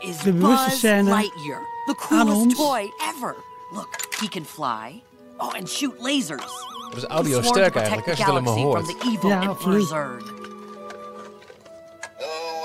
[0.00, 2.54] is De bewuste Buzz scène Lightyear, the aan coolest ons.
[2.54, 3.36] toy ever.
[3.72, 3.88] Look,
[4.20, 5.02] he can fly.
[5.38, 6.52] Oh, and shoot lasers.
[6.90, 8.62] Dat is audio He's sworn to sterk eigenlijk, als je het protect the helemaal galaxy
[8.62, 8.84] hoort.
[8.84, 9.88] From the evil Ja, Emperor absoluut.
[9.88, 10.32] Zurg.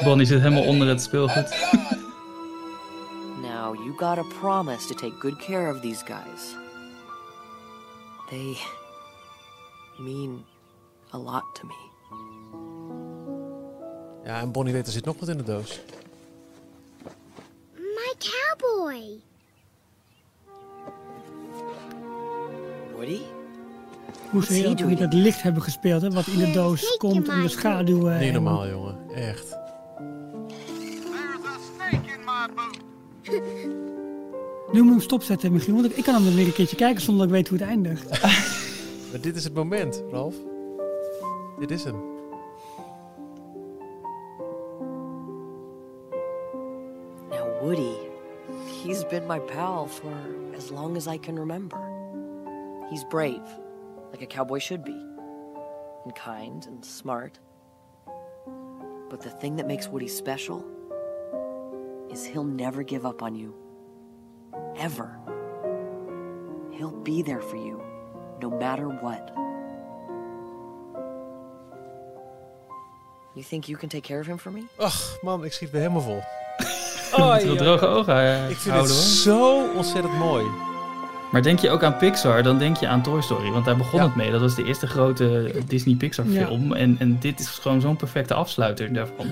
[0.04, 1.50] Bonnie zit helemaal onder het speelgoed.
[3.42, 6.56] Now, you gotta promise to take good care of these guys.
[8.30, 8.58] They
[9.98, 10.46] mean
[11.14, 11.89] a lot to me.
[14.26, 15.80] Ja, en Bonnie weet, er zit nog wat in de doos.
[17.76, 19.20] My cowboy.
[22.94, 23.20] Woody?
[24.32, 26.02] hoe ze heel goed het licht hebben gespeeld.
[26.02, 28.18] Hè, wat in de doos komt en de schaduwen.
[28.20, 28.98] Niet en- normaal, jongen.
[29.16, 29.58] Echt.
[34.72, 35.76] Nu moet hem stopzetten, Michiel.
[35.76, 37.68] Want ik- kan hem dan weer een keertje kijken zonder dat ik weet hoe het
[37.68, 38.10] eindigt.
[39.12, 40.36] Maar dit is het moment, Ralf.
[41.60, 41.96] Dit is hem.
[47.70, 48.00] Woody,
[48.66, 50.18] he's been my pal for
[50.56, 51.78] as long as I can remember.
[52.90, 53.44] He's brave,
[54.10, 55.00] like a cowboy should be,
[56.04, 57.38] and kind and smart.
[59.12, 60.66] But the thing that makes Woody special
[62.10, 63.54] is he'll never give up on you.
[64.76, 65.20] Ever.
[66.72, 67.84] He'll be there for you,
[68.42, 69.30] no matter what.
[73.36, 74.64] You think you can take care of him for me?
[74.80, 76.39] Ach, man, ik schiet weer helemaal vol.
[77.34, 79.36] Met heel droge ogen eh, Ik vind houden, het hoor.
[79.36, 80.46] zo ontzettend mooi.
[81.32, 83.52] Maar denk je ook aan Pixar, dan denk je aan Toy Story.
[83.52, 84.06] Want daar begon Ja.
[84.06, 84.32] het mee.
[84.32, 86.74] Dat was de eerste grote Disney Pixar film.
[86.74, 89.26] En, en dit is gewoon zo'n perfecte afsluiter daarvan.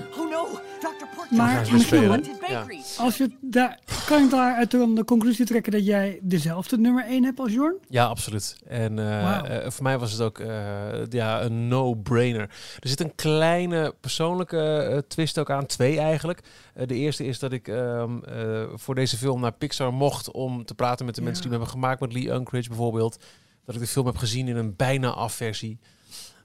[1.30, 2.20] Maar Michiel.
[2.48, 2.66] Ja.
[2.98, 7.40] als je daar, kan ik daaruit de conclusie trekken dat jij dezelfde nummer 1 hebt
[7.40, 7.76] als Jorn?
[7.88, 8.56] Ja, absoluut.
[8.66, 12.50] En eh, eh, voor mij was het ook eh, ja, een no-brainer.
[12.80, 16.40] Er zit een kleine persoonlijke twist ook aan, twee eigenlijk.
[16.86, 20.74] De eerste is dat ik ehm, eh, voor deze film naar Pixar mocht om te
[20.74, 23.18] praten met de mensen die hem hebben gemaakt, met Lee Unkrich bijvoorbeeld.
[23.64, 25.78] Dat ik de film heb gezien in een bijna afversie.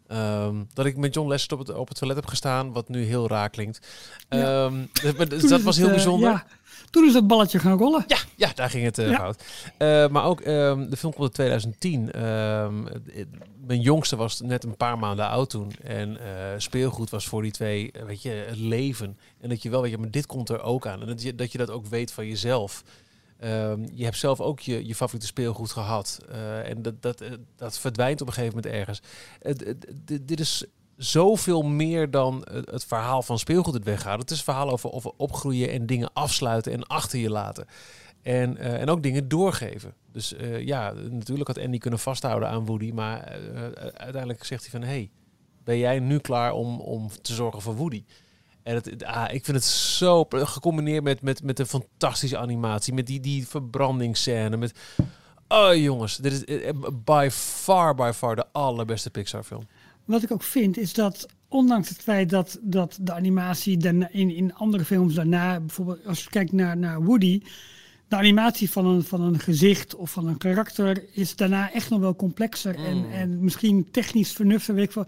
[0.08, 3.04] Ehm, dat ik met John Lasseter op het, op het toilet heb gestaan, wat nu
[3.04, 3.88] heel raar klinkt.
[4.30, 4.66] Ja.
[4.66, 6.30] Ehm, dus dat was heel eh, bijzonder.
[6.30, 6.46] ja,
[6.90, 8.04] toen is dat balletje gaan rollen.
[8.08, 9.16] Ja, ja, daar ging het Ja.
[9.16, 9.44] fout.
[9.78, 12.12] Eh, maar ook, ehm, de film komt in 2010.
[12.12, 13.28] Ehm, het- het-
[13.66, 15.72] mijn jongste was net een paar maanden oud toen.
[15.84, 16.26] En eh,
[16.58, 19.18] speelgoed was voor die twee, weet je, het leven.
[19.42, 21.02] En dat je wel weet, je, maar dit komt er ook aan.
[21.02, 22.84] En dat je dat, je dat ook weet van jezelf.
[23.40, 26.20] Ehm, je hebt zelf ook je, je favoriete speelgoed gehad.
[26.30, 29.02] Eh, en dat, dat, eh, dat verdwijnt op een gegeven moment ergens.
[30.22, 30.66] Dit- is
[30.98, 34.20] zoveel meer dan het, verhaal van speelgoed het weggaat.
[34.20, 37.66] Het is een verhaal over, opgroeien en dingen afsluiten en achter je laten.
[38.22, 39.94] En, eh, en ook dingen doorgeven.
[40.12, 42.92] Dus ja, natuurlijk had Andy kunnen vasthouden aan Woody.
[42.92, 43.40] Maar
[43.94, 44.90] uiteindelijk zegt hij van...
[44.90, 45.10] Hey,
[45.64, 48.04] ben jij nu klaar om, om te zorgen voor Woody?
[48.64, 52.94] En het, ah, ik vind het zo gecombineerd met, met, met een fantastische animatie.
[52.94, 54.58] Met die, die verbrandingsscène.
[54.58, 54.74] Met,
[55.48, 56.74] oh jongens, dit is eh,
[57.06, 59.68] by far, by far de allerbeste Pixar film.
[60.06, 64.36] Wat ik ook vind is dat, ondanks het feit dat, dat de animatie daarna, in,
[64.36, 67.42] in andere films daarna, bijvoorbeeld als je kijkt naar, naar Woody,
[68.08, 72.00] de animatie van een, van een gezicht of van een karakter is daarna echt nog
[72.00, 73.12] wel complexer en, Mm.
[73.12, 75.04] en misschien technisch vernuftig, weet ik.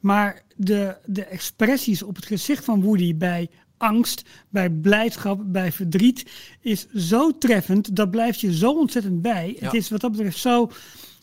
[0.00, 6.30] Maar de, de expressies op het gezicht van Woody bij angst, bij blijdschap, bij verdriet
[6.60, 7.96] is zo treffend.
[7.96, 9.56] Dat blijft je zo ontzettend bij.
[9.58, 9.64] Ja.
[9.64, 10.70] Het is wat dat betreft zo,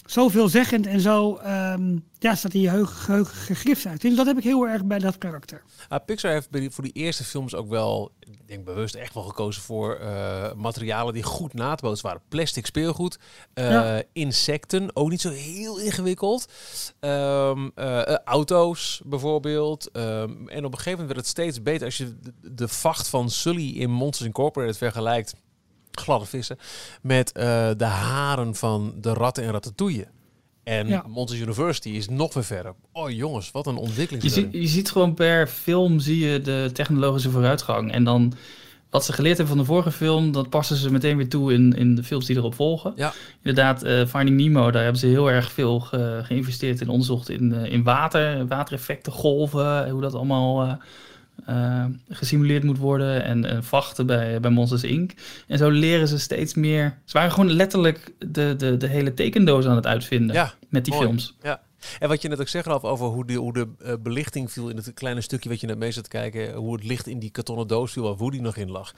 [0.05, 4.01] zo veelzeggend en zo ehm, ja, staat je geheugen, gegrift uit.
[4.01, 5.63] Dus dat heb ik heel erg bij dat karakter.
[5.87, 9.61] Ah, Pixar heeft voor die eerste films ook wel, ik denk bewust echt wel gekozen
[9.61, 12.21] voor eh, materialen die goed na te bootsen waren.
[12.29, 13.17] Plastic speelgoed,
[13.53, 14.03] eh, Ja.
[14.13, 16.45] insecten, ook niet zo heel ingewikkeld.
[16.99, 19.91] Ehm, eh, eh, auto's bijvoorbeeld.
[19.91, 23.07] Ehm, en op een gegeven moment werd het steeds beter als je de, de vacht
[23.07, 25.33] van Sully in Monsters Incorporated vergelijkt.
[25.99, 26.57] Gladde vissen.
[27.01, 30.07] Met eh, de haren van de ratten en ratatouille.
[30.63, 31.03] En Ja.
[31.07, 32.73] Monsters University is nog weer verder.
[32.91, 34.33] Oh jongens, wat een ontwikkeling.
[34.33, 37.91] Je, je ziet gewoon per film zie je de technologische vooruitgang.
[37.91, 38.33] En dan
[38.89, 41.73] wat ze geleerd hebben van de vorige film, dat passen ze meteen weer toe in,
[41.73, 42.93] in de films die erop volgen.
[42.95, 43.13] Ja.
[43.37, 47.53] Inderdaad, eh, Finding Nemo, daar hebben ze heel erg veel ge- geïnvesteerd in onderzocht in,
[47.53, 50.73] eh, in water, watereffecten, golven, hoe dat allemaal eh,
[51.45, 53.23] eh, gesimuleerd moet worden.
[53.23, 55.11] En, en vachten bij, bij Monsters Inc.
[55.47, 56.97] En zo leren ze steeds meer.
[57.05, 60.93] Ze waren gewoon letterlijk de, de, de hele tekendoos aan het uitvinden Ja, met die
[60.93, 61.05] mooi.
[61.05, 61.35] films.
[61.41, 61.61] Ja.
[61.99, 64.69] En wat je net ook zegt, Ralf, over hoe de, hoe de eh, belichting viel
[64.69, 67.19] in het kleine stukje wat je net mee zat te kijken, hoe het licht in
[67.19, 68.93] die kartonnen doos viel waar Woody nog in lag.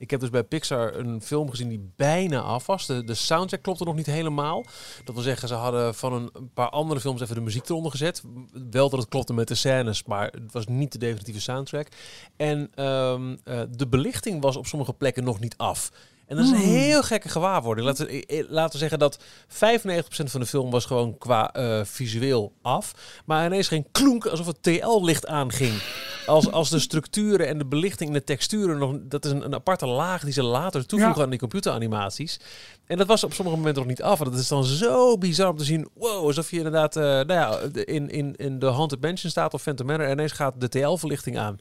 [0.00, 2.86] Ik heb dus bij Pixar een film gezien die bijna af was.
[2.86, 4.64] De, soundtrack klopte nog niet helemaal.
[5.04, 7.90] Dat wil zeggen, ze hadden van een, een paar andere films even de muziek eronder
[7.90, 8.22] gezet.
[8.70, 11.88] Wel dat het klopte met de scènes, maar het was niet de definitieve soundtrack.
[12.36, 15.90] En ehm, eh, de belichting was op sommige plekken nog niet af.
[16.30, 16.66] En dat is een Hmm.
[16.74, 17.86] heel gekke gewaarwording.
[17.86, 21.80] Laten we, eh, laten we zeggen dat 95% van de film was gewoon qua eh,
[21.84, 22.94] visueel af.
[23.24, 25.82] Maar ineens geen klonk alsof het TL-licht aanging.
[26.26, 28.96] Als, als de structuren en de belichting en de texturen nog...
[29.02, 31.24] Dat is een, een aparte laag die ze later toevoegen Ja.
[31.24, 32.40] aan die computeranimaties.
[32.86, 34.18] En dat was op sommige momenten nog niet af.
[34.18, 35.88] En dat is dan zo bizar om te zien.
[35.94, 39.62] Wow, alsof je inderdaad eh, nou ja, in, in, in de Haunted Mansion staat of
[39.62, 40.06] Phantom Manor.
[40.06, 41.58] En ineens gaat de TL-verlichting aan.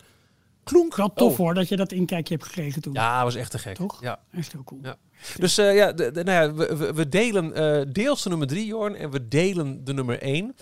[0.64, 0.96] Klonk.
[0.96, 1.38] Wel tof Oh.
[1.38, 2.94] hoor dat je dat inkijkje hebt gekregen toen.
[2.94, 3.76] Ja, was echt te gek.
[3.76, 3.98] Toch?
[4.02, 4.20] Ja.
[4.32, 4.80] Echt heel cool.
[4.84, 4.96] Ja.
[5.38, 8.48] Dus eh, ja, de, de- nou ja we, we- we delen eh, deels de nummer
[8.48, 10.56] drie, Jorn, en we delen de nummer één.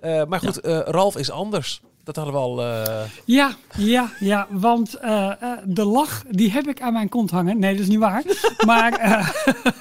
[0.00, 1.80] Eh, maar goed, eh, Ralf is anders.
[2.04, 2.62] Dat hadden we al.
[2.62, 7.30] eh, Ja, ja, ja, want eh, eh, de lach, die heb ik aan mijn kont
[7.30, 7.58] hangen.
[7.58, 8.22] Nee, dat is niet waar.
[8.66, 9.28] Maar, eh,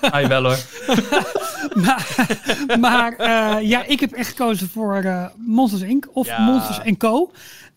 [0.02, 0.58] Ah, wel hoor.
[1.84, 2.28] maar,
[2.80, 6.08] maar eh, ja, ik heb echt gekozen voor eh, Monsters Inc.
[6.14, 6.40] of Ja.
[6.46, 7.32] Monsters Co.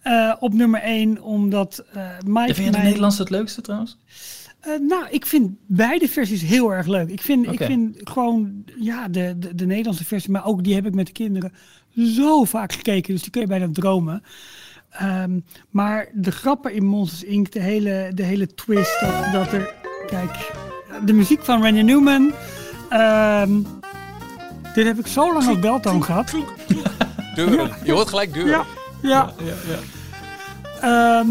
[0.07, 2.47] Eh, op nummer 1, omdat eh Mike...
[2.49, 3.99] Ja, vind je de mij- Nederlandse het leukste trouwens?
[4.61, 7.09] Eh, nou, ik vind beide versies heel erg leuk.
[7.11, 10.87] Ik vind, ik vind gewoon ja, de, de, de Nederlandse versie, maar ook die heb
[10.87, 11.53] ik met de kinderen
[11.95, 13.13] zo vaak gekeken.
[13.13, 14.23] Dus die kun je bijna dromen.
[14.91, 19.75] Ehm, maar de grappen in Monsters Inc., de hele, de hele twist, dat, dat er...
[20.07, 20.51] Kijk,
[21.05, 22.33] de muziek van Randy Newman.
[22.89, 23.61] ehm,
[24.75, 26.35] dit heb ik zo lang als beltoon gehad.
[27.35, 27.71] deuren.
[27.85, 28.51] Je hoort gelijk deuren.
[28.51, 28.65] Ja,
[29.03, 29.33] ja.
[30.81, 31.29] Ehm,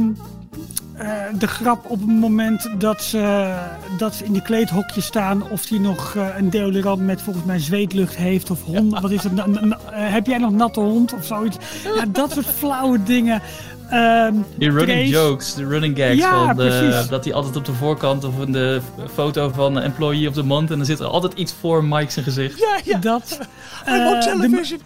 [0.98, 1.10] eh,
[1.40, 3.54] de grap op het moment dat ze,
[3.98, 7.60] dat ze in die kleedhokje staan, of die nog eh, een deodorant met volgens mij
[7.60, 9.34] zweetlucht heeft, of hond, wat is het?
[9.38, 11.58] eh, heb jij nog natte hond of zoiets?
[11.96, 13.42] Ja, dat soort flauwe dingen.
[13.90, 16.16] Ehm, Die running Trace- jokes, de running gags.
[16.16, 18.82] Ja, van de- dat hij altijd op de voorkant of in de
[19.14, 20.72] foto van employee of the month.
[20.72, 22.60] En dan zit er altijd iets voor Mike zijn gezicht.
[22.60, 22.98] Ja, ja.
[22.98, 23.40] Dat.
[23.88, 24.78] I'm on eh,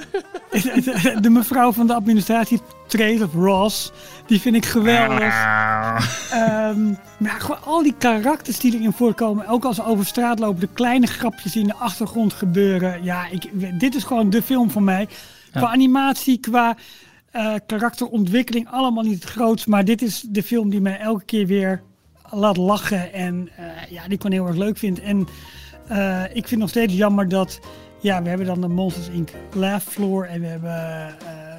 [1.22, 3.92] de, mevrouw van de administratie, Trace of Ross,
[4.26, 5.34] die vind ik geweldig.
[6.32, 10.60] Ehm, maar gewoon al die karakters die erin voorkomen, ook als ze over straat lopen,
[10.60, 13.04] de kleine grapjes die in de achtergrond gebeuren.
[13.04, 13.50] Ja, ik,
[13.80, 15.08] dit is gewoon de film voor mij.
[15.52, 16.76] Qua animatie, qua
[17.32, 19.68] eh, karakterontwikkeling, allemaal niet het grootst.
[19.68, 21.82] Maar dit is de film die mij elke keer weer
[22.30, 25.00] laat lachen en eh, ja, die ik gewoon heel erg leuk vind.
[25.00, 25.28] En
[25.90, 27.60] eh, ik vind nog steeds jammer dat,
[28.02, 29.30] ja, we hebben dan de Monsters Inc.
[29.54, 31.14] Laugh Floor en we hebben eh,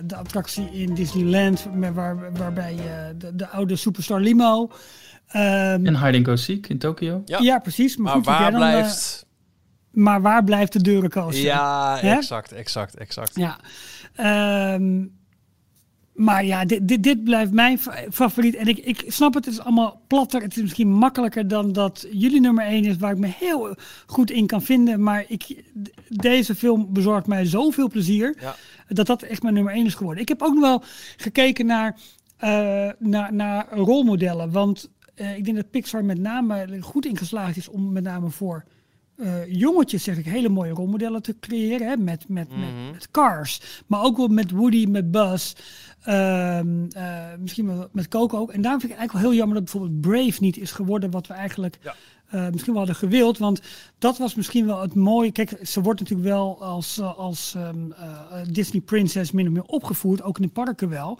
[0.05, 2.85] de attractie in Disneyland met waar, waarbij eh,
[3.19, 4.71] de, de oude Superstar Limo.
[5.29, 7.23] Ehm, En Hide and Go Seek in Tokio.
[7.25, 7.39] Ja.
[7.39, 7.59] ja.
[7.59, 7.97] precies.
[7.97, 9.27] Maar, Maar goed, waar dan, blijft...
[9.91, 11.45] maar waar blijft de deurencoaster?
[11.45, 13.37] Ja, exact, exact, exact.
[13.37, 13.59] Ja.
[14.15, 15.05] Ehm,
[16.21, 18.55] maar ja, dit, dit, dit blijft mijn fa- favoriet.
[18.55, 20.43] En ik, ik snap het, het is allemaal platter.
[20.43, 23.75] Het is misschien makkelijker dan dat jullie nummer 1 is, waar ik me heel
[24.07, 25.03] goed in kan vinden.
[25.03, 25.65] Maar ik,
[26.09, 28.55] deze film bezorgt mij zoveel plezier, Ja.
[28.89, 30.23] dat dat echt mijn nummer 1 is geworden.
[30.23, 30.83] Ik heb ook nog wel
[31.17, 31.97] gekeken naar,
[32.37, 34.51] eh, naar, naar rolmodellen.
[34.51, 38.31] Want eh, ik denk dat Pixar met name goed in geslaagd is om met name
[38.31, 38.65] voor
[39.21, 41.89] eh, jongetjes, zeg ik, hele mooie rolmodellen te creëren.
[41.89, 43.83] Hè, met, met, met, met Cars.
[43.87, 45.53] Maar ook wel met Woody, met Buzz.
[46.03, 48.51] ehm, eh, misschien wel met Coco ook.
[48.53, 51.11] En daarom vind ik het eigenlijk wel heel jammer dat bijvoorbeeld Brave niet is geworden
[51.11, 51.95] wat we eigenlijk Ja.
[52.27, 53.39] eh, misschien wel hadden gewild.
[53.39, 53.61] Want
[53.99, 55.33] dat was misschien wel het mooie.
[55.33, 58.07] Kijk, ze wordt natuurlijk wel als, als ehm, eh,
[58.51, 60.23] Disney Princess min of meer opgevoerd.
[60.23, 61.19] Ook in de parken wel.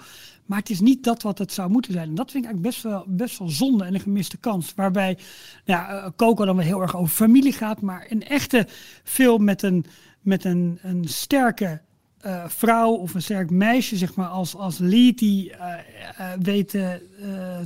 [0.51, 2.09] Maar het is niet dat wat het zou moeten zijn.
[2.09, 4.75] En dat vind ik eigenlijk best wel, best wel zonde en een gemiste kans.
[4.75, 5.19] Waarbij
[5.65, 7.81] nou ja, eh, Coco dan wel heel erg over familie gaat.
[7.81, 8.67] Maar een echte
[9.05, 9.85] film met een,
[10.21, 11.81] met een, een sterke
[12.21, 16.69] eh, vrouw of een sterk meisje, zeg maar, als, als lead die eh, weet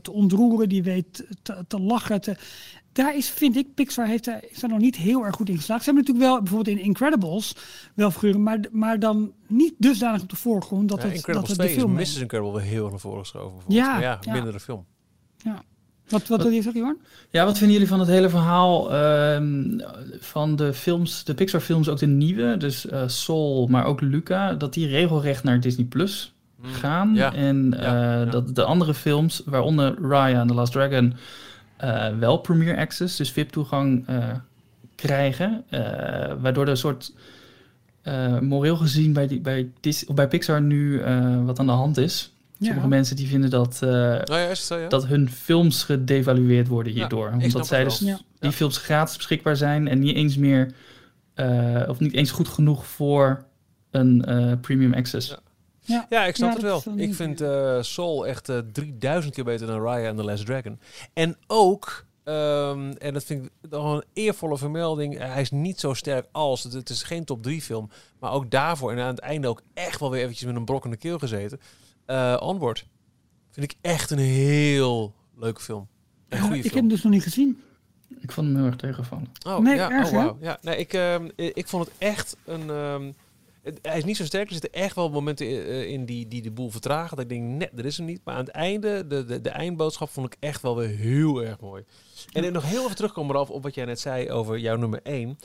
[0.03, 2.21] te ontroeren, die weet te, te lachen.
[2.21, 2.37] Te,
[2.95, 5.57] daar is, vind ik, Pixar heeft daar, is daar nog niet heel erg goed in
[5.57, 5.85] geslaagd.
[5.85, 7.57] Ze hebben natuurlijk wel, bijvoorbeeld in Incredibles,
[7.95, 11.47] wel figuren, maar, maar dan niet dusdanig op de voorgrond dat Ja, het, dat het
[11.47, 12.21] de 2 is film Mrs.
[12.21, 13.53] Incredible weer heel erg naar voren geschoven.
[13.53, 13.87] bijvoorbeeld.
[13.87, 14.33] Ja, ja, ja.
[14.33, 14.85] mindere film.
[15.37, 15.63] Ja.
[16.09, 16.97] Wat, wat wil je zeggen, Jorn?
[17.31, 19.81] Ja, wat vinden jullie van het hele verhaal ehm,
[20.19, 24.55] van de films, de Pixar films, ook de nieuwe, dus eh, Soul, maar ook Luca,
[24.55, 27.09] dat die regelrecht naar Disney Plus gaan.
[27.09, 27.15] Mm.
[27.15, 27.35] Ja.
[27.35, 28.25] En Ja, eh, ja.
[28.25, 31.15] dat de andere films, waaronder Raya and the Last Dragon,
[32.19, 34.29] wel Premier Access, dus VIP-toegang eh,
[34.95, 35.65] krijgen.
[35.71, 35.81] eh,
[36.41, 37.13] waardoor er een soort
[38.03, 41.73] eh, moreel gezien bij, die, bij, Dis, of bij Pixar nu eh, wat aan de
[41.73, 42.33] hand is.
[42.61, 44.89] Sommige mensen die vinden dat, eh, Nou ja, zo, ja?
[44.89, 47.31] dat hun films gedevalueerd worden hierdoor.
[47.43, 48.19] omdat zij dus Ja.
[48.39, 50.73] die films gratis beschikbaar zijn en niet eens meer,
[51.35, 53.45] eh, of niet eens goed genoeg voor
[53.91, 55.35] een eh, premium access.
[55.87, 56.07] Ja.
[56.09, 56.83] Ja, ik snap Ja, het wel.
[56.85, 60.25] dan Ik niet- vind eh, Soul echt eh 3000 keer beter dan Raya and the
[60.25, 60.81] Last Dragon.
[61.13, 65.81] En ook, ehm, en dat vind ik nog een eervolle vermelding, eh, hij is niet
[65.81, 69.07] zo sterk als, het, het is geen top 3 film, maar ook daarvoor en aan
[69.07, 71.61] het einde ook echt wel weer eventjes met een brok in de keel gezeten.
[72.07, 72.87] Eh, Onward
[73.51, 75.89] vind ik echt een heel leuke film.
[76.29, 76.85] Een Ja, goede ik heb film.
[76.85, 77.63] hem dus nog niet gezien.
[78.21, 79.27] Ik vond hem heel erg tegenvallen.
[79.47, 80.37] Oh, Nee, ja, erg, oh, wauw.
[80.41, 82.71] Ja, nee, ik, ehm, ik vond het echt een.
[82.71, 83.13] ehm,
[83.83, 84.47] hij is niet zo sterk.
[84.47, 87.17] Er zitten echt wel momenten i- eh, in die, die de boel vertragen.
[87.17, 88.21] Dat ik denk, net, dat is hem niet.
[88.25, 91.61] Maar aan het einde, de, de, de eindboodschap vond ik echt wel weer heel erg
[91.61, 91.85] mooi.
[92.33, 95.39] En nog heel even terugkomen Ralf, op wat jij net zei over jouw nummer 1.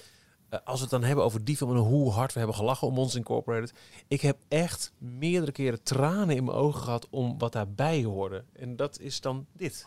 [0.63, 2.97] als we het dan hebben over die film en hoe hard we hebben gelachen om
[2.97, 3.73] ons Incorporated.
[4.07, 8.43] Ik heb echt meerdere keren tranen in mijn ogen gehad om wat daarbij hoorde.
[8.53, 9.85] En dat is dan dit.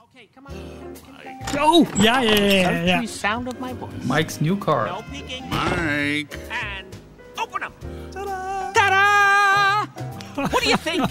[1.60, 2.70] Oh, ja, ja, ja, ja.
[2.70, 2.94] ja.
[2.94, 3.94] Every sound of my voice.
[4.06, 4.86] Mike's New Car.
[4.88, 5.42] No peeking.
[5.48, 6.36] Mike.
[6.48, 7.01] And
[7.42, 7.72] open them.
[8.72, 9.84] Ta-da!
[10.34, 11.04] What do you think?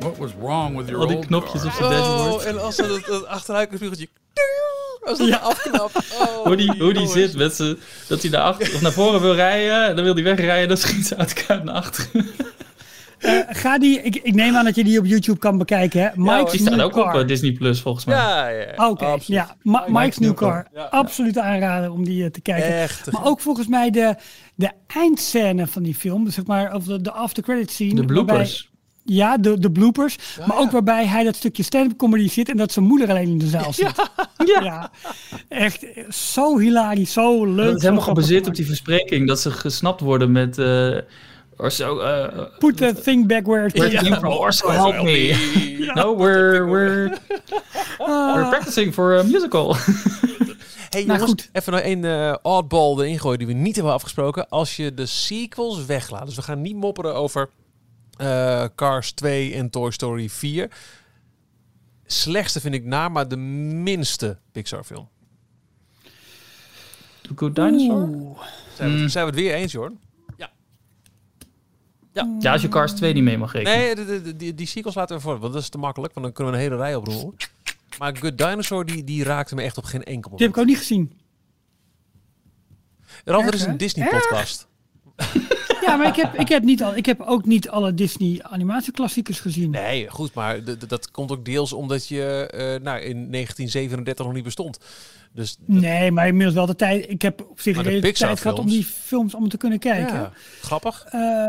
[0.00, 2.34] What was wrong with your Al die old knopjes op zijn dashboard.
[2.42, 4.08] Oh, en als ze het, het achteruitkijkvliegeltje...
[5.04, 5.94] Als dat afknapt.
[6.20, 7.78] Oh, Hoe die, hoe die zit met z'n,
[8.08, 10.76] dat hij naar, achter, of naar voren wil rijden, en dan wil hij wegrijden, dan
[10.76, 12.26] schiet ze uit elkaar naar achteren.
[13.20, 16.00] Eh, ga die, ik, ik neem aan dat je die op YouTube kan bekijken.
[16.02, 16.08] Hè?
[16.14, 18.16] Mike's Die staat New ook op eh, Disney Plus volgens mij.
[18.16, 18.88] Ja, ja, ja.
[18.88, 19.26] Oké, absoluut.
[19.40, 19.56] ja.
[19.62, 20.66] Ma- Mike's New Car.
[20.74, 20.82] Ja.
[20.84, 22.74] Absoluut aanraden om die eh, te kijken.
[22.78, 23.10] Echt.
[23.12, 24.14] Maar ook volgens mij de,
[24.60, 27.94] de eindscène van die film, dus zeg maar, of de, de after credit scene.
[27.94, 28.36] De bloopers.
[28.38, 28.68] waarbij-
[29.04, 30.16] ja, de, de bloopers.
[30.46, 33.38] maar ook waarbij hij dat stukje stand-up comedy zit en dat zijn moeder alleen in
[33.38, 34.10] de zaal zit.
[34.44, 34.90] Ja.
[35.48, 37.66] Echt zo hilarisch, zo leuk.
[37.66, 40.58] Dat is helemaal gebaseerd op die verspreking, dat ze gesnapt worden met...
[40.58, 40.96] eh
[41.56, 45.02] or so, eh, Put the thing back where it came came from, or so help
[45.02, 45.34] me.
[45.94, 47.18] No, we're, we're,
[47.98, 49.76] we're practicing for a musical.
[50.90, 51.50] Hey Nou, jongens, goed.
[51.52, 54.48] even nog één eh, oddball erin gooien die we niet hebben afgesproken.
[54.48, 57.48] Als je de sequels weglaat, dus we gaan niet mopperen over
[58.16, 60.70] eh, Cars 2 en Toy Story 4.
[62.06, 65.08] Slechtste vind ik naar, maar de minste Pixar film.
[67.22, 68.08] The Good Dinosaur?
[68.08, 68.38] Oeh.
[68.74, 69.08] Zijn we, Mm.
[69.08, 69.92] zijn we het weer eens, hoor?
[72.40, 73.78] Ja, als je Cars 2 niet mee mag rekenen.
[73.78, 76.14] Nee, de, de, de- die, die sequels laten we voor, want dat is te makkelijk,
[76.14, 77.36] want dan kunnen we een hele rij oproepen.
[77.98, 80.56] Maar Good Dinosaur, die, die raakte me echt op geen enkel Die heb moment.
[80.56, 81.12] ik ook niet gezien.
[83.24, 83.76] Ralf, er is een?
[83.76, 84.68] Disney-podcast.
[85.86, 89.40] Ja, maar ik heb, ik heb, niet al, ik heb ook niet alle Disney animatieklassiekers
[89.40, 89.70] gezien.
[89.70, 94.44] Nee, goed, maar dat komt ook deels omdat je eh, nou, in 1937 nog niet
[94.44, 94.78] bestond.
[95.32, 97.10] Dus Nee, maar inmiddels wel de tijd.
[97.10, 100.14] Ik heb op zich de tijd gehad om die films allemaal te kunnen kijken.
[100.14, 101.48] ja, grappig, Ehm,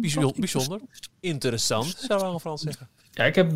[0.00, 2.88] bijzonder, ik- interessant, zou we aan Frans zeggen.
[3.10, 3.50] Ja, ik heb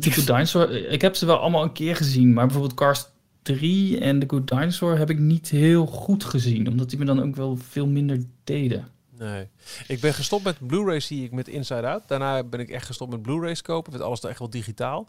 [0.00, 3.06] The Good Dinosaur, ik heb ze wel allemaal een keer gezien, maar bijvoorbeeld Cars
[3.42, 7.22] 3 en The Good Dinosaur heb ik niet heel goed gezien, omdat die me dan
[7.22, 8.88] ook wel veel minder deden.
[9.18, 9.46] Nee.
[9.88, 12.02] Ik ben gestopt met Blu-ray zie ik met Inside Out.
[12.08, 13.92] Daarna ben ik echt gestopt met Blu-rays kopen.
[13.92, 15.08] Met alles echt wel digitaal.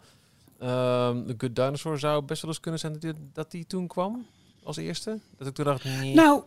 [0.58, 3.86] Ehm The Good Dinosaur zou best wel eens kunnen zijn dat die, dat die toen
[3.86, 4.26] kwam
[4.62, 5.18] als eerste.
[5.38, 6.14] Dat ik toen dacht, nee.
[6.14, 6.42] Nou,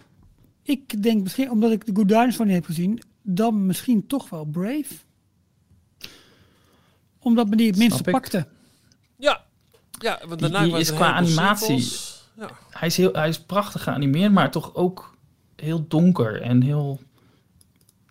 [0.63, 4.45] ik denk misschien, omdat ik de Good Dinosaur niet heb gezien, dan misschien toch wel
[4.45, 4.93] Brave.
[7.19, 8.47] Omdat me die het minste pakte.
[9.17, 9.43] ja.
[9.99, 11.97] Ja, want daarna die kwamen is qua animatie-.
[12.37, 12.49] Ja.
[12.69, 15.17] Hij is, heel, hij is prachtig geanimeerd, maar toch ook
[15.55, 16.99] heel donker en heel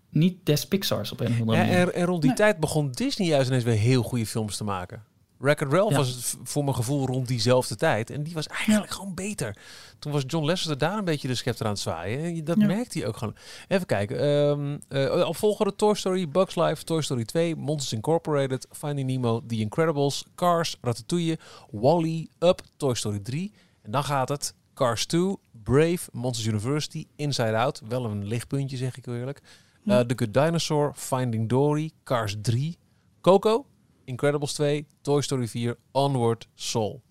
[0.08, 1.78] niet des Pixars op een of andere Ja, manier.
[1.88, 2.38] en, en rond die Nee.
[2.38, 5.04] tijd begon Disney juist ineens weer heel goede films te maken.
[5.42, 5.96] Wreck-It Ralph Ja.
[5.96, 8.10] was het voor mijn gevoel rond diezelfde tijd.
[8.10, 9.56] En die was eigenlijk gewoon beter.
[9.98, 12.44] Toen was John Lasseter daar een beetje de scepter aan het zwaaien.
[12.44, 12.66] Dat Ja.
[12.66, 13.34] merkte hij ook gewoon.
[13.68, 15.26] Even kijken.
[15.26, 20.24] op volgorde Toy Story, Bugs Life, Toy Story 2, Monsters Incorporated, Finding Nemo, The Incredibles,
[20.34, 21.38] Cars, Ratatouille,
[21.70, 23.52] Wall-E, Up, Toy Story 3.
[23.82, 27.82] En dan gaat het Cars 2, Brave, Monsters University, Inside Out.
[27.88, 29.40] Wel een lichtpuntje zeg ik eerlijk.
[29.84, 32.78] Uh, The Good Dinosaur, Finding Dory, Cars 3,
[33.20, 33.66] Coco,
[34.04, 37.02] Incredibles 2, Toy Story 4, Onward, Soul.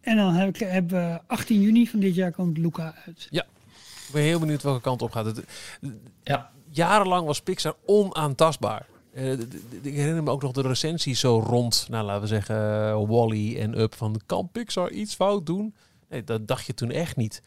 [0.00, 3.28] En dan heb ik, hebben we 18 juni van dit jaar komt Luca uit.
[4.06, 5.24] Ik ben heel benieuwd welke kant op gaat.
[5.24, 5.44] Het,
[6.22, 6.50] Ja.
[6.70, 8.86] Jarenlang was Pixar onaantastbaar.
[9.12, 9.32] Eh,
[9.82, 13.58] ik herinner me ook nog de recensie zo rond, nou laten we zeggen, uh, Wally
[13.58, 15.74] en Up van kan Pixar iets fout doen?
[16.08, 17.42] Nee, dat dacht je toen echt niet.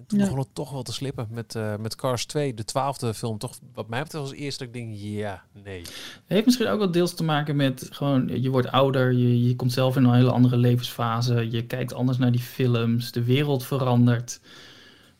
[0.00, 0.24] En toen Ja.
[0.24, 3.38] begon het toch wel te slippen met, eh, met Cars 2, de twaalfde film.
[3.38, 5.80] Toch wat mij betreft als eerste dat ik denk, ja, nee.
[5.80, 9.56] Het heeft misschien ook wel deels te maken met gewoon, je wordt ouder, je, je
[9.56, 13.64] komt zelf in een hele andere levensfase, je kijkt anders naar die films, de wereld
[13.64, 14.40] verandert.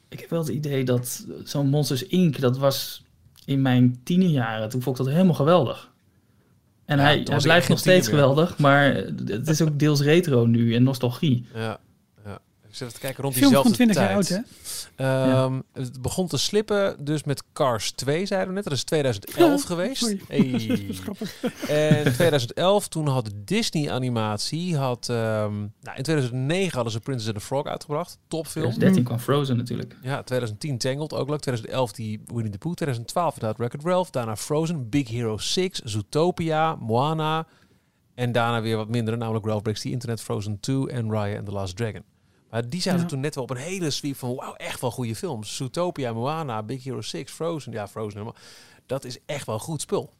[0.08, 3.04] Ik heb wel het idee dat zo'n Monsters Inc., dat was
[3.44, 5.90] in mijn tienerjaren, toen vond ik dat helemaal geweldig.
[6.84, 8.16] En Ja, hij, hij was blijft nog steeds meer.
[8.18, 8.94] geweldig, maar
[9.26, 11.46] het is ook deels retro nu en nostalgie.
[11.54, 11.80] Ja.
[12.70, 14.38] Ik zit even te kijken rond Film van diezelfde 20 jaar oud, hè?
[14.96, 18.64] Ehm, Het begon te slippen dus met Cars 2, zeiden we net.
[18.64, 20.14] Dat is 2011 Ja, geweest.
[20.28, 20.66] Hey.
[20.68, 21.42] Dat is grappig.
[21.68, 27.38] En 2011, toen had Disney Animatie, had, ehm, nou, in 2009 hadden ze Princess and
[27.38, 28.18] the Frog uitgebracht.
[28.28, 28.64] Topfilm.
[28.64, 29.96] 2013 kwam Frozen natuurlijk.
[30.02, 31.40] Ja, 2010 Tangled, ook leuk.
[31.40, 32.74] 2011 die Winnie the Pooh.
[32.74, 34.10] 2012 inderdaad Wreck-It Ralph.
[34.10, 37.46] Daarna Frozen, Big Hero 6, Zootopia, Moana.
[38.14, 41.46] En daarna weer wat mindere, namelijk Ralph Breaks the Internet, Frozen 2 en Raya and
[41.46, 42.02] the Last Dragon.
[42.50, 43.06] Maar die zaten Ja.
[43.06, 45.56] toen net wel op een hele sweep van, wauw, echt wel goede films.
[45.56, 47.72] Zootopia, Moana, Big Hero 6, Frozen.
[47.72, 48.36] Ja, Frozen helemaal.
[48.86, 50.10] Dat is echt wel goed spul.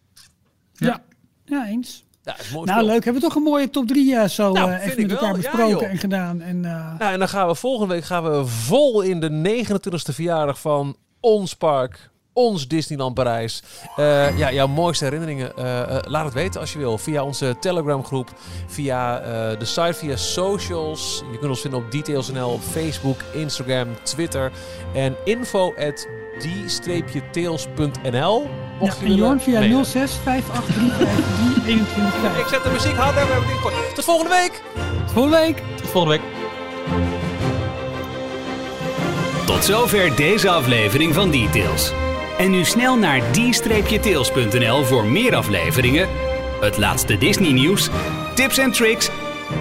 [0.73, 1.03] Ja.
[1.45, 2.05] ja, eens.
[2.23, 2.93] Ja, is mooi Nou, spul.
[2.93, 3.05] leuk.
[3.05, 5.17] Hebben we toch een mooie top 3 eh, zo Nou, eh, vind even ik met
[5.17, 5.41] elkaar wel.
[5.43, 6.41] Besproken en gedaan.
[6.41, 10.13] En, eh, Nou, en dan gaan we volgende week gaan we vol in de 29e
[10.13, 12.11] verjaardag van ons park.
[12.41, 13.63] Ons Disneyland Parijs.
[13.97, 15.57] Eh, ja, jouw mooiste herinneringen.
[15.57, 16.99] eh, eh, laat het weten als je wil.
[16.99, 18.29] Via onze Telegram groep.
[18.67, 21.23] Via eh, de site, via socials.
[21.33, 24.51] Je kunt ons vinden op Details.nl op Facebook, Instagram, Twitter.
[24.95, 26.07] En info at
[26.39, 28.43] die-tails.nl.
[28.43, 28.49] ja,
[28.79, 29.85] Mocht je en Jorn via mailen.
[29.87, 33.27] 06 583 21 Ik zet de muziek harder.
[33.27, 33.75] We hebben dit kort.
[33.95, 34.63] Tot volgende week!
[35.13, 35.63] Volgende week.
[35.77, 36.27] Tot volgende week.
[39.47, 41.93] Tot zover deze aflevering van Details.
[42.41, 46.09] En nu snel naar d-tails.nl voor meer afleveringen,
[46.61, 47.89] het laatste Disney nieuws,
[48.35, 49.11] tips en tricks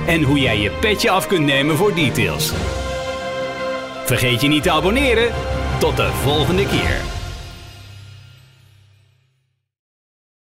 [0.07, 2.53] en hoe jij je petje af kunt nemen voor Details.
[4.05, 5.33] Vergeet je niet te abonneren.
[5.79, 7.18] Tot de volgende keer.